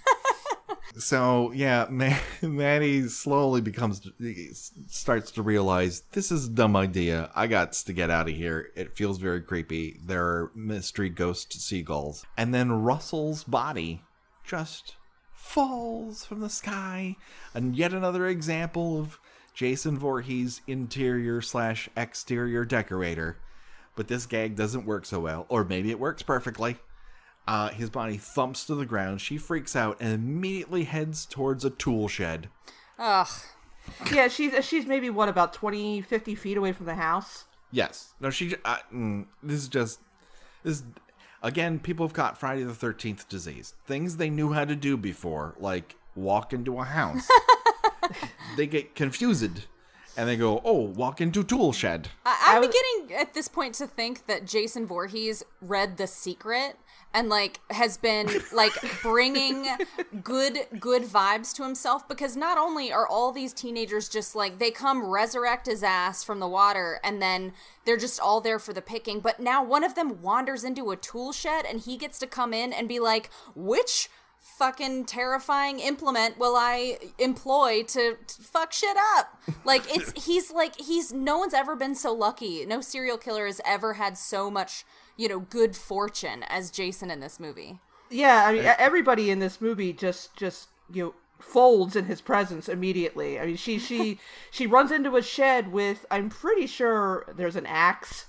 So, 0.95 1.51
yeah, 1.53 1.87
Ma- 1.89 2.19
Maddie 2.43 3.07
slowly 3.09 3.61
becomes, 3.61 4.07
starts 4.85 5.31
to 5.31 5.41
realize 5.41 6.03
this 6.11 6.31
is 6.31 6.45
a 6.45 6.51
dumb 6.51 6.75
idea. 6.75 7.31
I 7.33 7.47
got 7.47 7.73
to 7.73 7.93
get 7.93 8.11
out 8.11 8.29
of 8.29 8.35
here. 8.35 8.69
It 8.75 8.95
feels 8.95 9.17
very 9.17 9.41
creepy. 9.41 9.99
There 10.05 10.23
are 10.23 10.51
mystery 10.53 11.09
ghost 11.09 11.51
seagulls. 11.53 12.23
And 12.37 12.53
then 12.53 12.71
Russell's 12.71 13.43
body 13.43 14.03
just 14.43 14.95
falls 15.33 16.25
from 16.25 16.41
the 16.41 16.49
sky. 16.49 17.15
And 17.55 17.75
yet 17.75 17.93
another 17.93 18.27
example 18.27 18.99
of 18.99 19.17
Jason 19.53 19.97
Voorhees 19.97 20.61
interior 20.67 21.41
slash 21.41 21.89
exterior 21.95 22.65
decorator. 22.65 23.37
But 23.95 24.07
this 24.07 24.25
gag 24.25 24.55
doesn't 24.55 24.85
work 24.85 25.05
so 25.05 25.19
well, 25.19 25.45
or 25.49 25.63
maybe 25.63 25.91
it 25.91 25.99
works 25.99 26.23
perfectly. 26.23 26.77
Uh, 27.47 27.69
his 27.69 27.89
body 27.89 28.17
thumps 28.17 28.65
to 28.65 28.75
the 28.75 28.85
ground. 28.85 29.21
She 29.21 29.37
freaks 29.37 29.75
out 29.75 29.97
and 29.99 30.13
immediately 30.13 30.85
heads 30.85 31.25
towards 31.25 31.65
a 31.65 31.69
tool 31.69 32.07
shed. 32.07 32.49
Ugh. 32.97 33.27
yeah, 34.11 34.27
she's 34.29 34.65
she's 34.65 34.85
maybe 34.85 35.09
what 35.09 35.29
about 35.29 35.53
20, 35.53 36.01
50 36.01 36.35
feet 36.35 36.57
away 36.57 36.71
from 36.71 36.85
the 36.85 36.95
house. 36.95 37.45
Yes. 37.71 38.13
No, 38.19 38.29
she. 38.29 38.55
Uh, 38.63 38.77
mm, 38.93 39.25
this 39.41 39.59
is 39.59 39.67
just. 39.67 39.99
This 40.63 40.83
again. 41.41 41.79
People 41.79 42.05
have 42.07 42.13
caught 42.13 42.37
Friday 42.37 42.63
the 42.63 42.73
Thirteenth 42.73 43.27
disease. 43.27 43.73
Things 43.85 44.17
they 44.17 44.29
knew 44.29 44.53
how 44.53 44.63
to 44.63 44.75
do 44.75 44.95
before, 44.95 45.55
like 45.59 45.95
walk 46.15 46.53
into 46.53 46.79
a 46.79 46.83
house. 46.85 47.27
they 48.57 48.67
get 48.67 48.95
confused, 48.95 49.61
and 50.17 50.29
they 50.29 50.35
go, 50.37 50.61
"Oh, 50.63 50.79
walk 50.81 51.21
into 51.21 51.43
tool 51.43 51.73
shed." 51.73 52.09
I- 52.25 52.39
I'm 52.47 52.57
I 52.57 52.59
was- 52.59 52.67
beginning 52.67 53.19
at 53.19 53.33
this 53.33 53.47
point 53.47 53.75
to 53.75 53.87
think 53.87 54.27
that 54.27 54.45
Jason 54.45 54.85
Voorhees 54.85 55.43
read 55.61 55.97
The 55.97 56.07
Secret 56.07 56.77
and 57.15 57.29
like 57.29 57.59
has 57.69 57.95
been 57.97 58.27
like 58.51 58.73
bringing 59.03 59.67
good 60.23 60.57
good 60.79 61.03
vibes 61.03 61.53
to 61.55 61.61
himself 61.63 62.07
because 62.07 62.35
not 62.35 62.57
only 62.57 62.91
are 62.91 63.07
all 63.07 63.31
these 63.31 63.53
teenagers 63.53 64.09
just 64.09 64.35
like 64.35 64.57
they 64.57 64.71
come 64.71 65.05
resurrect 65.05 65.67
his 65.67 65.83
ass 65.83 66.23
from 66.23 66.39
the 66.39 66.47
water 66.47 66.99
and 67.03 67.21
then 67.21 67.53
they're 67.85 67.97
just 67.97 68.19
all 68.19 68.41
there 68.41 68.57
for 68.57 68.73
the 68.73 68.81
picking 68.81 69.19
but 69.19 69.39
now 69.39 69.63
one 69.63 69.83
of 69.83 69.93
them 69.93 70.23
wanders 70.23 70.63
into 70.63 70.89
a 70.89 70.95
tool 70.97 71.31
shed 71.31 71.65
and 71.69 71.81
he 71.81 71.97
gets 71.97 72.17
to 72.17 72.25
come 72.25 72.51
in 72.51 72.73
and 72.73 72.89
be 72.89 72.99
like 72.99 73.29
which 73.53 74.09
fucking 74.43 75.05
terrifying 75.05 75.79
implement 75.79 76.37
will 76.37 76.55
I 76.55 76.97
employ 77.17 77.83
to, 77.83 78.17
to 78.27 78.41
fuck 78.41 78.73
shit 78.73 78.97
up? 79.15 79.41
Like 79.63 79.83
it's 79.87 80.11
he's 80.25 80.51
like 80.51 80.79
he's 80.79 81.11
no 81.11 81.37
one's 81.37 81.53
ever 81.53 81.75
been 81.75 81.95
so 81.95 82.13
lucky. 82.13 82.65
No 82.65 82.81
serial 82.81 83.17
killer 83.17 83.45
has 83.45 83.61
ever 83.65 83.93
had 83.93 84.17
so 84.17 84.51
much, 84.51 84.85
you 85.17 85.27
know, 85.27 85.39
good 85.39 85.75
fortune 85.75 86.43
as 86.43 86.69
Jason 86.69 87.09
in 87.09 87.21
this 87.21 87.39
movie. 87.39 87.79
Yeah, 88.09 88.43
I 88.45 88.53
mean 88.53 88.65
everybody 88.77 89.31
in 89.31 89.39
this 89.39 89.61
movie 89.61 89.93
just 89.93 90.35
just 90.35 90.67
you 90.91 91.03
know 91.03 91.13
folds 91.39 91.95
in 91.95 92.05
his 92.05 92.21
presence 92.21 92.67
immediately. 92.67 93.39
I 93.39 93.45
mean 93.45 93.57
she 93.57 93.79
she 93.79 94.19
she 94.51 94.67
runs 94.67 94.91
into 94.91 95.15
a 95.15 95.21
shed 95.21 95.71
with 95.71 96.05
I'm 96.11 96.29
pretty 96.29 96.67
sure 96.67 97.25
there's 97.33 97.55
an 97.55 97.65
axe 97.65 98.25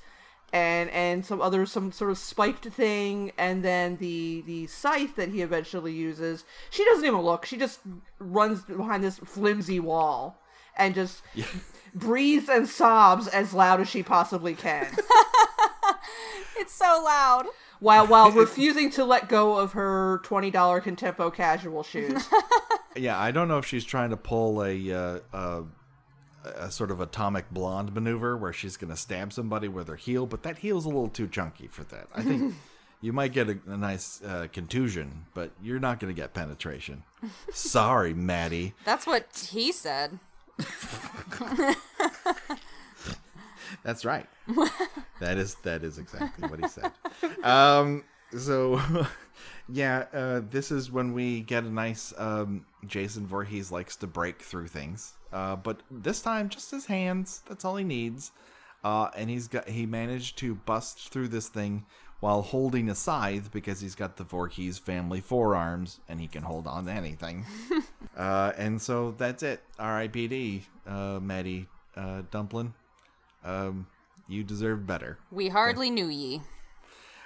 and 0.55 0.89
and 0.91 1.27
some 1.27 1.41
other 1.41 1.67
some 1.67 1.91
sort 1.91 2.13
of 2.13 2.17
spiked 2.17 2.65
thing 2.67 3.33
and 3.37 3.65
then 3.65 3.97
the 3.97 4.41
the 4.47 4.69
scythe 4.69 5.17
that 5.17 5.31
he 5.31 5.43
eventually 5.43 5.93
uses. 5.93 6.45
She 6.71 6.85
doesn't 6.85 7.05
even 7.05 7.21
look. 7.23 7.45
She 7.45 7.57
just 7.57 7.81
runs 8.21 8.63
behind 8.63 9.03
this 9.03 9.19
flimsy 9.19 9.81
wall 9.81 10.41
and 10.77 10.95
just 10.95 11.23
breathes 11.93 12.49
and 12.49 12.69
sobs 12.69 13.27
as 13.27 13.53
loud 13.53 13.81
as 13.81 13.89
she 13.89 14.03
possibly 14.05 14.55
can. 14.55 14.87
It's 16.57 16.73
so 16.73 17.03
loud. 17.05 17.47
while 17.81 18.07
while 18.07 18.31
refusing 18.45 18.89
to 18.93 19.05
let 19.05 19.29
go 19.29 19.57
of 19.59 19.73
her 19.73 20.21
twenty 20.23 20.51
dollar 20.53 20.81
Contempo 20.81 21.35
casual 21.35 21.83
shoes. 21.83 22.29
Yeah, 22.97 23.19
I 23.19 23.33
don't 23.33 23.49
know 23.49 23.59
if 23.59 23.67
she's 23.67 23.85
trying 23.85 24.11
to 24.11 24.17
pull 24.17 24.63
a 24.63 24.93
uh, 24.93 25.19
uh, 25.33 25.63
a 26.45 26.71
sort 26.71 26.91
of 26.91 27.01
atomic 27.01 27.51
blonde 27.51 27.95
maneuver 27.95 28.37
where 28.37 28.53
she's 28.53 28.77
going 28.77 28.91
to 28.91 28.97
stab 28.97 29.33
somebody 29.33 29.69
with 29.69 29.89
her 29.89 29.97
heel, 29.97 30.27
but 30.27 30.43
that 30.43 30.59
heel's 30.59 30.85
a 30.85 30.89
little 30.89 31.09
too 31.09 31.27
chunky 31.27 31.67
for 31.67 31.85
that. 31.85 32.09
I 32.15 32.23
think 32.23 32.55
you 33.01 33.13
might 33.13 33.33
get 33.33 33.49
a, 33.49 33.59
a 33.67 33.77
nice 33.77 34.23
uh, 34.23 34.49
contusion, 34.53 35.27
but 35.35 35.51
you're 35.63 35.79
not 35.79 36.01
going 36.01 36.15
to 36.15 36.21
get 36.21 36.35
penetration. 36.35 37.03
Sorry, 37.53 38.15
Maddie. 38.15 38.75
That's 38.85 39.07
what 39.07 39.27
he 39.51 39.73
said. 39.73 40.19
That's 43.83 44.05
right. 44.05 44.27
that 45.21 45.37
is 45.37 45.57
that 45.57 45.83
is 45.83 45.99
exactly 45.99 46.49
what 46.49 46.61
he 46.61 46.69
said. 46.69 46.93
Um, 47.43 48.05
so, 48.37 48.81
yeah, 49.69 50.05
uh, 50.13 50.43
this 50.49 50.71
is 50.71 50.91
when 50.91 51.13
we 51.13 51.41
get 51.41 51.65
a 51.65 51.71
nice 51.71 52.13
um, 52.17 52.67
Jason 52.87 53.27
Voorhees 53.27 53.71
likes 53.73 53.97
to 53.97 54.07
break 54.07 54.43
through 54.43 54.69
things, 54.69 55.15
uh, 55.35 55.57
but 55.57 55.83
this 55.91 56.23
time 56.23 56.49
just 56.49 56.71
his 56.71 56.87
hands. 56.87 57.43
That's 57.49 57.65
all 57.65 57.77
he 57.77 57.85
needs, 57.85 58.31
uh, 58.85 59.09
and 59.17 59.29
he's 59.29 59.49
got 59.49 59.69
he 59.69 59.85
managed 59.85 60.39
to 60.39 60.55
bust 60.55 61.11
through 61.11 61.29
this 61.29 61.49
thing 61.49 61.85
while 62.21 62.41
holding 62.41 62.89
a 62.89 62.95
scythe 62.95 63.53
because 63.53 63.81
he's 63.81 63.95
got 63.95 64.17
the 64.17 64.25
Voorhees 64.25 64.79
family 64.79 65.21
forearms 65.21 66.01
and 66.09 66.21
he 66.21 66.27
can 66.27 66.43
hold 66.43 66.67
on 66.67 66.87
to 66.87 66.91
anything. 66.93 67.45
uh, 68.17 68.53
and 68.57 68.81
so 68.81 69.15
that's 69.19 69.43
it. 69.43 69.61
R.I.P.D. 69.79 70.63
Uh, 70.87 71.19
Maddie 71.21 71.67
uh, 71.97 72.23
Dumplin. 72.31 72.73
Um, 73.45 73.87
you 74.27 74.43
deserve 74.43 74.87
better. 74.87 75.19
We 75.31 75.49
hardly 75.49 75.91
knew 75.91 76.07
ye. 76.09 76.41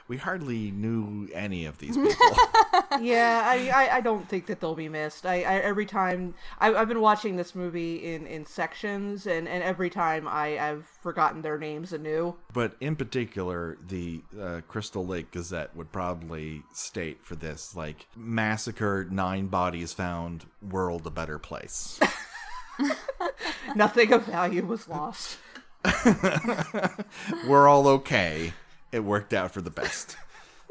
we 0.09 0.17
hardly 0.17 0.73
knew 0.73 1.29
any 1.33 1.67
of 1.67 1.79
these 1.79 1.97
people. 1.97 2.37
yeah, 3.01 3.43
I, 3.45 3.69
I 3.69 3.97
I 3.97 4.01
don't 4.01 4.29
think 4.29 4.47
that 4.47 4.61
they'll 4.61 4.75
be 4.75 4.89
missed. 4.89 5.27
I, 5.27 5.43
I 5.43 5.55
every 5.59 5.87
time 5.87 6.35
I, 6.59 6.75
I've 6.75 6.89
been 6.89 7.01
watching 7.01 7.37
this 7.37 7.55
movie 7.55 8.15
in, 8.15 8.27
in 8.27 8.47
sections, 8.47 9.27
and, 9.27 9.49
and 9.49 9.63
every 9.63 9.91
time 9.91 10.27
I 10.29 10.59
I've 10.59 10.87
forgotten 11.03 11.43
their 11.43 11.59
names 11.59 11.93
anew. 11.93 12.37
but 12.53 12.77
in 12.81 12.97
particular, 12.97 13.79
the 13.87 14.23
uh, 14.41 14.61
Crystal 14.69 15.07
Lake 15.07 15.31
Gazette 15.31 15.75
would 15.77 15.93
probably 15.93 16.63
state 16.73 17.25
for 17.25 17.35
this 17.37 17.75
like 17.77 18.07
massacre, 18.17 19.07
nine 19.11 19.47
bodies 19.47 19.93
found, 19.93 20.47
world 20.63 21.07
a 21.07 21.11
better 21.11 21.39
place. 21.39 22.01
Nothing 23.75 24.13
of 24.13 24.25
value 24.27 24.65
was 24.65 24.89
lost. 24.89 25.39
We're 27.47 27.69
all 27.69 27.89
okay. 27.89 28.53
It 28.93 29.01
worked 29.01 29.33
out 29.35 29.53
for 29.53 29.61
the 29.61 29.71
best. 29.71 30.17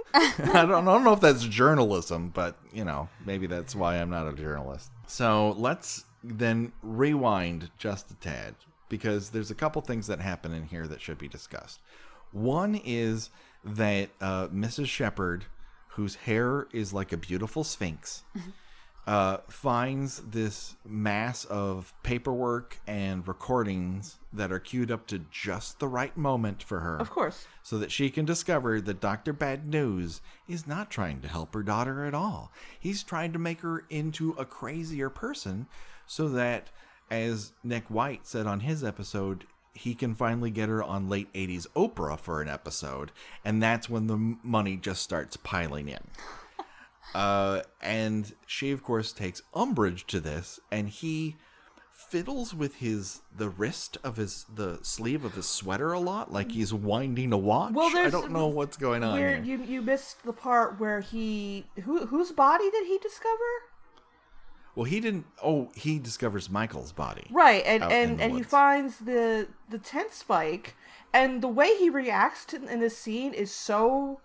I 0.14 0.66
don't, 0.66 0.88
I 0.88 0.94
don't 0.94 1.04
know 1.04 1.14
if 1.14 1.22
that's 1.22 1.44
journalism, 1.44 2.30
but 2.30 2.58
you 2.74 2.86
know, 2.86 3.10
maybe 3.26 3.48
that's 3.48 3.76
why 3.76 3.98
I'm 3.98 4.10
not 4.10 4.28
a 4.28 4.34
journalist. 4.34 4.90
So 5.08 5.56
let's 5.58 6.06
then 6.24 6.72
rewind 6.82 7.70
just 7.78 8.12
a 8.12 8.16
tad 8.16 8.56
because 8.90 9.30
there's 9.30 9.52
a 9.52 9.56
couple 9.56 9.82
things 9.82 10.08
that 10.08 10.20
happen 10.20 10.54
in 10.54 10.64
here 10.64 10.88
that 10.88 11.02
should 11.02 11.18
be 11.18 11.28
discussed. 11.28 11.80
One 12.32 12.80
is 12.84 13.30
that 13.64 14.10
uh, 14.22 14.48
Mrs. 14.48 14.88
Shepard, 14.88 15.46
whose 15.90 16.16
hair 16.16 16.68
is 16.72 16.94
like 16.94 17.12
a 17.12 17.18
beautiful 17.18 17.64
sphinx, 17.64 18.24
uh, 19.08 19.38
finds 19.48 20.20
this 20.20 20.76
mass 20.86 21.46
of 21.46 21.94
paperwork 22.04 22.78
and 22.86 23.26
recordings 23.26 24.18
that 24.34 24.52
are 24.52 24.60
queued 24.60 24.92
up 24.92 25.08
to 25.08 25.20
just 25.32 25.80
the 25.80 25.88
right 25.88 26.16
moment 26.18 26.62
for 26.62 26.82
her 26.82 26.98
Of 26.98 27.10
course. 27.10 27.48
so 27.64 27.78
that 27.80 27.90
she 27.92 28.10
can 28.10 28.26
discover 28.26 28.82
that 28.82 29.00
Dr. 29.00 29.32
Bad 29.32 29.66
News 29.66 30.20
is 30.48 30.68
not 30.68 30.92
trying 30.92 31.22
to 31.22 31.28
help 31.30 31.54
her 31.54 31.64
daughter 31.64 32.06
at 32.06 32.14
all. 32.14 32.52
He's 32.78 33.02
trying 33.02 33.32
to 33.32 33.40
make 33.40 33.62
her 33.62 33.86
into 33.90 34.32
a 34.34 34.44
crazier 34.46 35.10
person 35.10 35.68
so 36.06 36.28
that, 36.30 36.70
as 37.10 37.54
Nick 37.64 37.86
White 37.90 38.28
said 38.28 38.46
on 38.46 38.60
his 38.60 38.84
episode, 38.84 39.46
he 39.74 39.96
can 39.96 40.16
finally 40.16 40.50
get 40.52 40.68
her 40.70 40.84
on 40.84 41.08
late 41.08 41.32
80s 41.34 41.66
Oprah 41.76 42.20
for 42.20 42.42
an 42.42 42.50
episode, 42.50 43.12
and 43.46 43.64
that's 43.64 43.90
when 43.90 44.08
the 44.08 44.18
money 44.44 44.76
just 44.76 45.02
starts 45.02 45.38
piling 45.38 45.88
in. 45.88 46.02
Uh, 47.16 47.62
and 47.82 48.34
she, 48.46 48.72
of 48.72 48.84
course, 48.84 49.12
takes 49.12 49.42
umbrage 49.54 50.06
to 50.08 50.20
this, 50.20 50.60
and 50.72 50.90
he 50.90 51.36
fiddles 51.92 52.54
with 52.54 52.76
his 52.76 53.22
the 53.36 53.50
wrist 53.50 53.98
of 54.04 54.18
his 54.18 54.46
the 54.54 54.80
sleeve 54.82 55.26
of 55.26 55.34
his 55.34 55.48
sweater 55.48 55.92
a 55.92 56.00
lot, 56.00 56.32
like 56.32 56.52
he's 56.52 56.74
winding 56.74 57.34
a 57.34 57.38
watch. 57.38 57.74
Well, 57.74 57.96
I 57.98 58.10
don't 58.10 58.32
know 58.32 58.48
what's 58.48 58.78
going 58.78 59.04
on 59.04 59.20
Where 59.20 59.42
here. 59.42 59.58
you 59.58 59.64
you 59.64 59.82
missed 59.82 60.24
the 60.24 60.34
part 60.34 60.80
where 60.80 61.02
he 61.02 61.66
who 61.84 62.06
whose 62.06 62.32
body 62.32 62.70
did 62.72 62.86
he 62.88 62.98
discover? 63.00 63.44
Well, 64.76 64.86
he 64.86 65.00
didn't. 65.00 65.26
Oh, 65.44 65.72
he 65.74 65.98
discovers 65.98 66.52
Michael's 66.52 66.92
body. 66.92 67.26
Right, 67.32 67.64
and 67.66 67.84
and, 67.84 68.22
and 68.22 68.34
he 68.34 68.44
finds 68.44 69.00
the 69.00 69.48
the 69.70 69.80
tent 69.80 70.14
spike, 70.14 70.76
and 71.12 71.42
the 71.42 71.48
way 71.48 71.76
he 71.78 71.90
reacts 71.90 72.46
to 72.46 72.64
in 72.64 72.80
this 72.80 72.96
scene 72.96 73.34
is 73.34 73.52
so 73.52 74.22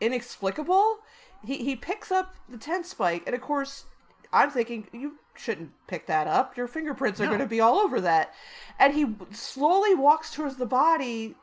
inexplicable. 0.00 0.98
He 1.44 1.58
he 1.58 1.76
picks 1.76 2.10
up 2.12 2.34
the 2.48 2.58
tent 2.58 2.86
spike, 2.86 3.22
and 3.26 3.34
of 3.34 3.40
course, 3.40 3.84
I'm 4.32 4.50
thinking 4.50 4.86
you 4.92 5.18
shouldn't 5.34 5.72
pick 5.86 6.06
that 6.06 6.26
up. 6.26 6.56
Your 6.56 6.68
fingerprints 6.68 7.20
are 7.20 7.24
No. 7.24 7.30
going 7.30 7.40
to 7.40 7.46
be 7.46 7.60
all 7.60 7.78
over 7.78 8.00
that, 8.00 8.32
and 8.78 8.94
he 8.94 9.14
slowly 9.32 9.94
walks 9.94 10.32
towards 10.32 10.56
the 10.56 10.66
body. 10.66 11.34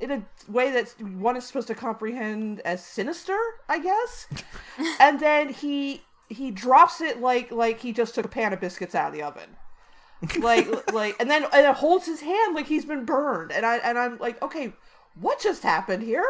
In 0.00 0.10
a 0.10 0.24
way 0.48 0.72
that 0.72 0.88
one 1.00 1.36
is 1.36 1.44
supposed 1.44 1.68
to 1.68 1.74
comprehend 1.76 2.60
as 2.62 2.84
sinister, 2.84 3.38
I 3.68 3.78
guess, 3.78 4.26
and 5.00 5.20
then 5.20 5.50
he 5.50 6.02
he 6.28 6.50
drops 6.50 7.00
it 7.00 7.20
like 7.20 7.52
like 7.52 7.78
he 7.78 7.92
just 7.92 8.14
took 8.16 8.24
a 8.24 8.28
pan 8.28 8.52
of 8.52 8.60
biscuits 8.60 8.96
out 8.96 9.08
of 9.08 9.12
the 9.12 9.22
oven 9.22 9.56
like 10.40 10.66
like 10.92 11.14
and 11.20 11.30
then 11.30 11.44
and 11.52 11.66
it 11.66 11.74
holds 11.76 12.06
his 12.06 12.22
hand 12.22 12.54
like 12.54 12.66
he's 12.66 12.84
been 12.86 13.04
burned 13.04 13.52
and 13.52 13.64
i 13.66 13.76
and 13.76 13.98
i'm 13.98 14.16
like 14.18 14.40
okay 14.42 14.72
what 15.20 15.38
just 15.38 15.62
happened 15.62 16.02
here 16.02 16.24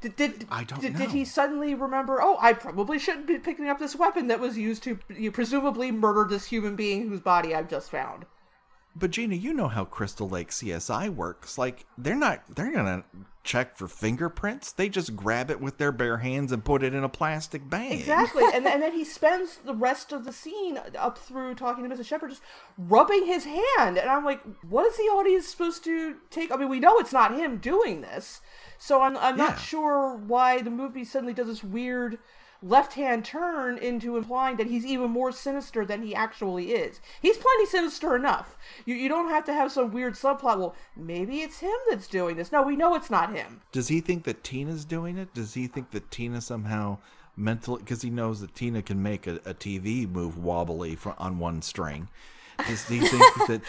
did, 0.00 0.16
did, 0.16 0.46
I 0.50 0.64
don't 0.64 0.80
did, 0.80 0.92
know. 0.92 0.98
did 0.98 1.10
he 1.10 1.24
suddenly 1.24 1.74
remember 1.74 2.20
oh 2.20 2.36
i 2.40 2.52
probably 2.52 2.98
shouldn't 2.98 3.26
be 3.26 3.38
picking 3.38 3.68
up 3.68 3.78
this 3.78 3.96
weapon 3.96 4.26
that 4.28 4.40
was 4.40 4.58
used 4.58 4.82
to 4.84 4.98
you 5.08 5.30
presumably 5.30 5.90
murder 5.90 6.26
this 6.28 6.46
human 6.46 6.76
being 6.76 7.08
whose 7.08 7.20
body 7.20 7.54
i've 7.54 7.68
just 7.68 7.90
found 7.90 8.26
But 8.98 9.10
Gena, 9.10 9.34
you 9.34 9.52
know 9.52 9.68
how 9.68 9.84
Crystal 9.84 10.28
Lake 10.28 10.48
CSI 10.50 11.10
works. 11.14 11.58
Like 11.58 11.84
they're 11.98 12.14
not. 12.16 12.42
They're 12.54 12.72
gonna 12.72 13.04
check 13.44 13.76
for 13.76 13.86
fingerprints. 13.86 14.72
They 14.72 14.88
just 14.88 15.14
grab 15.14 15.50
it 15.50 15.60
with 15.60 15.78
their 15.78 15.92
bare 15.92 16.16
hands 16.16 16.50
and 16.50 16.64
put 16.64 16.82
it 16.82 16.94
in 16.94 17.04
a 17.04 17.08
plastic 17.08 17.68
bag. 17.70 17.92
exactly 18.00 18.42
and, 18.52 18.64
then- 18.66 18.72
and 18.72 18.82
then 18.82 18.92
he 18.92 19.04
spends 19.18 19.58
the 19.58 19.74
rest 19.74 20.12
of 20.12 20.24
the 20.24 20.32
scene 20.32 20.80
up 20.98 21.16
through 21.18 21.54
talking 21.54 21.88
to 21.88 21.94
mrs 21.94 22.06
shepard 22.06 22.30
just 22.30 22.42
rubbing 22.76 23.24
his 23.26 23.44
hand 23.44 23.98
and 23.98 24.10
i'm 24.10 24.24
like 24.24 24.40
what 24.68 24.84
is 24.86 24.96
the 24.96 25.04
audience 25.04 25.46
supposed 25.46 25.84
to 25.84 26.16
take 26.30 26.50
i 26.50 26.56
mean 26.56 26.68
we 26.68 26.80
know 26.80 26.98
it's 26.98 27.12
not 27.12 27.36
him 27.36 27.58
doing 27.58 28.00
this 28.00 28.40
so 28.78 29.00
i'm, 29.02 29.16
I'm 29.18 29.38
Yeah. 29.38 29.44
not 29.46 29.60
sure 29.60 30.16
why 30.16 30.60
the 30.62 30.70
movie 30.70 31.04
suddenly 31.04 31.32
does 31.34 31.46
this 31.46 31.62
weird 31.62 32.18
left 32.62 32.94
hand 32.94 33.24
turn 33.24 33.78
into 33.78 34.16
implying 34.16 34.56
that 34.56 34.66
he's 34.66 34.86
even 34.86 35.10
more 35.10 35.32
sinister 35.32 35.84
than 35.84 36.02
he 36.02 36.14
actually 36.14 36.72
is. 36.72 37.00
He's 37.20 37.36
plenty 37.36 37.66
sinister 37.66 38.16
enough. 38.16 38.56
You, 38.84 38.94
you 38.94 39.08
don't 39.08 39.28
have 39.28 39.44
to 39.44 39.52
have 39.52 39.72
some 39.72 39.92
weird 39.92 40.14
subplot. 40.14 40.58
Well 40.58 40.74
maybe 40.96 41.40
it's 41.40 41.60
him 41.60 41.76
that's 41.88 42.06
doing 42.06 42.36
this. 42.36 42.52
No 42.52 42.62
we 42.62 42.76
know 42.76 42.94
it's 42.94 43.10
not 43.10 43.34
him. 43.34 43.62
Does 43.72 43.88
he 43.88 44.00
think 44.00 44.24
that 44.24 44.44
Tina's 44.44 44.84
doing 44.84 45.18
it? 45.18 45.34
Does 45.34 45.54
he 45.54 45.66
think 45.66 45.90
that 45.90 46.10
Tina 46.10 46.40
somehow 46.40 46.98
mentally, 47.36 47.80
because 47.80 48.02
he 48.02 48.10
knows 48.10 48.40
that 48.40 48.54
Tina 48.54 48.82
can 48.82 49.02
make 49.02 49.26
a, 49.26 49.36
a 49.44 49.54
TV 49.54 50.08
move 50.08 50.38
wobbly 50.38 50.96
for, 50.96 51.14
on 51.18 51.38
one 51.38 51.62
string? 51.62 52.08
Does 52.66 52.86
he 52.88 53.00
think 53.00 53.34
that 53.48 53.60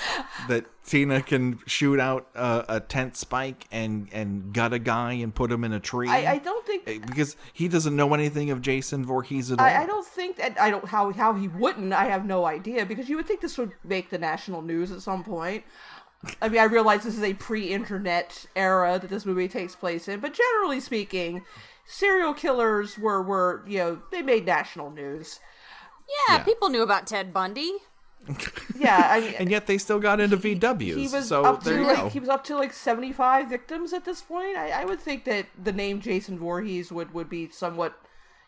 that 0.47 0.65
Tina 0.85 1.21
can 1.21 1.59
shoot 1.65 1.99
out 1.99 2.27
a, 2.35 2.65
a 2.69 2.79
tent 2.79 3.17
spike 3.17 3.65
and 3.71 4.07
and 4.11 4.53
gut 4.53 4.73
a 4.73 4.79
guy 4.79 5.13
and 5.13 5.33
put 5.35 5.51
him 5.51 5.63
in 5.63 5.73
a 5.73 5.79
tree? 5.79 6.07
I, 6.09 6.33
I 6.33 6.38
don't 6.38 6.65
think 6.65 6.83
Eh, 6.88 6.99
because 7.05 7.35
he 7.53 7.67
doesn't 7.67 7.95
know 7.95 8.13
anything 8.13 8.49
of 8.51 8.61
Jason 8.61 9.05
Voorhees 9.05 9.51
at 9.51 9.59
all. 9.59 9.65
I, 9.65 9.83
I 9.83 9.85
don't 9.85 10.05
think 10.05 10.38
that 10.38 10.59
I 10.59 10.69
don't 10.71 10.85
how 10.88 11.11
how 11.11 11.33
he 11.33 11.47
wouldn't. 11.47 11.91
I 11.93 12.05
have 12.05 12.25
no 12.25 12.45
idea 12.45 12.85
because 12.85 13.09
you 13.09 13.15
would 13.17 13.27
think 13.27 13.41
this 13.41 13.57
would 13.57 13.71
make 13.83 14.09
the 14.09 14.17
national 14.17 14.61
news 14.61 14.91
at 14.91 15.01
some 15.01 15.23
point. 15.23 15.63
I 16.41 16.49
mean, 16.49 16.59
I 16.59 16.63
realize 16.63 17.03
this 17.03 17.15
is 17.15 17.23
a 17.23 17.35
pre-internet 17.35 18.45
era 18.55 18.97
that 18.99 19.09
this 19.09 19.23
movie 19.25 19.47
takes 19.47 19.75
place 19.75 20.07
in, 20.07 20.19
but 20.19 20.33
generally 20.33 20.79
speaking, 20.79 21.43
serial 21.85 22.33
killers 22.33 22.97
were 22.97 23.21
were 23.21 23.63
you 23.67 23.77
know 23.79 24.01
they 24.11 24.21
made 24.21 24.45
national 24.45 24.89
news. 24.91 25.39
Yeah, 26.29 26.38
Yeah. 26.38 26.43
people 26.43 26.69
knew 26.69 26.81
about 26.83 27.05
Ted 27.05 27.33
Bundy. 27.33 27.73
Yeah, 28.80 29.07
I 29.11 29.19
mean, 29.21 29.34
and 29.39 29.49
yet 29.49 29.65
they 29.65 29.78
still 29.80 29.99
got 29.99 30.19
into 30.19 30.38
VWs. 30.38 30.95
he 30.95 31.07
was 31.07 31.30
so 31.30 31.43
up 31.43 31.63
to 31.63 31.82
like 31.82 31.97
go. 31.97 32.09
he 32.09 32.19
was 32.19 32.30
up 32.30 32.43
to 32.45 32.55
like 32.55 32.73
seventy 32.73 33.11
five 33.11 33.49
victims 33.49 33.91
at 33.91 34.05
this 34.05 34.21
point. 34.21 34.55
I, 34.55 34.82
I 34.82 34.86
would 34.86 34.99
think 34.99 35.25
that 35.25 35.47
the 35.61 35.71
name 35.71 35.99
Jason 35.99 36.38
Voorhees 36.38 36.91
would 36.91 37.13
would 37.13 37.28
be 37.28 37.49
somewhat 37.49 37.99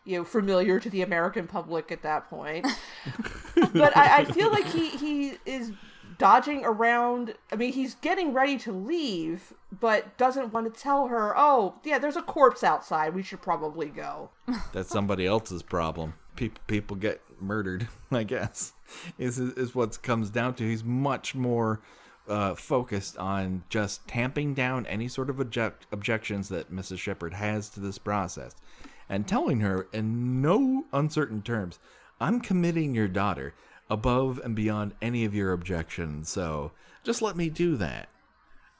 you 0.04 0.18
know 0.18 0.24
familiar 0.24 0.78
to 0.78 0.88
the 0.88 1.02
American 1.02 1.46
public 1.46 1.90
at 1.90 2.02
that 2.02 2.30
point. 2.30 2.66
but 3.72 3.96
I, 3.96 4.18
I 4.18 4.24
feel 4.24 4.50
like 4.50 4.66
he 4.66 4.90
he 4.90 5.38
is 5.44 5.72
dodging 6.20 6.64
around. 6.64 7.34
I 7.50 7.56
mean, 7.56 7.72
he's 7.72 7.96
getting 7.96 8.32
ready 8.32 8.58
to 8.58 8.72
leave, 8.72 9.54
but 9.72 10.16
doesn't 10.16 10.52
want 10.52 10.72
to 10.72 10.80
tell 10.80 11.08
her. 11.08 11.36
Oh, 11.36 11.76
yeah, 11.82 11.98
there's 11.98 12.16
a 12.16 12.22
corpse 12.22 12.62
outside. 12.62 13.14
We 13.14 13.22
should 13.22 13.42
probably 13.42 13.86
go. 13.86 14.30
That's 14.72 14.90
somebody 14.90 15.26
else's 15.26 15.62
problem. 15.62 16.14
People 16.36 16.60
people 16.66 16.96
get 16.96 17.20
murdered. 17.40 17.88
I 18.10 18.22
guess 18.24 18.72
is 19.18 19.38
is 19.38 19.74
what 19.74 20.00
comes 20.02 20.30
down 20.30 20.54
to. 20.54 20.64
He's 20.64 20.84
much 20.84 21.34
more 21.34 21.80
uh, 22.28 22.54
focused 22.54 23.16
on 23.18 23.64
just 23.68 24.06
tamping 24.06 24.54
down 24.54 24.86
any 24.86 25.08
sort 25.08 25.30
of 25.30 25.40
object, 25.40 25.86
objections 25.90 26.48
that 26.48 26.72
Mrs. 26.72 26.98
Shepard 26.98 27.34
has 27.34 27.68
to 27.70 27.80
this 27.80 27.98
process, 27.98 28.54
and 29.08 29.26
telling 29.26 29.60
her 29.60 29.88
in 29.92 30.40
no 30.40 30.84
uncertain 30.92 31.42
terms, 31.42 31.78
"I'm 32.20 32.40
committing 32.40 32.94
your 32.94 33.08
daughter 33.08 33.54
above 33.88 34.40
and 34.44 34.54
beyond 34.54 34.94
any 35.02 35.24
of 35.24 35.34
your 35.34 35.52
objections. 35.52 36.28
So 36.28 36.72
just 37.02 37.22
let 37.22 37.36
me 37.36 37.50
do 37.50 37.76
that." 37.76 38.08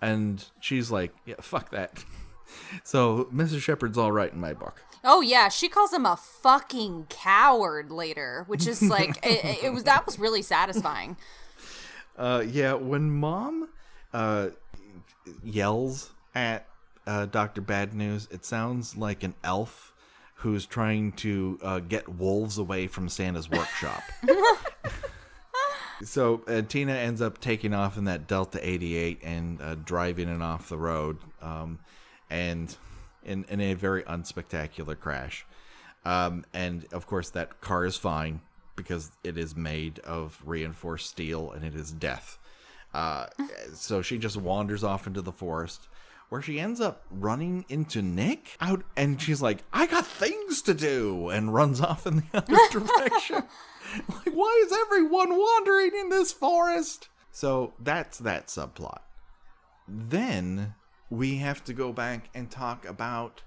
And 0.01 0.45
she's 0.61 0.91
like, 0.91 1.13
"Yeah, 1.27 1.37
fuck 1.41 1.71
that." 1.71 2.05
So 2.83 3.29
Mrs. 3.33 3.61
Shepard's 3.61 3.97
all 3.97 4.11
right 4.11 4.33
in 4.33 4.41
my 4.41 4.53
book. 4.53 4.83
Oh 5.03 5.21
yeah, 5.21 5.49
she 5.49 5.69
calls 5.69 5.93
him 5.93 6.05
a 6.05 6.17
fucking 6.17 7.07
coward 7.09 7.91
later, 7.91 8.45
which 8.47 8.67
is 8.67 8.83
like 8.83 9.19
it, 9.27 9.65
it 9.65 9.73
was 9.73 9.85
that 9.85 10.07
was 10.07 10.19
really 10.19 10.43
satisfying. 10.43 11.17
Uh, 12.19 12.45
yeah, 12.47 12.75
when 12.75 13.11
mom 13.11 13.69
uh, 14.13 14.49
yells 15.43 16.11
at 16.35 16.67
uh, 17.07 17.27
Dr. 17.27 17.61
Bad 17.61 17.95
News, 17.95 18.29
it 18.31 18.45
sounds 18.45 18.97
like 18.97 19.23
an 19.23 19.35
elf 19.43 19.95
who's 20.35 20.67
trying 20.67 21.13
to 21.13 21.59
uh, 21.63 21.79
get 21.81 22.09
wolves 22.09 22.59
away 22.59 22.87
from 22.87 23.09
Santa's 23.09 23.51
workshop. 23.51 24.03
so 26.03 26.43
uh, 26.47 26.63
Tina 26.63 26.93
ends 26.93 27.21
up 27.21 27.41
taking 27.41 27.75
off 27.75 27.99
in 27.99 28.05
that 28.05 28.27
Delta 28.27 28.59
88 28.67 29.21
and 29.23 29.61
uh, 29.61 29.75
driving 29.77 30.29
it 30.29 30.41
off 30.41 30.69
the 30.69 30.79
road. 30.79 31.19
Um, 31.43 31.79
and 32.31 32.75
in, 33.25 33.45
in 33.49 33.61
a 33.61 33.75
very 33.75 34.03
unspectacular 34.03 34.99
crash. 34.99 35.47
Um, 36.05 36.45
and 36.55 36.87
of 36.93 37.07
course, 37.07 37.31
that 37.31 37.61
car 37.61 37.85
is 37.85 37.97
fine 37.97 38.41
because 38.77 39.11
it 39.23 39.37
is 39.37 39.55
made 39.55 39.99
of 40.01 40.41
reinforced 40.45 41.11
steel 41.11 41.53
and 41.53 41.65
it 41.65 41.75
is 41.75 41.93
death. 41.93 42.39
Uh, 42.95 43.27
so 43.75 44.03
she 44.03 44.19
just 44.19 44.37
wanders 44.37 44.83
off 44.83 45.07
into 45.07 45.23
the 45.23 45.33
forest 45.33 45.89
where 46.31 46.41
she 46.41 46.59
ends 46.59 46.81
up 46.81 47.05
running 47.11 47.65
into 47.69 48.01
Nick 48.01 48.57
out 48.61 48.83
and 48.97 49.21
she's 49.21 49.43
like, 49.43 49.65
I 49.73 49.87
got 49.87 50.07
things 50.07 50.63
to 50.63 50.75
do 50.75 51.29
and 51.29 51.53
runs 51.53 51.81
off 51.81 52.07
in 52.07 52.17
the 52.17 52.25
other 52.35 52.57
direction. 52.71 53.37
like, 54.09 54.33
why 54.35 54.65
is 54.65 54.73
everyone 54.73 55.37
wandering 55.37 55.91
in 55.99 56.09
this 56.09 56.33
forest? 56.33 57.09
So 57.33 57.75
that's 57.79 58.19
that 58.19 58.47
subplot. 58.47 59.01
Then 59.87 60.75
we 61.11 61.37
have 61.37 61.63
to 61.65 61.73
go 61.73 61.93
back 61.93 62.31
and 62.35 62.51
talk 62.51 62.87
about 62.87 63.43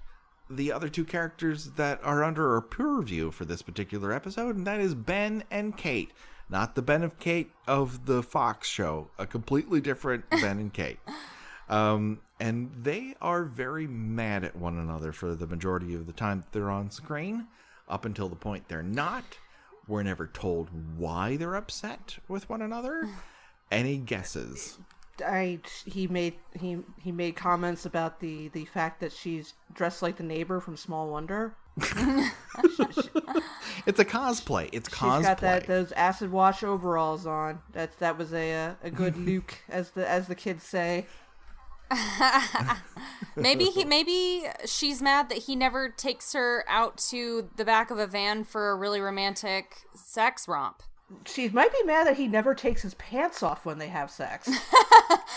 the 0.50 0.70
other 0.70 0.88
two 0.88 1.04
characters 1.04 1.70
that 1.72 1.98
are 2.04 2.22
under 2.22 2.54
our 2.54 2.60
purview 2.60 3.30
for 3.30 3.46
this 3.46 3.62
particular 3.62 4.12
episode, 4.12 4.56
and 4.56 4.66
that 4.66 4.80
is 4.80 4.94
Ben 4.94 5.42
and 5.50 5.76
Kate. 5.76 6.12
Not 6.50 6.74
the 6.74 6.82
Ben 6.82 7.02
of 7.02 7.18
Kate 7.18 7.50
of 7.66 8.04
the 8.04 8.22
Fox 8.22 8.68
show, 8.68 9.08
a 9.18 9.26
completely 9.26 9.80
different 9.80 10.28
Ben 10.30 10.58
and 10.58 10.72
Kate. 10.72 10.98
Um, 11.70 12.20
and 12.38 12.70
they 12.82 13.14
are 13.22 13.44
very 13.44 13.86
mad 13.86 14.44
at 14.44 14.54
one 14.54 14.78
another 14.78 15.12
for 15.12 15.34
the 15.34 15.46
majority 15.46 15.94
of 15.94 16.06
the 16.06 16.12
time 16.12 16.40
that 16.40 16.52
they're 16.52 16.70
on 16.70 16.90
screen, 16.90 17.46
up 17.88 18.04
until 18.04 18.28
the 18.28 18.36
point 18.36 18.68
they're 18.68 18.82
not. 18.82 19.24
We're 19.88 20.02
never 20.02 20.26
told 20.26 20.68
why 20.98 21.36
they're 21.36 21.56
upset 21.56 22.18
with 22.28 22.48
one 22.50 22.60
another. 22.60 23.08
Any 23.70 23.96
guesses? 23.96 24.78
I 25.24 25.60
he 25.84 26.06
made 26.06 26.34
he 26.58 26.78
he 27.00 27.12
made 27.12 27.36
comments 27.36 27.86
about 27.86 28.20
the 28.20 28.48
the 28.48 28.64
fact 28.64 29.00
that 29.00 29.12
she's 29.12 29.54
dressed 29.72 30.02
like 30.02 30.16
the 30.16 30.22
neighbor 30.22 30.60
from 30.60 30.76
Small 30.76 31.08
Wonder. 31.08 31.54
It's 33.86 33.98
a 33.98 34.04
cosplay. 34.04 34.70
It's 34.72 34.88
cosplay. 34.88 35.16
She's 35.18 35.26
got 35.26 35.38
that 35.38 35.66
those 35.66 35.92
acid 35.92 36.32
wash 36.32 36.62
overalls 36.62 37.26
on. 37.26 37.60
That's 37.72 37.96
that 37.96 38.16
was 38.16 38.32
a 38.32 38.50
a, 38.52 38.76
a 38.82 38.90
good 38.90 39.16
Luke, 39.26 39.54
as 39.68 39.90
the 39.90 40.08
as 40.08 40.26
the 40.26 40.34
kids 40.34 40.64
say. 40.64 41.06
maybe 43.36 43.64
he 43.66 43.84
maybe 43.84 44.44
she's 44.64 45.02
mad 45.02 45.28
that 45.28 45.38
he 45.38 45.54
never 45.54 45.90
takes 45.90 46.32
her 46.32 46.64
out 46.66 46.96
to 46.96 47.50
the 47.56 47.64
back 47.64 47.90
of 47.90 47.98
a 47.98 48.06
van 48.06 48.42
for 48.42 48.70
a 48.70 48.74
really 48.74 49.00
romantic 49.00 49.76
sex 49.94 50.48
romp. 50.48 50.82
She 51.26 51.48
might 51.48 51.72
be 51.72 51.82
mad 51.84 52.06
that 52.06 52.16
he 52.16 52.26
never 52.26 52.54
takes 52.54 52.82
his 52.82 52.94
pants 52.94 53.42
off 53.42 53.64
when 53.64 53.78
they 53.78 53.88
have 53.88 54.10
sex. 54.10 54.48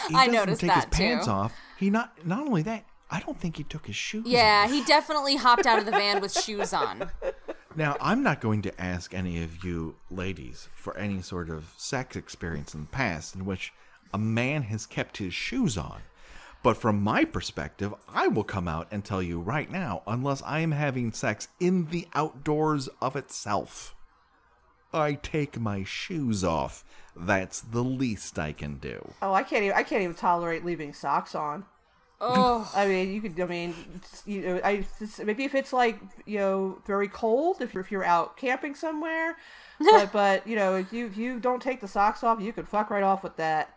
He 0.07 0.15
I 0.15 0.27
doesn't 0.27 0.33
noticed 0.33 0.61
take 0.61 0.71
his 0.71 0.83
that, 0.85 0.91
pants 0.91 1.27
off. 1.27 1.53
He 1.77 1.89
not 1.89 2.25
not 2.25 2.39
only 2.39 2.61
that. 2.61 2.85
I 3.09 3.19
don't 3.19 3.37
think 3.37 3.57
he 3.57 3.63
took 3.63 3.87
his 3.87 3.95
shoes. 3.95 4.25
Yeah, 4.25 4.63
off. 4.63 4.71
he 4.71 4.83
definitely 4.85 5.35
hopped 5.35 5.65
out 5.65 5.79
of 5.79 5.85
the 5.85 5.91
van 5.91 6.21
with 6.21 6.31
shoes 6.31 6.71
on. 6.71 7.09
Now, 7.75 7.95
I'm 8.01 8.23
not 8.23 8.41
going 8.41 8.63
to 8.63 8.81
ask 8.81 9.13
any 9.13 9.43
of 9.43 9.63
you 9.63 9.97
ladies 10.09 10.67
for 10.73 10.97
any 10.97 11.21
sort 11.21 11.47
of 11.51 11.75
sex 11.77 12.15
experience 12.15 12.73
in 12.73 12.81
the 12.81 12.87
past 12.87 13.35
in 13.35 13.45
which 13.45 13.71
a 14.11 14.17
man 14.17 14.63
has 14.63 14.87
kept 14.87 15.17
his 15.17 15.35
shoes 15.35 15.77
on. 15.77 16.01
But 16.63 16.77
from 16.77 17.03
my 17.03 17.23
perspective, 17.23 17.93
I 18.09 18.29
will 18.29 18.43
come 18.43 18.67
out 18.67 18.87
and 18.89 19.05
tell 19.05 19.21
you 19.21 19.39
right 19.39 19.69
now, 19.69 20.01
unless 20.07 20.41
I 20.41 20.61
am 20.61 20.71
having 20.71 21.11
sex 21.11 21.49
in 21.59 21.85
the 21.91 22.07
outdoors 22.15 22.89
of 22.99 23.15
itself, 23.15 23.93
I 24.99 25.13
take 25.13 25.59
my 25.59 25.83
shoes 25.83 26.43
off. 26.43 26.83
That's 27.15 27.61
the 27.61 27.83
least 27.83 28.37
I 28.37 28.51
can 28.51 28.77
do. 28.77 29.13
oh, 29.21 29.33
I 29.33 29.43
can't 29.43 29.63
even 29.63 29.75
I 29.75 29.83
can't 29.83 30.03
even 30.03 30.15
tolerate 30.15 30.63
leaving 30.63 30.93
socks 30.93 31.33
on. 31.33 31.65
Oh, 32.19 32.69
I 32.75 32.87
mean, 32.87 33.13
you 33.13 33.21
could. 33.21 33.39
I 33.39 33.45
mean, 33.45 33.75
you 34.25 34.41
know, 34.41 34.61
I 34.63 34.85
maybe 35.23 35.43
if 35.45 35.53
it's 35.53 35.71
like 35.71 35.99
you 36.25 36.39
know 36.39 36.81
very 36.85 37.07
cold, 37.07 37.61
if 37.61 37.73
you're 37.73 37.81
if 37.81 37.91
you're 37.91 38.03
out 38.03 38.37
camping 38.37 38.73
somewhere, 38.73 39.37
but 39.79 40.11
but 40.11 40.47
you 40.47 40.55
know 40.55 40.75
if 40.77 40.91
you 40.91 41.05
if 41.05 41.17
you 41.17 41.39
don't 41.39 41.61
take 41.61 41.79
the 41.79 41.87
socks 41.87 42.23
off, 42.23 42.41
you 42.41 42.51
could 42.53 42.67
fuck 42.67 42.89
right 42.89 43.03
off 43.03 43.23
with 43.23 43.35
that. 43.37 43.76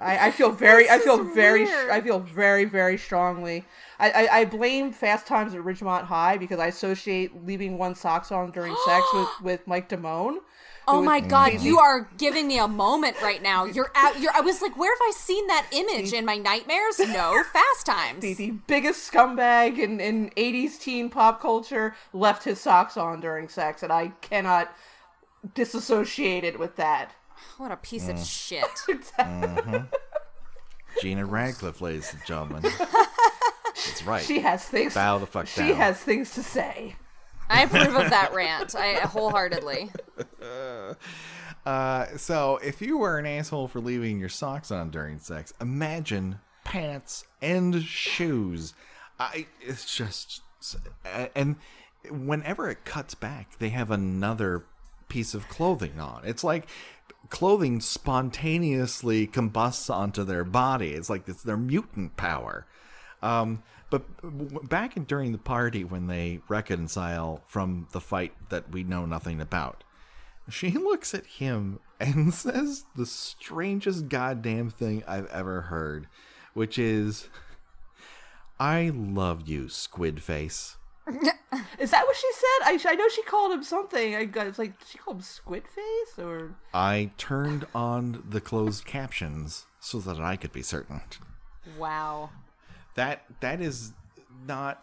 I, 0.00 0.28
I 0.28 0.30
feel 0.30 0.50
very, 0.50 0.88
I 0.88 0.98
feel 0.98 1.24
very, 1.24 1.64
weird. 1.64 1.90
I 1.90 2.00
feel 2.00 2.20
very, 2.20 2.64
very 2.64 2.96
strongly. 2.96 3.64
I, 3.98 4.10
I, 4.10 4.38
I 4.40 4.44
blame 4.44 4.92
Fast 4.92 5.26
Times 5.26 5.54
at 5.54 5.60
Ridgemont 5.60 6.04
High 6.04 6.36
because 6.38 6.60
I 6.60 6.66
associate 6.66 7.44
leaving 7.44 7.78
one 7.78 7.94
socks 7.94 8.30
on 8.30 8.50
during 8.52 8.76
sex 8.86 9.06
with, 9.12 9.28
with 9.42 9.66
Mike 9.66 9.88
Damone. 9.88 10.38
oh 10.86 11.02
my 11.02 11.18
God! 11.20 11.50
crazy. 11.50 11.66
You 11.66 11.80
are 11.80 12.08
giving 12.16 12.46
me 12.46 12.58
a 12.58 12.68
moment 12.68 13.20
right 13.20 13.42
now. 13.42 13.64
You're 13.64 13.90
at. 13.96 14.20
You're. 14.20 14.32
I 14.34 14.40
was 14.40 14.62
like, 14.62 14.76
where 14.76 14.94
have 14.94 15.02
I 15.02 15.12
seen 15.16 15.46
that 15.48 15.66
image 15.72 16.12
in 16.12 16.24
my 16.24 16.36
nightmares? 16.36 17.00
No, 17.00 17.42
Fast 17.52 17.86
Times. 17.86 18.22
the, 18.22 18.34
the 18.34 18.50
biggest 18.68 19.10
scumbag 19.10 19.78
in, 19.78 20.00
in 20.00 20.30
80s 20.30 20.80
teen 20.80 21.10
pop 21.10 21.40
culture 21.40 21.96
left 22.12 22.44
his 22.44 22.60
socks 22.60 22.96
on 22.96 23.20
during 23.20 23.48
sex, 23.48 23.82
and 23.82 23.92
I 23.92 24.12
cannot 24.20 24.72
disassociate 25.54 26.44
it 26.44 26.58
with 26.58 26.76
that. 26.76 27.12
What 27.56 27.72
a 27.72 27.76
piece 27.76 28.08
of 28.08 28.18
shit. 28.18 28.64
Gena 31.02 31.24
Radcliffe, 31.24 31.80
ladies 31.80 32.12
and 32.12 32.24
gentlemen. 32.26 32.62
That's 32.62 34.02
right. 34.04 34.24
She 34.24 34.40
has 34.40 34.64
things. 34.64 34.94
Bow 34.94 35.18
the 35.18 35.26
fuck 35.26 35.46
she 35.46 35.60
down. 35.60 35.68
She 35.68 35.74
has 35.74 35.98
things 35.98 36.34
to 36.34 36.42
say. 36.42 36.96
I 37.48 37.62
approve 37.62 37.94
of 37.94 38.10
that 38.10 38.34
rant. 38.34 38.74
I 38.74 38.94
wholeheartedly. 38.94 39.90
Uh, 41.66 42.16
so 42.16 42.58
if 42.64 42.80
you 42.80 42.96
were 42.96 43.18
an 43.18 43.26
asshole 43.26 43.68
for 43.68 43.78
leaving 43.78 44.18
your 44.18 44.30
socks 44.30 44.70
on 44.70 44.88
during 44.88 45.18
sex, 45.18 45.52
imagine 45.60 46.38
pants 46.64 47.26
and 47.42 47.82
shoes. 47.82 48.72
I 49.20 49.48
it's 49.60 49.94
just 49.94 50.40
and 51.34 51.56
whenever 52.10 52.70
it 52.70 52.86
cuts 52.86 53.14
back, 53.14 53.58
they 53.58 53.68
have 53.68 53.90
another 53.90 54.64
piece 55.08 55.34
of 55.34 55.48
clothing 55.48 56.00
on. 56.00 56.22
It's 56.24 56.42
like 56.42 56.68
clothing 57.28 57.80
spontaneously 57.80 59.26
combusts 59.26 59.90
onto 59.90 60.24
their 60.24 60.44
body. 60.44 60.92
It's 60.92 61.10
like 61.10 61.28
it's 61.28 61.42
their 61.42 61.56
mutant 61.56 62.16
power. 62.16 62.66
Um, 63.22 63.62
but 63.90 64.04
back 64.68 64.96
in, 64.96 65.04
during 65.04 65.32
the 65.32 65.38
party 65.38 65.84
when 65.84 66.06
they 66.06 66.40
reconcile 66.48 67.42
from 67.46 67.88
the 67.92 68.00
fight 68.00 68.32
that 68.50 68.70
we 68.70 68.84
know 68.84 69.06
nothing 69.06 69.40
about, 69.40 69.84
she 70.48 70.70
looks 70.72 71.14
at 71.14 71.26
him 71.26 71.80
and 72.00 72.32
says 72.34 72.84
the 72.96 73.06
strangest 73.06 74.08
goddamn 74.08 74.70
thing 74.70 75.02
I've 75.06 75.26
ever 75.26 75.62
heard, 75.62 76.06
which 76.54 76.78
is, 76.78 77.28
I 78.58 78.90
love 78.94 79.48
you, 79.48 79.68
squid 79.68 80.22
face. 80.22 80.76
Is 81.78 81.90
that 81.90 82.06
what 82.06 82.16
she 82.16 82.28
said? 82.32 82.64
I, 82.64 82.78
I 82.92 82.94
know 82.94 83.08
she 83.08 83.22
called 83.22 83.52
him 83.52 83.62
something. 83.62 84.14
I 84.14 84.24
got 84.24 84.46
it's 84.46 84.58
like 84.58 84.74
she 84.86 84.98
called 84.98 85.18
him 85.18 85.22
Squid 85.22 85.64
Face 85.66 86.18
or 86.18 86.54
I 86.74 87.10
turned 87.16 87.66
on 87.74 88.22
the 88.28 88.40
closed 88.40 88.84
captions 88.84 89.66
so 89.80 89.98
that 90.00 90.20
I 90.20 90.36
could 90.36 90.52
be 90.52 90.62
certain. 90.62 91.00
Wow. 91.78 92.30
That 92.94 93.24
that 93.40 93.60
is 93.60 93.92
not 94.46 94.82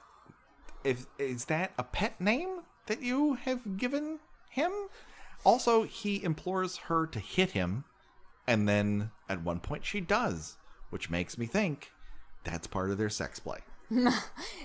if 0.84 1.06
is 1.20 1.46
that 1.46 1.74
a 1.78 1.84
pet 1.84 2.20
name 2.20 2.62
that 2.88 3.02
you 3.02 3.34
have 3.34 3.78
given 3.78 4.20
him? 4.50 4.72
Also, 5.44 5.84
he 5.84 6.24
implores 6.24 6.78
her 6.78 7.06
to 7.06 7.20
hit 7.20 7.52
him, 7.52 7.84
and 8.48 8.68
then 8.68 9.12
at 9.30 9.44
one 9.44 9.60
point 9.60 9.86
she 9.86 10.02
does, 10.02 10.58
which 10.90 11.10
makes 11.10 11.38
me 11.38 11.46
think 11.46 11.92
that's 12.44 12.66
part 12.66 12.90
of 12.90 12.98
their 12.98 13.10
sex 13.10 13.40
play. 13.40 13.60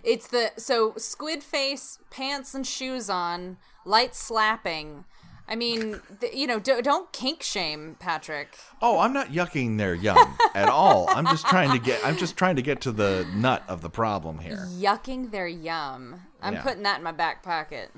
It's 0.03 0.29
the 0.29 0.53
so 0.57 0.95
squid 0.97 1.43
face, 1.43 1.99
pants 2.11 2.55
and 2.55 2.67
shoes 2.67 3.11
on, 3.11 3.59
light 3.85 4.15
slapping. 4.15 5.05
I 5.49 5.57
mean, 5.57 6.01
th- 6.21 6.33
you 6.33 6.47
know, 6.47 6.61
do, 6.61 6.81
don't 6.81 7.13
kink 7.13 7.43
shame 7.43 7.97
Patrick. 7.99 8.57
Oh, 8.81 9.01
I'm 9.01 9.13
not 9.13 9.29
yucking 9.33 9.79
their 9.79 9.95
yum 9.95 10.37
at 10.55 10.69
all. 10.69 11.09
I'm 11.11 11.27
just 11.27 11.47
trying 11.47 11.73
to 11.73 11.79
get 11.79 12.01
I'm 12.05 12.17
just 12.17 12.37
trying 12.37 12.57
to 12.57 12.63
get 12.63 12.81
to 12.83 12.93
the 12.93 13.27
nut 13.35 13.63
of 13.69 13.83
the 13.83 13.91
problem 13.91 14.39
here. 14.39 14.67
Yucking 14.71 15.33
their 15.33 15.49
yum. 15.49 16.21
I'm 16.41 16.55
Yeah. 16.55 16.63
putting 16.63 16.85
that 16.85 16.99
in 16.99 17.03
my 17.05 17.13
back 17.13 17.43
pocket. 17.43 17.91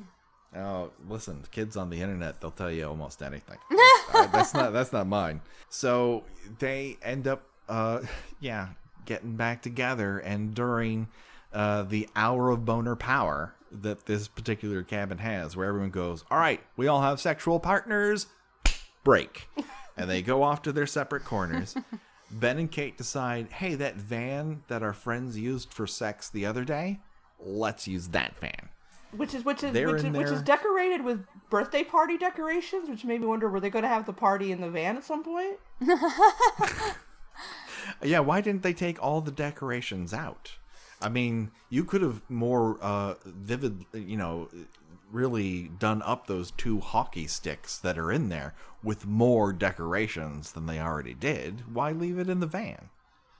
Oh, 0.56 0.90
listen, 1.08 1.44
kids 1.50 1.76
on 1.76 1.88
the 1.90 2.00
internet, 2.02 2.40
they'll 2.40 2.50
tell 2.50 2.70
you 2.70 2.86
almost 2.88 3.22
anything. 3.22 3.58
Uh, 4.14 4.26
that's 4.26 4.52
not 4.52 4.74
that's 4.74 4.92
not 4.92 5.06
mine. 5.06 5.40
So 5.70 6.24
they 6.58 6.98
end 7.02 7.26
up 7.26 7.44
uh 7.68 8.00
yeah, 8.40 8.68
getting 9.04 9.36
back 9.36 9.62
together 9.62 10.18
and 10.18 10.54
during 10.54 11.08
uh 11.52 11.82
the 11.82 12.08
hour 12.16 12.50
of 12.50 12.64
boner 12.64 12.96
power 12.96 13.54
that 13.70 14.06
this 14.06 14.28
particular 14.28 14.82
cabin 14.82 15.18
has 15.18 15.56
where 15.56 15.66
everyone 15.66 15.90
goes, 15.90 16.24
"All 16.30 16.38
right, 16.38 16.60
we 16.76 16.88
all 16.88 17.02
have 17.02 17.20
sexual 17.20 17.58
partners." 17.60 18.26
Break. 19.04 19.48
and 19.96 20.08
they 20.08 20.22
go 20.22 20.42
off 20.42 20.62
to 20.62 20.72
their 20.72 20.86
separate 20.86 21.24
corners. 21.24 21.74
Ben 22.30 22.58
and 22.58 22.70
Kate 22.70 22.96
decide, 22.96 23.50
"Hey, 23.52 23.74
that 23.74 23.96
van 23.96 24.62
that 24.68 24.82
our 24.82 24.92
friends 24.92 25.38
used 25.38 25.72
for 25.72 25.86
sex 25.86 26.28
the 26.28 26.46
other 26.46 26.64
day, 26.64 27.00
let's 27.38 27.86
use 27.88 28.08
that 28.08 28.38
van." 28.38 28.68
which 29.12 29.34
is 29.34 29.44
which 29.44 29.62
is 29.62 29.72
They're 29.72 29.88
which 29.88 29.98
is, 29.98 30.04
in 30.04 30.12
which 30.12 30.28
is 30.28 30.42
decorated 30.42 31.04
with 31.04 31.24
birthday 31.50 31.84
party 31.84 32.16
decorations, 32.18 32.88
which 32.88 33.04
made 33.04 33.20
me 33.20 33.26
wonder 33.26 33.48
were 33.48 33.60
they 33.60 33.70
going 33.70 33.82
to 33.82 33.88
have 33.88 34.06
the 34.06 34.12
party 34.12 34.52
in 34.52 34.60
the 34.60 34.70
van 34.70 34.96
at 34.96 35.04
some 35.04 35.22
point? 35.22 35.58
Yeah, 38.02 38.20
why 38.20 38.40
didn't 38.40 38.62
they 38.62 38.72
take 38.72 39.02
all 39.02 39.20
the 39.20 39.30
decorations 39.30 40.12
out? 40.12 40.52
I 41.00 41.08
mean, 41.08 41.50
you 41.68 41.84
could 41.84 42.02
have 42.02 42.28
more 42.30 42.78
uh, 42.80 43.14
vivid, 43.24 43.84
you 43.92 44.16
know, 44.16 44.48
really 45.10 45.68
done 45.78 46.02
up 46.02 46.26
those 46.26 46.52
two 46.52 46.80
hockey 46.80 47.26
sticks 47.26 47.78
that 47.78 47.98
are 47.98 48.10
in 48.10 48.28
there 48.28 48.54
with 48.82 49.06
more 49.06 49.52
decorations 49.52 50.52
than 50.52 50.66
they 50.66 50.80
already 50.80 51.14
did. 51.14 51.74
Why 51.74 51.92
leave 51.92 52.18
it 52.18 52.30
in 52.30 52.40
the 52.40 52.46
van? 52.46 52.88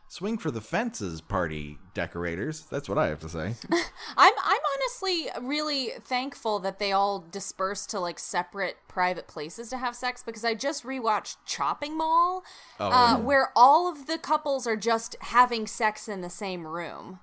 Swing 0.08 0.36
for 0.36 0.50
the 0.50 0.60
fences, 0.60 1.22
party 1.22 1.78
decorators. 1.94 2.60
That's 2.70 2.88
what 2.88 2.98
I 2.98 3.06
have 3.08 3.20
to 3.20 3.30
say. 3.30 3.54
I'm 4.16 4.34
I'm 4.44 4.60
honestly 4.92 5.28
really 5.40 5.90
thankful 6.00 6.58
that 6.60 6.78
they 6.78 6.92
all 6.92 7.24
dispersed 7.30 7.90
to 7.90 8.00
like 8.00 8.18
separate 8.18 8.76
private 8.88 9.26
places 9.26 9.68
to 9.70 9.76
have 9.78 9.94
sex 9.96 10.22
because 10.22 10.44
I 10.44 10.54
just 10.54 10.84
rewatched 10.84 11.36
Chopping 11.46 11.96
Mall, 11.96 12.44
Oh, 12.78 12.86
uh, 12.86 12.90
yeah. 12.90 13.16
where 13.18 13.50
all 13.56 13.88
of 13.90 14.06
the 14.06 14.18
couples 14.18 14.66
are 14.66 14.76
just 14.76 15.16
having 15.20 15.66
sex 15.66 16.08
in 16.08 16.20
the 16.20 16.30
same 16.30 16.66
room. 16.66 17.20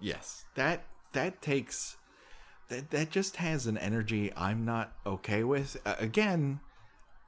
Yes, 0.00 0.44
that 0.54 0.84
that 1.12 1.40
takes 1.42 1.96
that 2.68 2.90
that 2.90 3.10
just 3.10 3.36
has 3.36 3.66
an 3.66 3.78
energy 3.78 4.32
I'm 4.36 4.64
not 4.64 4.92
okay 5.06 5.44
with. 5.44 5.76
Uh, 5.84 5.94
again, 5.98 6.60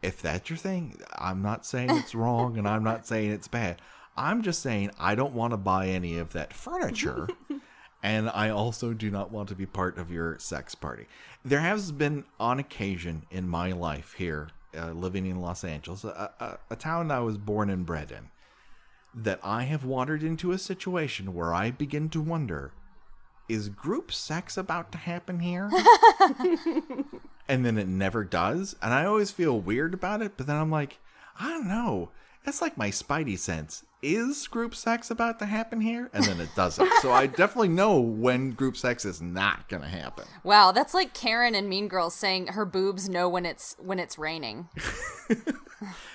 if 0.02 0.20
that's 0.22 0.48
your 0.50 0.56
thing, 0.56 1.00
I'm 1.16 1.42
not 1.42 1.64
saying 1.66 1.90
it's 1.90 2.14
wrong 2.22 2.58
and 2.58 2.68
I'm 2.68 2.84
not 2.84 3.06
saying 3.06 3.30
it's 3.30 3.48
bad. 3.48 3.80
I'm 4.16 4.42
just 4.42 4.60
saying 4.60 4.90
I 4.98 5.14
don't 5.14 5.34
want 5.34 5.52
to 5.52 5.56
buy 5.56 5.86
any 5.88 6.18
of 6.18 6.32
that 6.32 6.52
furniture. 6.52 7.28
and 8.02 8.30
I 8.30 8.48
also 8.50 8.92
do 8.92 9.10
not 9.10 9.30
want 9.30 9.48
to 9.50 9.54
be 9.54 9.66
part 9.66 9.98
of 9.98 10.10
your 10.10 10.38
sex 10.38 10.74
party. 10.74 11.06
There 11.44 11.60
has 11.60 11.92
been 11.92 12.24
on 12.38 12.58
occasion 12.58 13.24
in 13.30 13.48
my 13.48 13.72
life 13.72 14.14
here, 14.14 14.48
uh, 14.76 14.92
living 14.92 15.26
in 15.26 15.40
Los 15.40 15.64
Angeles, 15.64 16.04
a, 16.04 16.30
a, 16.40 16.58
a 16.70 16.76
town 16.76 17.10
I 17.10 17.20
was 17.20 17.38
born 17.38 17.68
and 17.68 17.84
bred 17.84 18.10
in, 18.10 18.30
that 19.14 19.40
I 19.42 19.64
have 19.64 19.84
wandered 19.84 20.22
into 20.22 20.52
a 20.52 20.58
situation 20.58 21.34
where 21.34 21.52
I 21.52 21.70
begin 21.70 22.08
to 22.10 22.20
wonder 22.20 22.72
is 23.48 23.68
group 23.68 24.12
sex 24.12 24.56
about 24.56 24.92
to 24.92 24.98
happen 24.98 25.40
here? 25.40 25.68
and 27.48 27.66
then 27.66 27.76
it 27.76 27.88
never 27.88 28.22
does. 28.22 28.76
And 28.80 28.94
I 28.94 29.04
always 29.04 29.32
feel 29.32 29.58
weird 29.58 29.92
about 29.92 30.22
it, 30.22 30.34
but 30.36 30.46
then 30.46 30.54
I'm 30.56 30.70
like, 30.70 30.98
I 31.38 31.48
don't 31.48 31.66
know. 31.66 32.10
That's 32.44 32.62
like 32.62 32.76
my 32.78 32.88
spidey 32.90 33.38
sense. 33.38 33.84
Is 34.02 34.46
group 34.48 34.74
sex 34.74 35.10
about 35.10 35.38
to 35.40 35.44
happen 35.46 35.82
here? 35.82 36.08
And 36.14 36.24
then 36.24 36.40
it 36.40 36.48
doesn't. 36.56 36.90
so 37.02 37.12
I 37.12 37.26
definitely 37.26 37.68
know 37.68 38.00
when 38.00 38.52
group 38.52 38.76
sex 38.78 39.04
is 39.04 39.20
not 39.20 39.68
going 39.68 39.82
to 39.82 39.88
happen. 39.88 40.24
Wow, 40.42 40.72
that's 40.72 40.94
like 40.94 41.12
Karen 41.12 41.54
and 41.54 41.68
Mean 41.68 41.86
Girls 41.86 42.14
saying 42.14 42.48
her 42.48 42.64
boobs 42.64 43.10
know 43.10 43.28
when 43.28 43.44
it's 43.44 43.76
when 43.78 43.98
it's 43.98 44.18
raining. 44.18 44.68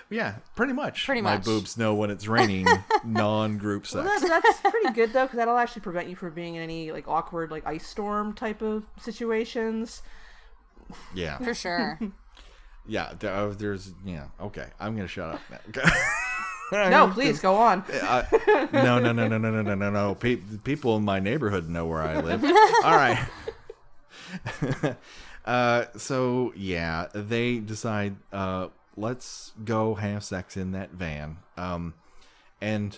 Yeah, 0.09 0.35
pretty 0.55 0.73
much. 0.73 1.05
Pretty 1.05 1.21
My 1.21 1.37
much. 1.37 1.45
boobs 1.45 1.77
know 1.77 1.95
when 1.95 2.11
it's 2.11 2.27
raining 2.27 2.67
non 3.03 3.57
group 3.57 3.87
sex. 3.87 4.05
Well, 4.05 4.19
that, 4.19 4.43
that's 4.43 4.61
pretty 4.61 4.91
good 4.93 5.13
though, 5.13 5.23
because 5.23 5.37
that'll 5.37 5.57
actually 5.57 5.81
prevent 5.81 6.07
you 6.09 6.15
from 6.15 6.33
being 6.33 6.55
in 6.55 6.61
any 6.61 6.91
like 6.91 7.07
awkward 7.07 7.49
like 7.49 7.65
ice 7.65 7.87
storm 7.87 8.33
type 8.33 8.61
of 8.61 8.83
situations. 9.01 10.03
yeah. 11.15 11.39
For 11.39 11.55
sure. 11.55 11.99
Yeah. 12.87 13.13
There, 13.19 13.33
uh, 13.33 13.49
there's, 13.49 13.93
yeah. 14.05 14.25
Okay. 14.39 14.67
I'm 14.79 14.95
going 14.95 15.07
to 15.07 15.11
shut 15.11 15.35
up 15.35 15.41
now. 15.49 15.83
No, 16.71 17.07
please 17.07 17.39
go 17.39 17.55
on. 17.55 17.83
Uh, 17.93 18.23
no, 18.73 18.99
no, 18.99 19.11
no, 19.11 19.27
no, 19.27 19.37
no, 19.37 19.51
no, 19.51 19.61
no, 19.61 19.75
no, 19.75 19.89
no. 19.91 20.15
Pe- 20.15 20.37
people 20.63 20.97
in 20.97 21.03
my 21.03 21.19
neighborhood 21.19 21.69
know 21.69 21.85
where 21.85 22.01
I 22.01 22.19
live. 22.19 22.43
All 22.83 22.95
right. 22.95 23.19
uh, 25.45 25.85
so 25.95 26.53
yeah, 26.55 27.07
they 27.13 27.59
decide, 27.59 28.15
uh, 28.33 28.69
let's 28.97 29.53
go 29.63 29.95
have 29.95 30.23
sex 30.23 30.57
in 30.57 30.71
that 30.71 30.91
van. 30.91 31.37
Um, 31.55 31.93
and 32.59 32.97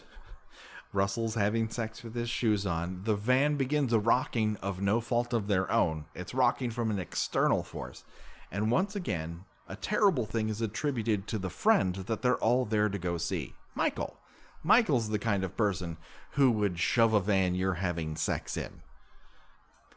Russell's 0.94 1.36
having 1.36 1.70
sex 1.70 2.04
with 2.04 2.16
his 2.16 2.30
shoes 2.30 2.66
on. 2.66 3.02
The 3.04 3.16
van 3.16 3.56
begins 3.56 3.94
a 3.94 4.00
rocking 4.00 4.58
of 4.62 4.82
no 4.82 5.02
fault 5.02 5.34
of 5.34 5.48
their 5.48 5.72
own. 5.72 6.06
It's 6.16 6.34
rocking 6.34 6.72
from 6.72 6.90
an 6.90 7.00
external 7.00 7.64
force. 7.64 8.04
And 8.52 8.72
once 8.72 8.96
again, 8.96 9.44
a 9.68 9.76
terrible 9.76 10.26
thing 10.26 10.50
is 10.50 10.62
attributed 10.62 11.28
to 11.28 11.38
the 11.38 11.50
friend 11.50 11.96
that 11.96 12.22
they're 12.22 12.38
all 12.38 12.66
there 12.66 12.90
to 12.90 12.98
go 12.98 13.18
see 13.18 13.54
Michael. 13.76 14.18
Michael's 14.64 15.10
the 15.10 15.20
kind 15.20 15.44
of 15.44 15.56
person 15.56 15.98
who 16.32 16.52
would 16.52 16.80
shove 16.80 17.14
a 17.14 17.20
van 17.20 17.56
you're 17.56 17.76
having 17.76 18.16
sex 18.16 18.58
in. 18.58 18.82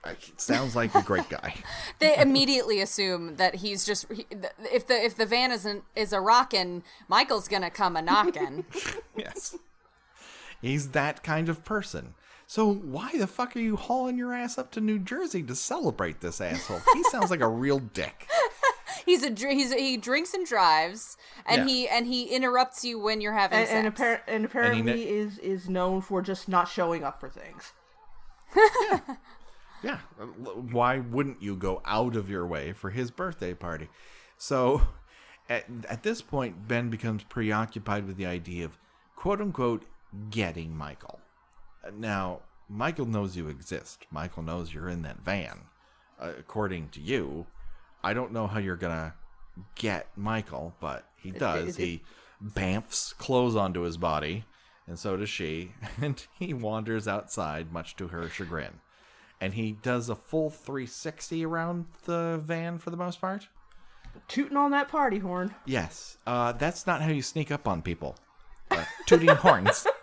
It 0.07 0.41
sounds 0.41 0.75
like 0.75 0.95
a 0.95 1.03
great 1.03 1.29
guy. 1.29 1.55
they 1.99 2.17
immediately 2.17 2.81
assume 2.81 3.37
that 3.37 3.57
he's 3.57 3.85
just 3.85 4.11
he, 4.11 4.27
if 4.73 4.87
the 4.87 4.95
if 4.95 5.17
the 5.17 5.27
van 5.27 5.53
isn't 5.53 5.85
is 5.95 6.13
a 6.13 6.21
rockin', 6.21 6.83
Michael's 7.07 7.49
gonna 7.49 7.71
come 7.71 7.97
a 7.97 8.03
knockin'. 8.03 8.65
yes. 9.17 9.57
He's 10.63 10.91
that 10.91 11.23
kind 11.23 11.49
of 11.49 11.65
person. 11.65 12.15
So 12.47 12.73
why 12.73 13.13
the 13.17 13.27
fuck 13.27 13.55
are 13.55 13.61
you 13.61 13.77
hauling 13.77 14.19
your 14.19 14.33
ass 14.33 14.59
up 14.59 14.73
to 14.73 14.81
New 14.81 14.99
Jersey 14.99 15.43
to 15.45 15.55
celebrate 15.55 16.21
this 16.21 16.41
asshole? 16.41 16.81
He 16.95 17.03
sounds 17.05 17.31
like 17.31 17.41
a 17.41 17.49
real 17.49 17.79
dick. 17.79 18.27
he's 19.07 19.23
a 19.25 19.31
he's 19.35 19.73
a, 19.73 19.77
he 19.77 19.97
drinks 19.97 20.35
and 20.35 20.47
drives, 20.47 21.17
and 21.47 21.69
Yeah. 21.69 21.75
he 21.75 21.89
and 21.89 22.07
he 22.07 22.25
interrupts 22.25 22.85
you 22.85 22.99
when 22.99 23.21
you're 23.21 23.33
having 23.33 23.59
And, 23.59 23.69
sex. 23.69 23.77
and, 23.87 23.95
appar- 23.95 24.21
and 24.27 24.45
apparently 24.45 24.83
kn- 24.83 24.99
is 24.99 25.39
is 25.39 25.69
known 25.69 26.01
for 26.01 26.23
just 26.23 26.49
not 26.49 26.69
showing 26.69 27.05
up 27.05 27.21
for 27.21 27.29
things. 27.29 27.73
Yeah. 29.83 29.99
Why 30.55 30.99
wouldn't 30.99 31.41
you 31.43 31.57
go 31.57 31.81
out 31.87 32.15
of 32.15 32.29
your 32.29 32.47
way 32.47 32.75
for 32.75 32.91
his 32.91 33.11
birthday 33.11 33.55
party? 33.55 33.89
So 34.37 34.83
at, 35.49 35.65
at 35.89 36.03
this 36.03 36.21
point, 36.21 36.69
Ben 36.69 36.91
becomes 36.91 37.23
preoccupied 37.25 38.07
with 38.07 38.19
the 38.19 38.27
idea 38.27 38.67
of 38.67 38.77
quote 39.17 39.41
unquote 39.41 39.87
getting 40.29 40.77
Michael. 40.77 41.21
Now, 41.97 42.41
Michael 42.69 43.07
knows 43.07 43.39
you 43.39 43.49
exist. 43.49 44.05
Michael 44.11 44.43
knows 44.43 44.75
you're 44.75 44.91
in 44.91 45.01
that 45.01 45.21
van. 45.25 45.61
Uh, 46.21 46.33
according 46.39 46.91
to 46.91 47.01
you, 47.01 47.47
I 48.03 48.15
don't 48.15 48.33
know 48.33 48.47
how 48.47 48.59
you're 48.59 48.77
going 48.77 48.97
to 48.97 49.15
get 49.75 50.09
Michael, 50.17 50.75
but 50.81 51.07
he 51.17 51.31
does. 51.31 51.77
he 51.77 52.03
bamfs 52.41 53.13
clothes 53.13 53.57
onto 53.57 53.81
his 53.81 53.97
body, 53.97 54.45
and 54.87 54.99
so 54.99 55.17
does 55.17 55.29
she, 55.29 55.73
and 56.01 56.27
he 56.39 56.55
wanders 56.55 57.07
outside, 57.07 57.73
much 57.73 57.97
to 57.97 58.09
her 58.09 58.29
chagrin 58.29 58.81
and 59.41 59.55
he 59.55 59.73
does 59.73 60.09
a 60.09 60.15
full 60.15 60.51
360 60.51 61.45
around 61.45 61.87
the 62.05 62.41
van 62.45 62.79
for 62.79 62.91
the 62.91 62.97
most 62.97 63.21
part. 63.21 63.49
Tooting 64.29 64.57
on 64.57 64.73
that 64.73 64.89
party 64.89 65.19
horn. 65.19 65.55
Yes, 65.65 66.19
uh, 66.27 66.53
that's 66.53 66.87
not 66.87 67.01
how 67.01 67.09
you 67.09 67.23
sneak 67.23 67.51
up 67.51 67.67
on 67.67 67.81
people. 67.81 68.17
Uh, 68.71 68.85
tooting 69.07 69.29
horns. 69.29 69.87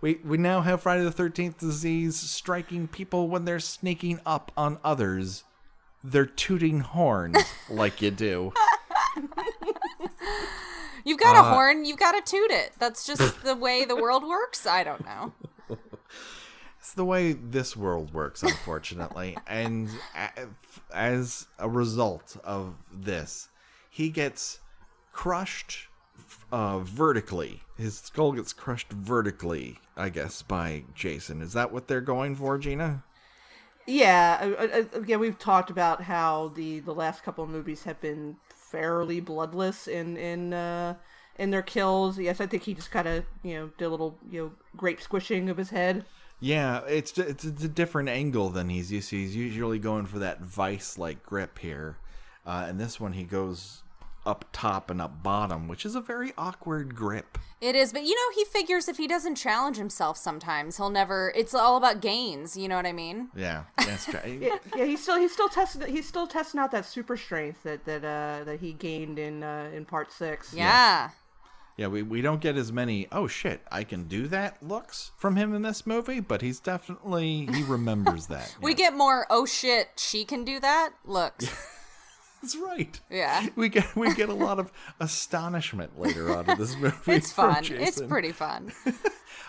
we 0.00 0.20
we 0.24 0.36
now 0.38 0.60
have 0.62 0.82
Friday 0.82 1.04
the 1.04 1.12
Thirteenth 1.12 1.58
disease 1.58 2.16
striking 2.16 2.88
people 2.88 3.28
when 3.28 3.44
they're 3.44 3.60
sneaking 3.60 4.20
up 4.24 4.50
on 4.56 4.78
others. 4.84 5.44
They're 6.02 6.24
tooting 6.26 6.80
horns 6.80 7.36
like 7.70 8.00
you 8.00 8.10
do. 8.10 8.52
You've 11.04 11.18
got 11.18 11.36
Uh, 11.36 11.40
a 11.40 11.42
horn, 11.54 11.84
you've 11.84 11.98
got 11.98 12.12
to 12.12 12.20
toot 12.30 12.50
it. 12.50 12.72
That's 12.78 13.06
just 13.06 13.42
the 13.44 13.54
way 13.56 13.84
the 13.84 13.96
world 13.96 14.22
works. 14.26 14.66
I 14.66 14.84
don't 14.84 15.04
know. 15.04 15.32
It's 16.78 16.94
the 16.94 17.04
way 17.04 17.32
this 17.34 17.76
world 17.76 18.14
works, 18.14 18.42
unfortunately. 18.42 19.36
and 19.46 19.90
a- 20.16 20.46
as 20.92 21.46
a 21.58 21.68
result 21.68 22.38
of 22.42 22.74
this, 22.90 23.50
he 23.90 24.08
gets 24.08 24.60
crushed 25.12 25.88
uh, 26.52 26.80
vertically. 26.80 27.62
His 27.76 27.98
skull 27.98 28.32
gets 28.32 28.52
crushed 28.52 28.92
vertically, 28.92 29.78
I 29.96 30.08
guess, 30.08 30.42
by 30.42 30.84
Jason. 30.94 31.40
Is 31.42 31.52
that 31.54 31.72
what 31.72 31.88
they're 31.88 32.00
going 32.00 32.36
for, 32.36 32.58
Gena? 32.58 33.02
Yeah, 33.86 34.44
again, 34.92 35.20
we've 35.20 35.38
talked 35.38 35.70
about 35.70 36.02
how 36.02 36.52
the 36.54 36.80
the 36.80 36.94
last 36.94 37.22
couple 37.22 37.42
of 37.42 37.50
movies 37.50 37.84
have 37.84 38.00
been 38.00 38.36
fairly 38.48 39.20
bloodless 39.20 39.88
in 39.88 40.16
in 40.16 40.52
uh, 40.52 40.94
in 41.38 41.50
their 41.50 41.62
kills. 41.62 42.18
Yes, 42.18 42.40
I 42.40 42.46
think 42.46 42.62
he 42.62 42.74
just 42.74 42.90
kind 42.90 43.08
of 43.08 43.24
you 43.42 43.54
know 43.54 43.70
did 43.78 43.86
a 43.86 43.88
little 43.88 44.18
you 44.30 44.40
know 44.40 44.52
great 44.76 45.00
squishing 45.00 45.48
of 45.48 45.56
his 45.56 45.70
head. 45.70 46.04
Yeah, 46.38 46.82
it's 46.88 47.16
it's, 47.18 47.44
it's 47.44 47.64
a 47.64 47.68
different 47.68 48.08
angle 48.08 48.48
than 48.50 48.68
he's 48.68 48.92
used 48.92 49.10
to. 49.10 49.16
He's 49.16 49.34
usually 49.34 49.78
going 49.78 50.06
for 50.06 50.20
that 50.20 50.40
vice-like 50.40 51.24
grip 51.24 51.58
here, 51.58 51.96
uh, 52.46 52.66
and 52.68 52.78
this 52.78 53.00
one 53.00 53.14
he 53.14 53.24
goes 53.24 53.82
up 54.26 54.44
top 54.52 54.90
and 54.90 55.00
up 55.00 55.22
bottom, 55.22 55.68
which 55.68 55.84
is 55.84 55.94
a 55.94 56.00
very 56.00 56.32
awkward 56.36 56.94
grip. 56.94 57.38
It 57.60 57.76
is, 57.76 57.92
but 57.92 58.04
you 58.04 58.14
know, 58.14 58.34
he 58.34 58.44
figures 58.44 58.88
if 58.88 58.96
he 58.96 59.06
doesn't 59.06 59.34
challenge 59.34 59.76
himself 59.76 60.16
sometimes, 60.16 60.78
he'll 60.78 60.90
never. 60.90 61.32
It's 61.36 61.54
all 61.54 61.76
about 61.76 62.00
gains. 62.00 62.56
You 62.56 62.68
know 62.68 62.76
what 62.76 62.86
I 62.86 62.92
mean? 62.92 63.28
Yeah, 63.36 63.64
that's 63.76 64.06
true. 64.06 64.20
Yeah, 64.40 64.56
yeah, 64.76 64.84
he's 64.84 65.02
still 65.02 65.18
he's 65.18 65.32
still 65.32 65.48
testing 65.48 65.86
he's 65.86 66.06
still 66.06 66.26
testing 66.26 66.60
out 66.60 66.70
that 66.70 66.86
super 66.86 67.16
strength 67.16 67.62
that 67.64 67.84
that 67.84 68.04
uh, 68.04 68.44
that 68.44 68.60
he 68.60 68.72
gained 68.72 69.18
in 69.18 69.42
uh, 69.42 69.70
in 69.74 69.84
part 69.84 70.12
six. 70.12 70.54
Yeah. 70.54 71.10
Yeah, 71.76 71.86
we, 71.86 72.02
we 72.02 72.20
don't 72.20 72.42
get 72.42 72.58
as 72.58 72.70
many, 72.70 73.06
oh 73.10 73.26
shit, 73.26 73.62
I 73.72 73.84
can 73.84 74.04
do 74.04 74.28
that 74.28 74.62
looks 74.62 75.12
from 75.16 75.36
him 75.36 75.54
in 75.54 75.62
this 75.62 75.86
movie, 75.86 76.20
but 76.20 76.42
he's 76.42 76.60
definitely, 76.60 77.46
he 77.46 77.62
remembers 77.62 78.26
that. 78.28 78.54
We 78.60 78.72
yeah. 78.72 78.76
get 78.76 78.94
more, 78.94 79.26
oh 79.30 79.46
shit, 79.46 79.88
she 79.96 80.26
can 80.26 80.44
do 80.44 80.60
that 80.60 80.90
looks. 81.06 81.48
That's 82.42 82.56
right. 82.56 82.98
Yeah. 83.10 83.46
We 83.56 83.68
get 83.68 83.94
we 83.96 84.14
get 84.14 84.28
a 84.28 84.34
lot 84.34 84.58
of 84.58 84.72
astonishment 84.98 85.98
later 85.98 86.34
on 86.36 86.48
in 86.48 86.58
this 86.58 86.76
movie. 86.80 87.12
It's 87.12 87.32
fun. 87.32 87.64
It's 87.68 88.00
pretty 88.00 88.32
fun. 88.32 88.72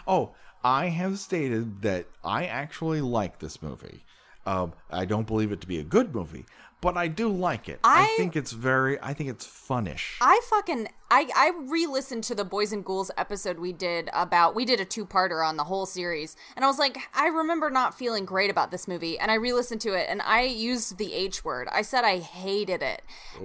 Oh, 0.07 0.31
I 0.63 0.87
have 0.87 1.19
stated 1.19 1.83
that 1.83 2.07
I 2.23 2.45
actually 2.45 3.01
like 3.01 3.37
this 3.37 3.61
movie. 3.61 4.03
Um, 4.47 4.73
I 4.89 5.05
don't 5.05 5.27
believe 5.27 5.51
it 5.51 5.61
to 5.61 5.67
be 5.67 5.77
a 5.79 5.83
good 5.83 6.15
movie, 6.15 6.45
but 6.81 6.97
I 6.97 7.07
do 7.07 7.29
like 7.29 7.69
it. 7.69 7.79
I, 7.83 8.03
I- 8.03 8.17
think 8.17 8.35
it's 8.35 8.51
very. 8.51 8.99
I 9.01 9.13
think 9.13 9.29
it's 9.29 9.45
funnish. 9.45 10.17
I 10.19 10.41
fucking 10.49 10.87
I 11.09 11.29
I 11.35 11.51
re-listened 11.69 12.23
to 12.25 12.35
the 12.35 12.43
Boys 12.45 12.71
and 12.73 12.83
Ghouls 12.83 13.11
episode 13.17 13.59
we 13.59 13.71
did 13.73 14.09
about 14.13 14.55
we 14.55 14.65
did 14.65 14.79
a 14.79 14.85
two-parter 14.85 15.45
on 15.45 15.57
the 15.57 15.63
whole 15.65 15.85
series 15.85 16.35
and 16.55 16.65
I 16.65 16.67
was 16.67 16.79
like 16.79 16.97
I 17.13 17.27
remember 17.27 17.69
not 17.69 17.97
feeling 17.97 18.25
great 18.25 18.49
about 18.49 18.71
this 18.71 18.87
movie 18.87 19.17
and 19.19 19.29
I 19.31 19.35
re-listened 19.35 19.81
to 19.81 19.93
it 19.93 20.07
and 20.09 20.21
I 20.21 20.43
used 20.43 20.97
the 20.97 21.13
H 21.13 21.43
word. 21.45 21.67
I 21.71 21.81
said 21.83 22.03
I 22.03 22.17
hated 22.19 22.81
it. 22.81 23.01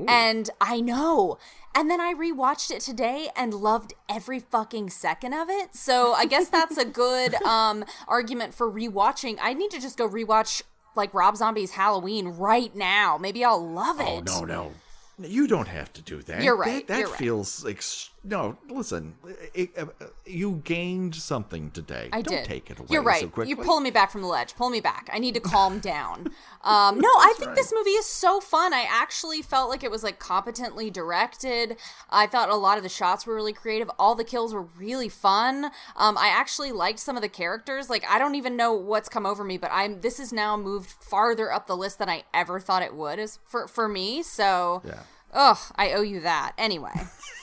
And 0.08 0.48
I 0.60 0.80
know. 0.80 1.38
And 1.74 1.90
then 1.90 2.00
I 2.00 2.14
rewatched 2.14 2.70
it 2.70 2.80
today 2.80 3.28
and 3.36 3.52
loved 3.52 3.92
every 4.08 4.40
fucking 4.40 4.88
second 4.90 5.34
of 5.34 5.50
it. 5.50 5.76
So 5.76 6.14
I 6.14 6.24
guess 6.24 6.48
that's 6.48 6.78
a 6.78 6.84
good 6.86 7.34
um 7.42 7.84
argument 8.08 8.54
for 8.54 8.70
rewatching. 8.70 9.36
I 9.40 9.52
need 9.54 9.70
to 9.72 9.80
just 9.80 9.98
go 9.98 10.08
rewatch 10.08 10.62
like 10.96 11.12
Rob 11.14 11.36
Zombie's 11.36 11.72
Halloween 11.72 12.28
right 12.28 12.74
now. 12.74 13.18
Maybe 13.18 13.44
I'll 13.44 13.64
love 13.66 13.96
oh, 14.00 14.18
it. 14.18 14.28
Oh 14.30 14.44
no, 14.44 14.72
no. 15.18 15.26
You 15.28 15.46
don't 15.46 15.68
have 15.68 15.92
to 15.94 16.02
do 16.02 16.20
that. 16.22 16.42
You're 16.42 16.56
right, 16.56 16.86
That, 16.86 16.94
that 16.94 17.00
you're 17.00 17.08
right. 17.08 17.18
feels 17.18 17.64
like 17.64 17.82
no. 18.26 18.58
Listen, 18.68 19.14
it, 19.54 19.70
uh, 19.78 19.86
you 20.24 20.62
gained 20.64 21.14
something 21.14 21.70
today. 21.70 22.08
I 22.12 22.22
don't 22.22 22.38
did. 22.38 22.44
take 22.44 22.70
it 22.70 22.78
away. 22.78 22.88
You're 22.90 23.02
right. 23.02 23.28
So. 23.34 23.42
You're 23.42 23.56
pulling 23.56 23.84
me 23.84 23.90
back 23.90 24.10
from 24.10 24.22
the 24.22 24.26
ledge. 24.26 24.54
Pull 24.56 24.70
me 24.70 24.80
back. 24.80 25.08
I 25.12 25.18
need 25.18 25.34
to 25.34 25.40
calm 25.40 25.78
down. 25.94 26.30
Um, 26.62 26.98
no, 26.98 27.08
I 27.08 27.34
think 27.38 27.54
this 27.54 27.72
movie 27.72 27.90
is 27.90 28.06
so 28.06 28.40
fun. 28.40 28.74
I 28.74 28.86
actually 28.88 29.42
felt 29.42 29.70
like 29.70 29.84
it 29.84 29.90
was 29.90 30.02
like 30.02 30.18
competently 30.18 30.90
directed. 30.90 31.76
I 32.10 32.26
thought 32.26 32.48
a 32.48 32.56
lot 32.56 32.76
of 32.76 32.82
the 32.82 32.88
shots 32.88 33.26
were 33.26 33.34
really 33.34 33.52
creative. 33.52 33.90
All 33.98 34.14
the 34.14 34.24
kills 34.24 34.52
were 34.52 34.62
really 34.62 35.08
fun. 35.08 35.66
Um, 35.96 36.18
I 36.18 36.28
actually 36.28 36.72
liked 36.72 36.98
some 36.98 37.16
of 37.16 37.22
the 37.22 37.28
characters. 37.28 37.88
Like 37.88 38.04
I 38.08 38.18
don't 38.18 38.34
even 38.34 38.56
know 38.56 38.72
what's 38.72 39.08
come 39.08 39.26
over 39.26 39.44
me, 39.44 39.58
but 39.58 39.70
I'm 39.72 40.00
this 40.00 40.18
has 40.18 40.32
now 40.32 40.56
moved 40.56 40.90
farther 40.90 41.52
up 41.52 41.66
the 41.66 41.76
list 41.76 41.98
than 41.98 42.08
I 42.08 42.24
ever 42.34 42.58
thought 42.60 42.82
it 42.82 42.94
would. 42.94 43.18
Is 43.18 43.38
for 43.44 43.68
for 43.68 43.88
me. 43.88 44.22
So. 44.22 44.82
Yeah. 44.84 45.00
Ugh, 45.32 45.58
I 45.74 45.92
owe 45.92 46.02
you 46.02 46.20
that. 46.20 46.52
Anyway. 46.56 46.92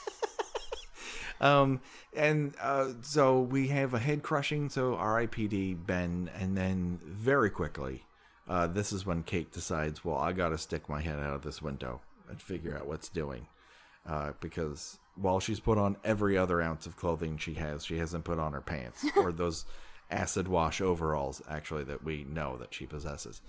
Um, 1.41 1.81
and 2.15 2.53
uh, 2.61 2.89
so 3.01 3.41
we 3.41 3.67
have 3.69 3.93
a 3.93 3.99
head 3.99 4.23
crushing. 4.23 4.69
So 4.69 4.95
R.I.P.D. 4.95 5.75
Ben, 5.75 6.29
and 6.39 6.57
then 6.57 6.99
very 7.03 7.49
quickly, 7.49 8.03
uh, 8.47 8.67
this 8.67 8.91
is 8.91 9.05
when 9.05 9.23
Kate 9.23 9.51
decides, 9.51 10.03
well, 10.03 10.17
I 10.17 10.33
got 10.33 10.49
to 10.49 10.57
stick 10.57 10.89
my 10.89 11.01
head 11.01 11.19
out 11.19 11.33
of 11.33 11.41
this 11.43 11.61
window 11.61 12.01
and 12.29 12.41
figure 12.41 12.77
out 12.77 12.87
what's 12.87 13.09
doing, 13.09 13.47
uh, 14.07 14.31
because 14.39 14.99
while 15.15 15.39
she's 15.39 15.59
put 15.59 15.77
on 15.77 15.97
every 16.03 16.37
other 16.37 16.61
ounce 16.61 16.85
of 16.85 16.97
clothing 16.97 17.37
she 17.37 17.53
has, 17.55 17.85
she 17.85 17.97
hasn't 17.97 18.25
put 18.25 18.39
on 18.39 18.53
her 18.53 18.61
pants 18.61 19.05
or 19.15 19.31
those 19.31 19.65
acid 20.11 20.47
wash 20.47 20.81
overalls. 20.81 21.41
Actually, 21.49 21.83
that 21.85 22.03
we 22.03 22.23
know 22.25 22.57
that 22.57 22.73
she 22.73 22.85
possesses. 22.85 23.41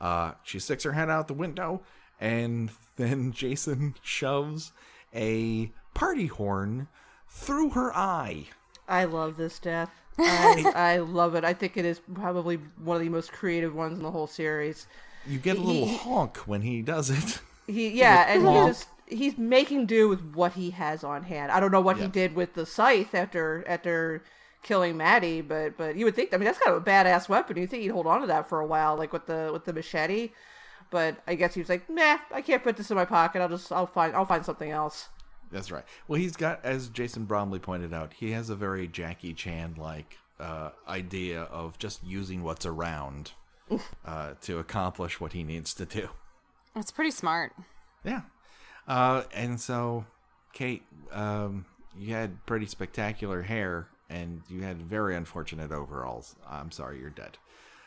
Uh, 0.00 0.32
she 0.42 0.58
sticks 0.58 0.84
her 0.84 0.92
head 0.92 1.10
out 1.10 1.28
the 1.28 1.34
window, 1.34 1.82
and 2.20 2.70
then 2.96 3.32
Jason 3.32 3.94
shoves 4.02 4.72
a 5.14 5.70
party 5.94 6.26
horn 6.26 6.88
through 7.30 7.70
her 7.70 7.96
eye. 7.96 8.46
I 8.88 9.04
love 9.04 9.36
this 9.36 9.58
death. 9.58 9.90
I, 10.18 10.72
I 10.74 10.98
love 10.98 11.34
it. 11.34 11.44
I 11.44 11.54
think 11.54 11.76
it 11.76 11.84
is 11.84 12.00
probably 12.12 12.56
one 12.82 12.96
of 12.96 13.02
the 13.02 13.08
most 13.08 13.32
creative 13.32 13.74
ones 13.74 13.96
in 13.98 14.02
the 14.02 14.10
whole 14.10 14.26
series. 14.26 14.86
You 15.26 15.38
get 15.38 15.56
a 15.56 15.60
little 15.60 15.88
honk 15.88 16.38
when 16.38 16.62
he 16.62 16.82
does 16.82 17.10
it. 17.10 17.40
He 17.66 17.88
yeah, 17.98 18.26
and 18.28 18.46
he 18.46 18.54
just 18.54 18.88
he's 19.06 19.38
making 19.38 19.86
do 19.86 20.08
with 20.08 20.34
what 20.34 20.52
he 20.52 20.70
has 20.70 21.04
on 21.04 21.24
hand. 21.24 21.52
I 21.52 21.60
don't 21.60 21.72
know 21.72 21.80
what 21.80 21.98
he 21.98 22.06
did 22.06 22.34
with 22.34 22.54
the 22.54 22.66
scythe 22.66 23.14
after 23.14 23.64
after 23.66 24.22
killing 24.62 24.96
Maddie, 24.96 25.40
but 25.40 25.76
but 25.76 25.96
you 25.96 26.04
would 26.04 26.14
think 26.14 26.32
I 26.32 26.36
mean 26.36 26.46
that's 26.46 26.58
kind 26.58 26.74
of 26.74 26.82
a 26.82 26.84
badass 26.84 27.28
weapon. 27.28 27.56
You 27.56 27.66
think 27.66 27.82
he'd 27.82 27.90
hold 27.90 28.06
on 28.06 28.22
to 28.22 28.26
that 28.28 28.48
for 28.48 28.60
a 28.60 28.66
while, 28.66 28.96
like 28.96 29.12
with 29.12 29.26
the 29.26 29.50
with 29.52 29.64
the 29.64 29.72
machete. 29.72 30.30
But 30.90 31.22
I 31.26 31.36
guess 31.36 31.54
he 31.54 31.60
was 31.60 31.68
like, 31.68 31.88
nah, 31.88 32.18
I 32.32 32.42
can't 32.42 32.64
put 32.64 32.76
this 32.76 32.90
in 32.90 32.96
my 32.96 33.04
pocket. 33.04 33.40
I'll 33.40 33.48
just 33.48 33.70
I'll 33.70 33.86
find 33.86 34.14
I'll 34.14 34.26
find 34.26 34.44
something 34.44 34.70
else. 34.70 35.08
That's 35.52 35.70
right. 35.70 35.84
Well, 36.06 36.20
he's 36.20 36.36
got, 36.36 36.64
as 36.64 36.88
Jason 36.88 37.24
Bromley 37.24 37.58
pointed 37.58 37.92
out, 37.92 38.12
he 38.12 38.32
has 38.32 38.50
a 38.50 38.54
very 38.54 38.86
Jackie 38.86 39.34
Chan 39.34 39.74
like 39.76 40.16
uh, 40.38 40.70
idea 40.88 41.42
of 41.42 41.78
just 41.78 42.04
using 42.04 42.42
what's 42.42 42.64
around 42.64 43.32
uh, 44.04 44.34
to 44.42 44.58
accomplish 44.58 45.20
what 45.20 45.32
he 45.32 45.42
needs 45.42 45.74
to 45.74 45.86
do. 45.86 46.10
It's 46.76 46.92
pretty 46.92 47.10
smart. 47.10 47.52
Yeah. 48.04 48.22
Uh, 48.86 49.24
and 49.34 49.60
so, 49.60 50.06
Kate, 50.52 50.82
um, 51.12 51.66
you 51.98 52.14
had 52.14 52.44
pretty 52.46 52.66
spectacular 52.66 53.42
hair 53.42 53.88
and 54.08 54.42
you 54.48 54.62
had 54.62 54.82
very 54.82 55.14
unfortunate 55.16 55.72
overalls. 55.72 56.34
I'm 56.48 56.70
sorry, 56.70 56.98
you're 56.98 57.10
dead. 57.10 57.38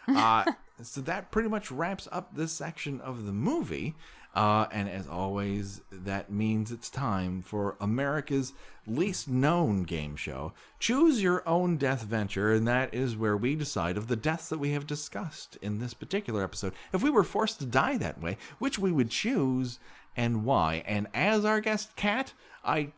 Uh, 0.08 0.52
so 0.82 1.02
that 1.02 1.32
pretty 1.32 1.50
much 1.50 1.72
wraps 1.72 2.08
up 2.12 2.36
this 2.36 2.52
section 2.52 3.02
of 3.02 3.26
the 3.26 3.32
movie. 3.32 3.96
Uh, 4.36 4.66
and 4.72 4.90
as 4.90 5.08
always, 5.08 5.82
that 5.92 6.32
means 6.32 6.72
it's 6.72 6.90
time 6.90 7.44
for 7.44 7.78
America's 7.80 8.54
least 8.88 9.28
known 9.28 9.84
game 9.84 10.16
show. 10.16 10.54
Choose 10.80 11.22
your 11.22 11.48
own 11.48 11.78
death 11.78 12.02
venture, 12.02 12.52
and 12.52 12.68
that 12.68 12.94
is 12.96 13.16
where 13.16 13.38
we 13.38 13.56
decide 13.56 13.96
of 13.96 14.08
the 14.08 14.16
deaths 14.16 14.50
that 14.50 14.58
we 14.58 14.72
have 14.72 14.88
discussed 14.88 15.58
in 15.62 15.80
this 15.80 15.94
particular 15.94 16.44
episode. 16.44 16.74
If 16.92 17.04
we 17.04 17.12
were 17.12 17.24
forced 17.24 17.60
to 17.60 17.66
die 17.68 17.98
that 17.98 18.22
way, 18.22 18.38
which 18.58 18.80
we 18.80 18.92
would 18.92 19.12
choose 19.12 19.78
and 20.16 20.46
why. 20.46 20.84
And 20.88 21.08
as 21.14 21.46
our 21.46 21.62
guest, 21.62 21.96
Kat, 21.96 22.34
I 22.66 22.92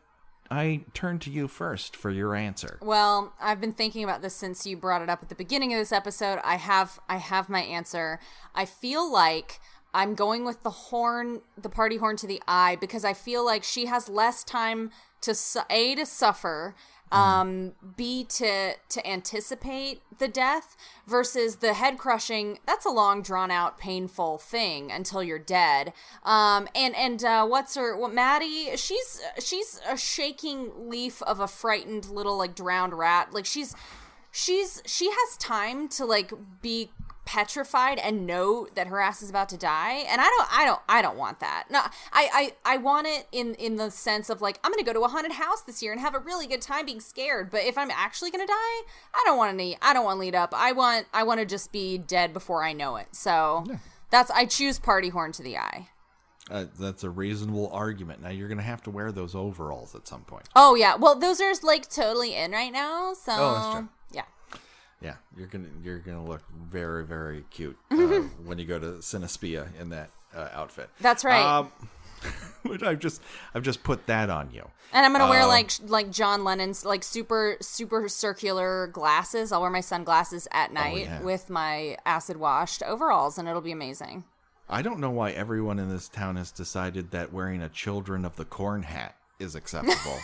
I 0.50 0.84
turn 0.94 1.18
to 1.20 1.30
you 1.30 1.48
first 1.48 1.96
for 1.96 2.10
your 2.10 2.34
answer. 2.34 2.78
Well, 2.80 3.32
I've 3.40 3.60
been 3.60 3.72
thinking 3.72 4.04
about 4.04 4.22
this 4.22 4.34
since 4.34 4.66
you 4.66 4.76
brought 4.76 5.02
it 5.02 5.08
up 5.08 5.22
at 5.22 5.28
the 5.28 5.34
beginning 5.34 5.72
of 5.72 5.78
this 5.78 5.92
episode. 5.92 6.40
I 6.44 6.56
have 6.56 7.00
I 7.08 7.16
have 7.16 7.48
my 7.48 7.60
answer. 7.60 8.20
I 8.54 8.64
feel 8.64 9.10
like 9.10 9.60
I'm 9.94 10.14
going 10.14 10.44
with 10.44 10.62
the 10.62 10.70
horn, 10.70 11.40
the 11.56 11.70
party 11.70 11.96
horn 11.96 12.16
to 12.18 12.26
the 12.26 12.42
eye 12.46 12.76
because 12.76 13.04
I 13.04 13.14
feel 13.14 13.44
like 13.44 13.64
she 13.64 13.86
has 13.86 14.08
less 14.08 14.44
time 14.44 14.90
to 15.22 15.34
su- 15.34 15.60
a 15.70 15.94
to 15.94 16.04
suffer, 16.04 16.74
um, 17.12 17.72
b 17.96 18.24
to 18.24 18.74
to 18.88 19.06
anticipate 19.06 20.02
the 20.18 20.28
death 20.28 20.76
versus 21.06 21.56
the 21.56 21.74
head 21.74 21.98
crushing. 21.98 22.58
That's 22.66 22.84
a 22.84 22.90
long, 22.90 23.22
drawn 23.22 23.50
out, 23.50 23.78
painful 23.78 24.38
thing 24.38 24.90
until 24.90 25.22
you're 25.22 25.38
dead. 25.38 25.92
Um, 26.24 26.68
and 26.74 26.94
and 26.96 27.22
uh, 27.24 27.46
what's 27.46 27.74
her? 27.76 27.96
What 27.96 28.12
Maddie? 28.12 28.76
She's 28.76 29.20
she's 29.38 29.80
a 29.88 29.96
shaking 29.96 30.88
leaf 30.88 31.22
of 31.22 31.40
a 31.40 31.48
frightened 31.48 32.08
little 32.08 32.36
like 32.36 32.54
drowned 32.54 32.94
rat. 32.94 33.32
Like 33.32 33.46
she's 33.46 33.74
she's 34.32 34.82
she 34.84 35.10
has 35.10 35.36
time 35.38 35.88
to 35.88 36.04
like 36.04 36.32
be 36.60 36.90
petrified 37.26 37.98
and 37.98 38.26
know 38.26 38.66
that 38.74 38.86
her 38.86 38.98
ass 39.00 39.20
is 39.20 39.28
about 39.28 39.50
to 39.50 39.58
die. 39.58 40.04
And 40.08 40.20
i 40.20 40.24
don't 40.24 40.48
i 40.58 40.64
don't 40.64 40.80
i 40.88 41.02
don't 41.02 41.18
want 41.18 41.40
that. 41.40 41.64
No 41.70 41.80
i 42.12 42.52
i, 42.64 42.74
I 42.74 42.76
want 42.78 43.06
it 43.06 43.26
in 43.32 43.54
in 43.56 43.76
the 43.76 43.90
sense 43.90 44.30
of 44.30 44.40
like 44.40 44.58
i'm 44.64 44.70
gonna 44.70 44.82
go 44.84 44.92
to 44.94 45.00
a 45.00 45.08
haunted 45.08 45.32
house 45.32 45.60
this 45.62 45.82
year 45.82 45.92
and 45.92 46.00
have 46.00 46.14
a 46.14 46.20
really 46.20 46.46
good 46.46 46.62
time 46.62 46.86
being 46.86 47.00
scared. 47.00 47.50
But 47.50 47.64
if 47.64 47.76
i'm 47.76 47.90
actually 47.90 48.30
gonna 48.30 48.46
die 48.46 48.52
i 49.14 49.22
don't 49.26 49.36
want 49.36 49.52
any 49.52 49.76
i 49.82 49.92
don't 49.92 50.04
want 50.04 50.18
lead 50.20 50.34
up. 50.34 50.54
I 50.56 50.72
want 50.72 51.06
i 51.12 51.24
want 51.24 51.40
to 51.40 51.46
just 51.46 51.72
be 51.72 51.98
dead 51.98 52.32
before 52.32 52.62
i 52.64 52.72
know 52.72 52.96
it. 52.96 53.08
So 53.10 53.64
that's 54.10 54.30
i 54.30 54.46
choose 54.46 54.78
party 54.78 55.08
horn 55.10 55.32
to 55.32 55.42
the 55.42 55.58
eye. 55.58 55.88
Uh, 56.48 56.66
that's 56.78 57.02
a 57.02 57.10
reasonable 57.10 57.68
argument. 57.72 58.22
Now 58.22 58.28
you're 58.28 58.46
going 58.46 58.58
to 58.58 58.62
have 58.64 58.80
to 58.84 58.90
wear 58.90 59.10
those 59.10 59.34
overalls 59.34 59.96
at 59.96 60.06
some 60.06 60.20
point. 60.20 60.48
oh 60.54 60.76
yeah. 60.76 60.94
Well 60.94 61.18
those 61.18 61.40
are 61.40 61.52
like 61.64 61.90
totally 61.90 62.36
in 62.36 62.52
right 62.52 62.72
now. 62.72 63.14
So 63.14 63.32
Oh, 63.34 63.54
that's 63.54 63.74
true. 63.78 63.88
Yeah 65.00 65.14
you're 65.36 65.46
gonna 65.46 65.68
you're 65.82 65.98
gonna 65.98 66.24
look 66.24 66.42
very 66.70 67.04
very 67.04 67.44
cute 67.50 67.76
uh, 67.90 67.96
when 68.44 68.58
you 68.58 68.64
go 68.64 68.78
to 68.78 68.86
Cinespia 68.98 69.68
in 69.80 69.90
that 69.90 70.10
uh, 70.34 70.48
outfit. 70.52 70.90
That's 71.00 71.24
right. 71.24 71.42
Um, 71.42 71.70
which 72.62 72.82
I've 72.82 72.98
just 72.98 73.22
I've 73.54 73.62
just 73.62 73.82
put 73.82 74.06
that 74.06 74.30
on 74.30 74.50
you. 74.52 74.68
And 74.92 75.04
I'm 75.04 75.12
gonna 75.12 75.28
wear 75.28 75.42
Uh, 75.42 75.48
like 75.48 75.70
like 75.84 76.10
John 76.10 76.44
Lennon's 76.44 76.84
like 76.84 77.02
super 77.04 77.56
super 77.60 78.08
circular 78.08 78.86
glasses. 78.88 79.52
I'll 79.52 79.60
wear 79.60 79.70
my 79.70 79.80
sunglasses 79.80 80.48
at 80.50 80.72
night 80.72 81.06
Oh, 81.08 81.12
yeah. 81.12 81.22
with 81.22 81.50
my 81.50 81.96
acid 82.06 82.36
washed 82.38 82.82
overalls, 82.82 83.38
and 83.38 83.48
it'll 83.48 83.60
be 83.60 83.72
amazing. 83.72 84.24
I 84.68 84.82
don't 84.82 84.98
know 84.98 85.10
why 85.10 85.30
everyone 85.30 85.78
in 85.78 85.88
this 85.90 86.08
town 86.08 86.36
has 86.36 86.50
decided 86.50 87.12
that 87.12 87.32
wearing 87.32 87.62
a 87.62 87.68
Children 87.68 88.24
of 88.24 88.34
the 88.36 88.44
Corn 88.44 88.82
hat 88.82 89.14
is 89.38 89.54
acceptable, 89.54 90.18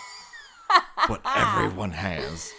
but 1.08 1.20
everyone 1.24 1.90
has. 1.92 2.52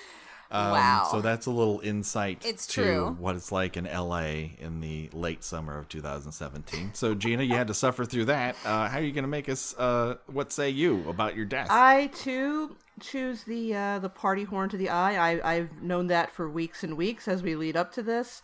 Um, 0.53 0.71
Wow. 0.71 1.07
So 1.11 1.19
that's 1.21 1.45
a 1.47 1.51
little 1.51 1.79
insight 1.83 2.43
It's 2.45 2.67
to 2.67 2.83
true. 2.83 3.15
what 3.19 3.35
it's 3.35 3.51
like 3.51 3.75
in 3.75 3.85
LA 3.85 4.51
in 4.59 4.79
the 4.81 5.09
late 5.13 5.43
summer 5.43 5.77
of 5.77 5.89
2017. 5.89 6.91
So 6.93 7.15
Gena, 7.15 7.43
you 7.43 7.55
had 7.55 7.67
to 7.67 7.73
suffer 7.73 8.05
through 8.05 8.25
that. 8.25 8.55
Uh, 8.63 8.87
how 8.87 8.99
are 8.99 9.01
you 9.03 9.11
going 9.11 9.23
to 9.23 9.27
make 9.29 9.49
us? 9.49 9.75
Uh, 9.77 10.15
what 10.27 10.51
say 10.51 10.69
you 10.69 11.09
about 11.09 11.35
your 11.35 11.45
death? 11.45 11.67
I 11.69 12.07
too 12.07 12.75
choose 12.99 13.43
the 13.43 13.75
uh, 13.75 13.99
the 13.99 14.09
party 14.09 14.43
horn 14.43 14.69
to 14.69 14.77
the 14.77 14.89
eye. 14.89 15.33
I, 15.33 15.53
I've 15.55 15.81
known 15.81 16.07
that 16.07 16.31
for 16.31 16.47
weeks 16.49 16.83
and 16.83 16.95
weeks 16.95 17.27
as 17.27 17.41
we 17.41 17.55
lead 17.55 17.75
up 17.75 17.91
to 17.93 18.03
this, 18.03 18.41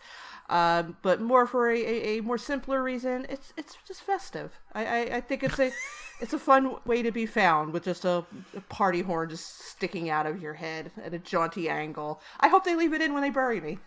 um, 0.48 0.96
but 1.02 1.20
more 1.20 1.46
for 1.46 1.70
a, 1.70 1.78
a, 1.80 2.18
a 2.18 2.20
more 2.22 2.38
simpler 2.38 2.82
reason. 2.82 3.26
It's 3.28 3.52
it's 3.56 3.76
just 3.86 4.02
festive. 4.02 4.58
I, 4.74 4.84
I, 4.84 5.00
I 5.16 5.20
think 5.20 5.44
it's 5.44 5.58
a 5.60 5.70
It's 6.20 6.32
a 6.32 6.38
fun 6.38 6.76
way 6.84 7.02
to 7.02 7.10
be 7.10 7.26
found 7.26 7.72
with 7.72 7.84
just 7.84 8.04
a, 8.04 8.24
a 8.56 8.60
party 8.68 9.02
horn 9.02 9.30
just 9.30 9.60
sticking 9.60 10.10
out 10.10 10.26
of 10.26 10.40
your 10.40 10.54
head 10.54 10.90
at 11.02 11.14
a 11.14 11.18
jaunty 11.18 11.68
angle. 11.68 12.20
I 12.40 12.48
hope 12.48 12.64
they 12.64 12.76
leave 12.76 12.92
it 12.92 13.00
in 13.00 13.12
when 13.14 13.22
they 13.22 13.30
bury 13.30 13.60
me. 13.60 13.78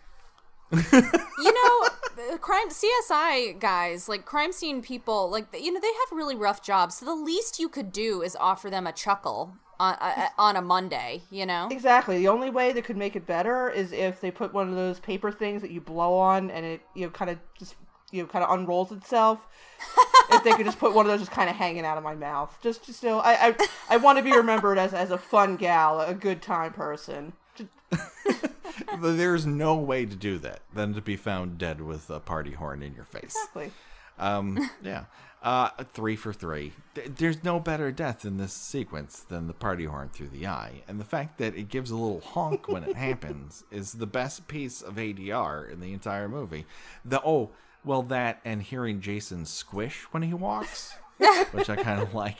you 0.72 1.52
know, 1.52 1.88
the 2.16 2.38
crime 2.40 2.68
CSI 2.68 3.58
guys, 3.60 4.08
like 4.08 4.24
crime 4.24 4.52
scene 4.52 4.82
people, 4.82 5.30
like 5.30 5.46
you 5.52 5.72
know, 5.72 5.80
they 5.80 5.86
have 5.86 6.16
really 6.16 6.34
rough 6.34 6.62
jobs. 6.62 6.96
So 6.96 7.06
the 7.06 7.14
least 7.14 7.58
you 7.58 7.68
could 7.68 7.92
do 7.92 8.22
is 8.22 8.36
offer 8.36 8.70
them 8.70 8.86
a 8.86 8.92
chuckle 8.92 9.54
on 9.78 9.94
uh, 10.00 10.28
on 10.38 10.56
a 10.56 10.62
Monday. 10.62 11.22
You 11.30 11.46
know, 11.46 11.68
Exactly. 11.70 12.18
The 12.18 12.28
only 12.28 12.50
way 12.50 12.72
that 12.72 12.84
could 12.84 12.96
make 12.96 13.14
it 13.14 13.26
better 13.26 13.70
is 13.70 13.92
if 13.92 14.20
they 14.20 14.30
put 14.30 14.52
one 14.52 14.68
of 14.68 14.74
those 14.74 14.98
paper 15.00 15.30
things 15.30 15.62
that 15.62 15.70
you 15.70 15.80
blow 15.80 16.14
on 16.14 16.50
and 16.50 16.64
it 16.64 16.80
you 16.94 17.04
know 17.04 17.10
kind 17.10 17.30
of 17.30 17.38
just 17.58 17.76
you 18.14 18.22
know 18.22 18.28
kind 18.28 18.44
of 18.44 18.50
unrolls 18.50 18.92
itself. 18.92 19.46
if 20.30 20.44
they 20.44 20.52
could 20.52 20.66
just 20.66 20.78
put 20.78 20.94
one 20.94 21.04
of 21.04 21.12
those 21.12 21.20
just 21.20 21.32
kind 21.32 21.50
of 21.50 21.56
hanging 21.56 21.84
out 21.84 21.98
of 21.98 22.04
my 22.04 22.14
mouth, 22.14 22.56
just 22.62 22.84
just 22.84 23.02
you 23.02 23.10
know, 23.10 23.18
I 23.18 23.48
I, 23.48 23.68
I 23.90 23.96
want 23.98 24.18
to 24.18 24.24
be 24.24 24.32
remembered 24.32 24.78
as 24.78 24.94
as 24.94 25.10
a 25.10 25.18
fun 25.18 25.56
gal, 25.56 26.00
a 26.00 26.14
good 26.14 26.40
time 26.40 26.72
person. 26.72 27.34
There's 28.98 29.46
no 29.46 29.76
way 29.76 30.06
to 30.06 30.16
do 30.16 30.38
that 30.38 30.60
than 30.72 30.94
to 30.94 31.00
be 31.00 31.16
found 31.16 31.58
dead 31.58 31.80
with 31.80 32.10
a 32.10 32.20
party 32.20 32.52
horn 32.52 32.82
in 32.82 32.94
your 32.94 33.04
face. 33.04 33.36
Exactly. 33.36 33.72
Um, 34.18 34.70
yeah. 34.82 35.04
Uh, 35.42 35.68
three 35.92 36.16
for 36.16 36.32
three. 36.32 36.72
There's 36.94 37.44
no 37.44 37.60
better 37.60 37.92
death 37.92 38.24
in 38.24 38.38
this 38.38 38.54
sequence 38.54 39.20
than 39.20 39.46
the 39.46 39.52
party 39.52 39.84
horn 39.84 40.08
through 40.08 40.28
the 40.28 40.46
eye. 40.46 40.82
And 40.88 40.98
the 40.98 41.04
fact 41.04 41.36
that 41.36 41.54
it 41.54 41.68
gives 41.68 41.90
a 41.90 41.96
little 41.96 42.20
honk 42.20 42.66
when 42.66 42.82
it 42.82 42.96
happens 42.96 43.62
is 43.70 43.92
the 43.92 44.06
best 44.06 44.48
piece 44.48 44.80
of 44.80 44.94
ADR 44.94 45.70
in 45.70 45.80
the 45.80 45.92
entire 45.92 46.30
movie. 46.30 46.64
The 47.04 47.20
oh, 47.22 47.50
well, 47.84 48.02
that 48.04 48.40
and 48.44 48.62
hearing 48.62 49.00
Jason 49.00 49.44
squish 49.46 50.02
when 50.10 50.22
he 50.22 50.34
walks, 50.34 50.94
which 51.52 51.68
I 51.70 51.76
kind 51.76 52.00
of 52.00 52.14
like. 52.14 52.38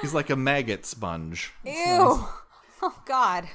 He's 0.00 0.14
like 0.14 0.30
a 0.30 0.36
maggot 0.36 0.84
sponge. 0.84 1.52
It's 1.64 1.78
ew. 1.78 1.98
nice. 1.98 2.18
Oh 2.82 3.00
God. 3.06 3.48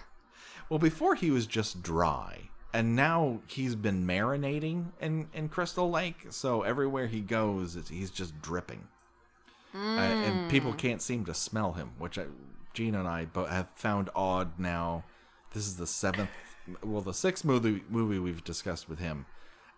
Well, 0.70 0.80
before 0.80 1.14
he 1.14 1.30
was 1.30 1.46
just 1.46 1.84
dry, 1.84 2.50
and 2.74 2.96
now 2.96 3.42
he's 3.48 3.76
been 3.76 4.08
marinating 4.08 4.86
in, 5.00 5.28
in 5.34 5.50
Crystal 5.50 5.90
Lake. 5.92 6.28
So 6.32 6.64
everywhere 6.64 7.06
he 7.08 7.20
goes, 7.22 7.76
it's, 7.76 7.90
he's 7.90 8.10
just 8.10 8.42
dripping, 8.42 8.88
Uh, 9.76 9.78
and 9.78 10.50
people 10.50 10.74
can't 10.74 11.02
seem 11.02 11.26
to 11.26 11.34
smell 11.36 11.74
him, 11.74 11.92
which 12.00 12.18
I, 12.18 12.26
Gena 12.74 13.00
and 13.00 13.08
I 13.08 13.26
both 13.26 13.50
have 13.50 13.68
found 13.76 14.10
odd. 14.16 14.58
Now, 14.58 15.04
this 15.54 15.68
is 15.68 15.78
the 15.78 15.86
seventh, 15.88 16.30
well, 16.84 17.02
the 17.02 17.14
sixth 17.14 17.46
movie 17.46 17.84
movie 17.90 18.18
we've 18.20 18.44
discussed 18.44 18.90
with 18.90 18.98
him, 19.00 19.26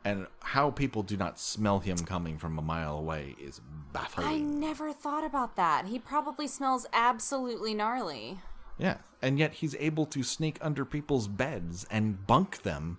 and 0.04 0.28
how 0.40 0.72
people 0.72 1.04
do 1.04 1.16
not 1.16 1.40
smell 1.40 1.80
him 1.80 1.98
coming 2.00 2.38
from 2.38 2.58
a 2.58 2.62
mile 2.62 2.98
away 2.98 3.36
is 3.40 3.62
baffling. 3.94 4.28
I 4.28 4.38
never 4.38 4.92
thought 4.94 5.24
about 5.24 5.56
that. 5.58 5.86
He 5.86 6.00
probably 6.00 6.48
smells 6.48 6.88
absolutely 6.92 7.74
gnarly. 7.74 8.40
Yeah, 8.78 8.98
and 9.22 9.38
yet 9.38 9.54
he's 9.54 9.76
able 9.76 10.06
to 10.08 10.24
sneak 10.24 10.58
under 10.62 10.86
people's 10.86 11.28
beds 11.28 11.86
and 11.92 12.26
bunk 12.26 12.64
them. 12.64 12.98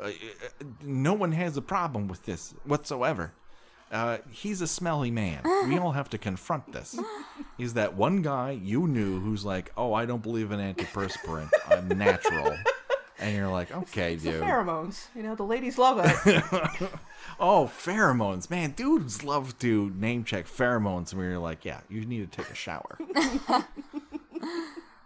Uh, 0.00 0.06
uh, 0.06 0.64
no 0.82 1.12
one 1.12 1.32
has 1.32 1.56
a 1.56 1.62
problem 1.62 2.06
with 2.06 2.24
this 2.24 2.54
whatsoever. 2.64 3.32
Uh, 3.90 4.18
he's 4.30 4.60
a 4.60 4.68
smelly 4.68 5.10
man. 5.10 5.42
We 5.66 5.76
all 5.76 5.90
have 5.90 6.08
to 6.10 6.18
confront 6.18 6.72
this. 6.72 6.96
He's 7.58 7.74
that 7.74 7.96
one 7.96 8.22
guy 8.22 8.52
you 8.52 8.86
knew 8.86 9.18
who's 9.18 9.44
like, 9.44 9.72
"Oh, 9.76 9.92
I 9.92 10.06
don't 10.06 10.22
believe 10.22 10.52
in 10.52 10.60
antiperspirant. 10.60 11.50
I'm 11.68 11.88
natural." 11.88 12.56
And 13.20 13.36
you're 13.36 13.48
like, 13.48 13.70
"Okay, 13.70 14.14
It's 14.14 14.24
the 14.24 14.32
dude." 14.32 14.42
pheromones. 14.42 15.08
You 15.14 15.22
know, 15.22 15.34
the 15.34 15.42
ladies 15.44 15.78
love 15.78 16.00
it. 16.02 16.90
Oh, 17.38 17.70
pheromones, 17.72 18.50
man! 18.50 18.72
Dudes 18.72 19.22
love 19.24 19.58
to 19.60 19.90
name 19.96 20.24
check 20.24 20.46
pheromones, 20.46 21.14
where 21.14 21.26
you're 21.30 21.38
like, 21.38 21.64
"Yeah, 21.64 21.80
you 21.88 22.04
need 22.04 22.30
to 22.30 22.36
take 22.42 22.50
a 22.50 22.54
shower." 22.54 22.98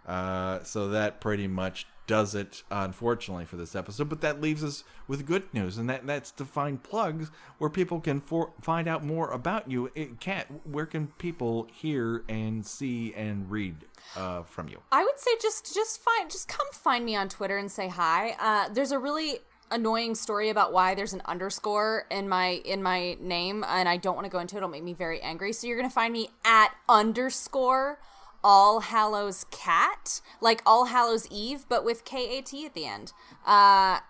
uh, 0.07 0.63
so 0.63 0.89
that 0.89 1.21
pretty 1.21 1.47
much 1.47 1.87
does 2.07 2.35
it, 2.35 2.63
unfortunately, 2.69 3.45
for 3.45 3.55
this 3.55 3.75
episode. 3.75 4.09
But 4.09 4.21
that 4.21 4.41
leaves 4.41 4.63
us 4.63 4.83
with 5.07 5.25
good 5.25 5.51
news, 5.53 5.77
and 5.77 5.89
that 5.89 6.05
that's 6.05 6.31
to 6.31 6.45
find 6.45 6.81
plugs 6.81 7.31
where 7.57 7.69
people 7.69 7.99
can 7.99 8.21
for, 8.21 8.51
find 8.61 8.87
out 8.87 9.03
more 9.03 9.31
about 9.31 9.69
you. 9.69 9.91
It, 9.95 10.19
Kat, 10.19 10.47
where 10.65 10.85
can 10.85 11.07
people 11.17 11.67
hear 11.71 12.23
and 12.29 12.65
see 12.65 13.13
and 13.13 13.49
read 13.49 13.75
uh, 14.15 14.43
from 14.43 14.67
you? 14.69 14.81
I 14.91 15.03
would 15.03 15.19
say 15.19 15.31
just 15.41 15.73
just 15.73 16.01
find 16.01 16.29
just 16.29 16.47
come 16.47 16.67
find 16.71 17.05
me 17.05 17.15
on 17.15 17.29
Twitter 17.29 17.57
and 17.57 17.71
say 17.71 17.87
hi. 17.87 18.35
Uh, 18.39 18.69
there's 18.73 18.91
a 18.91 18.99
really 18.99 19.39
annoying 19.71 20.13
story 20.13 20.49
about 20.49 20.71
why 20.71 20.93
there's 20.93 21.13
an 21.13 21.21
underscore 21.25 22.05
in 22.11 22.29
my 22.29 22.61
in 22.65 22.83
my 22.83 23.15
name, 23.19 23.63
and 23.67 23.89
I 23.89 23.97
don't 23.97 24.15
want 24.15 24.25
to 24.25 24.31
go 24.31 24.39
into 24.39 24.55
it. 24.55 24.57
It'll 24.57 24.69
make 24.69 24.83
me 24.83 24.93
very 24.93 25.21
angry. 25.21 25.53
So 25.53 25.67
you're 25.67 25.77
gonna 25.77 25.89
find 25.89 26.13
me 26.13 26.29
at 26.43 26.71
underscore 26.87 27.99
All 28.47 28.81
Hallows 28.81 29.47
Kat, 29.49 30.21
like 30.39 30.61
All 30.67 30.85
Hallows 30.85 31.27
Eve, 31.31 31.65
but 31.67 31.83
with 31.83 32.05
K 32.05 32.37
A 32.37 32.43
T 32.43 32.63
at 32.67 32.75
the 32.75 32.85
end. 32.85 33.11
Uh, 33.43 34.01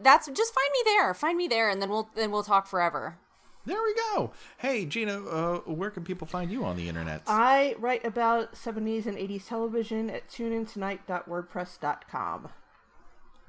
that's 0.00 0.28
just 0.28 0.54
find 0.54 0.68
me 0.72 0.78
there. 0.84 1.12
Find 1.12 1.36
me 1.36 1.48
there, 1.48 1.68
and 1.68 1.82
then 1.82 1.90
we'll 1.90 2.08
then 2.14 2.30
we'll 2.30 2.44
talk 2.44 2.68
forever. 2.68 3.18
There 3.66 3.82
we 3.82 3.94
go. 3.94 4.30
Hey, 4.58 4.86
Gena, 4.86 5.26
uh, 5.26 5.58
where 5.66 5.90
can 5.90 6.04
people 6.04 6.28
find 6.28 6.52
you 6.52 6.64
on 6.64 6.76
the 6.76 6.88
internet? 6.88 7.22
I 7.26 7.74
write 7.78 8.06
about 8.06 8.54
70s 8.54 9.06
and 9.06 9.18
80s 9.18 9.48
television 9.48 10.08
at 10.08 10.28
tuneintonight.wordpress.com. 10.28 12.48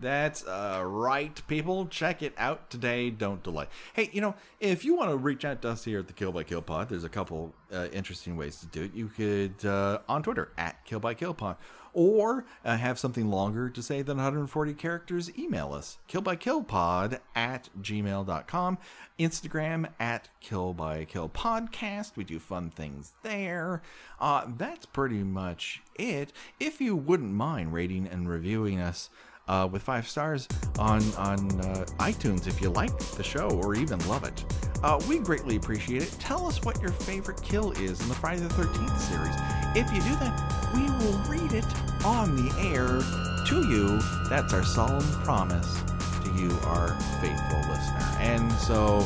That's 0.01 0.45
uh, 0.47 0.81
right, 0.83 1.39
people. 1.47 1.85
Check 1.85 2.23
it 2.23 2.33
out 2.35 2.71
today. 2.71 3.11
Don't 3.11 3.43
delay. 3.43 3.67
Hey, 3.93 4.09
you 4.11 4.19
know, 4.19 4.33
if 4.59 4.83
you 4.83 4.95
want 4.95 5.11
to 5.11 5.15
reach 5.17 5.45
out 5.45 5.61
to 5.61 5.69
us 5.69 5.85
here 5.85 5.99
at 5.99 6.07
the 6.07 6.13
Kill 6.13 6.31
by 6.31 6.41
Kill 6.41 6.63
Pod, 6.63 6.89
there's 6.89 7.03
a 7.03 7.09
couple 7.09 7.53
uh, 7.71 7.87
interesting 7.93 8.35
ways 8.35 8.59
to 8.61 8.65
do 8.65 8.83
it. 8.83 8.95
You 8.95 9.09
could 9.09 9.63
uh, 9.63 9.99
on 10.09 10.23
Twitter 10.23 10.51
at 10.57 10.83
Kill 10.85 10.99
by 10.99 11.13
Kill 11.13 11.35
Pod, 11.35 11.57
or 11.93 12.45
uh, 12.65 12.77
have 12.77 12.97
something 12.97 13.29
longer 13.29 13.69
to 13.69 13.83
say 13.83 14.01
than 14.01 14.17
140 14.17 14.73
characters. 14.73 15.29
Email 15.37 15.71
us 15.71 15.99
Kill 16.07 16.21
by 16.21 16.35
Kill 16.35 16.63
Pod 16.63 17.19
at 17.35 17.69
gmail.com, 17.79 18.77
Instagram 19.19 19.87
at 19.99 20.29
Kill 20.39 20.73
by 20.73 21.05
Kill 21.05 21.29
Podcast. 21.29 22.13
We 22.15 22.23
do 22.23 22.39
fun 22.39 22.71
things 22.71 23.13
there. 23.21 23.83
Uh, 24.19 24.45
that's 24.57 24.87
pretty 24.87 25.23
much 25.23 25.83
it. 25.93 26.33
If 26.59 26.81
you 26.81 26.95
wouldn't 26.95 27.33
mind 27.33 27.71
rating 27.71 28.07
and 28.07 28.27
reviewing 28.27 28.79
us 28.79 29.11
uh, 29.51 29.67
with 29.67 29.81
five 29.81 30.07
stars 30.07 30.47
on 30.79 31.03
on 31.15 31.39
uh, 31.61 31.85
iTunes 31.99 32.47
if 32.47 32.61
you 32.61 32.69
like 32.69 32.97
the 33.17 33.23
show 33.23 33.49
or 33.61 33.75
even 33.75 33.99
love 34.07 34.23
it. 34.23 34.45
Uh, 34.81 34.99
we 35.07 35.19
greatly 35.19 35.57
appreciate 35.57 36.01
it. 36.01 36.11
Tell 36.19 36.47
us 36.47 36.63
what 36.63 36.81
your 36.81 36.91
favorite 36.91 37.41
kill 37.43 37.71
is 37.73 38.01
in 38.01 38.07
the 38.07 38.15
Friday 38.15 38.41
the 38.41 38.49
Thirteenth 38.49 38.99
series. 38.99 39.35
If 39.75 39.91
you 39.93 40.01
do 40.01 40.15
that, 40.19 40.71
we 40.73 40.83
will 41.05 41.17
read 41.29 41.51
it 41.51 41.65
on 42.05 42.35
the 42.35 42.49
air 42.61 43.01
to 43.47 43.69
you. 43.69 43.99
That's 44.29 44.53
our 44.53 44.63
solemn 44.63 45.03
promise 45.23 45.79
to 46.23 46.31
you, 46.41 46.49
our 46.65 46.89
faithful 47.19 47.59
listener. 47.69 48.07
And 48.19 48.51
so 48.53 49.01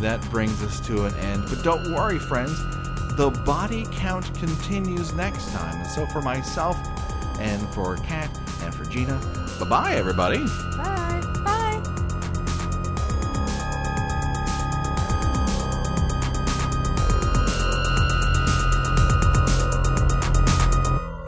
that 0.00 0.20
brings 0.30 0.62
us 0.62 0.78
to 0.86 1.06
an 1.06 1.14
end. 1.16 1.44
But 1.48 1.64
don't 1.64 1.92
worry, 1.92 2.20
friends. 2.20 2.56
The 3.16 3.30
body 3.44 3.84
count 3.90 4.32
continues 4.38 5.12
next 5.12 5.50
time. 5.52 5.76
And 5.80 5.90
so 5.90 6.06
for 6.06 6.22
myself 6.22 6.76
and 7.40 7.60
for 7.70 7.96
Kat 7.96 8.30
and 8.62 8.72
for 8.72 8.84
Gena, 8.84 9.20
bye 9.58 9.64
bye, 9.64 9.94
everybody. 9.94 10.38
Bye. 10.76 11.22
Bye. 11.44 11.82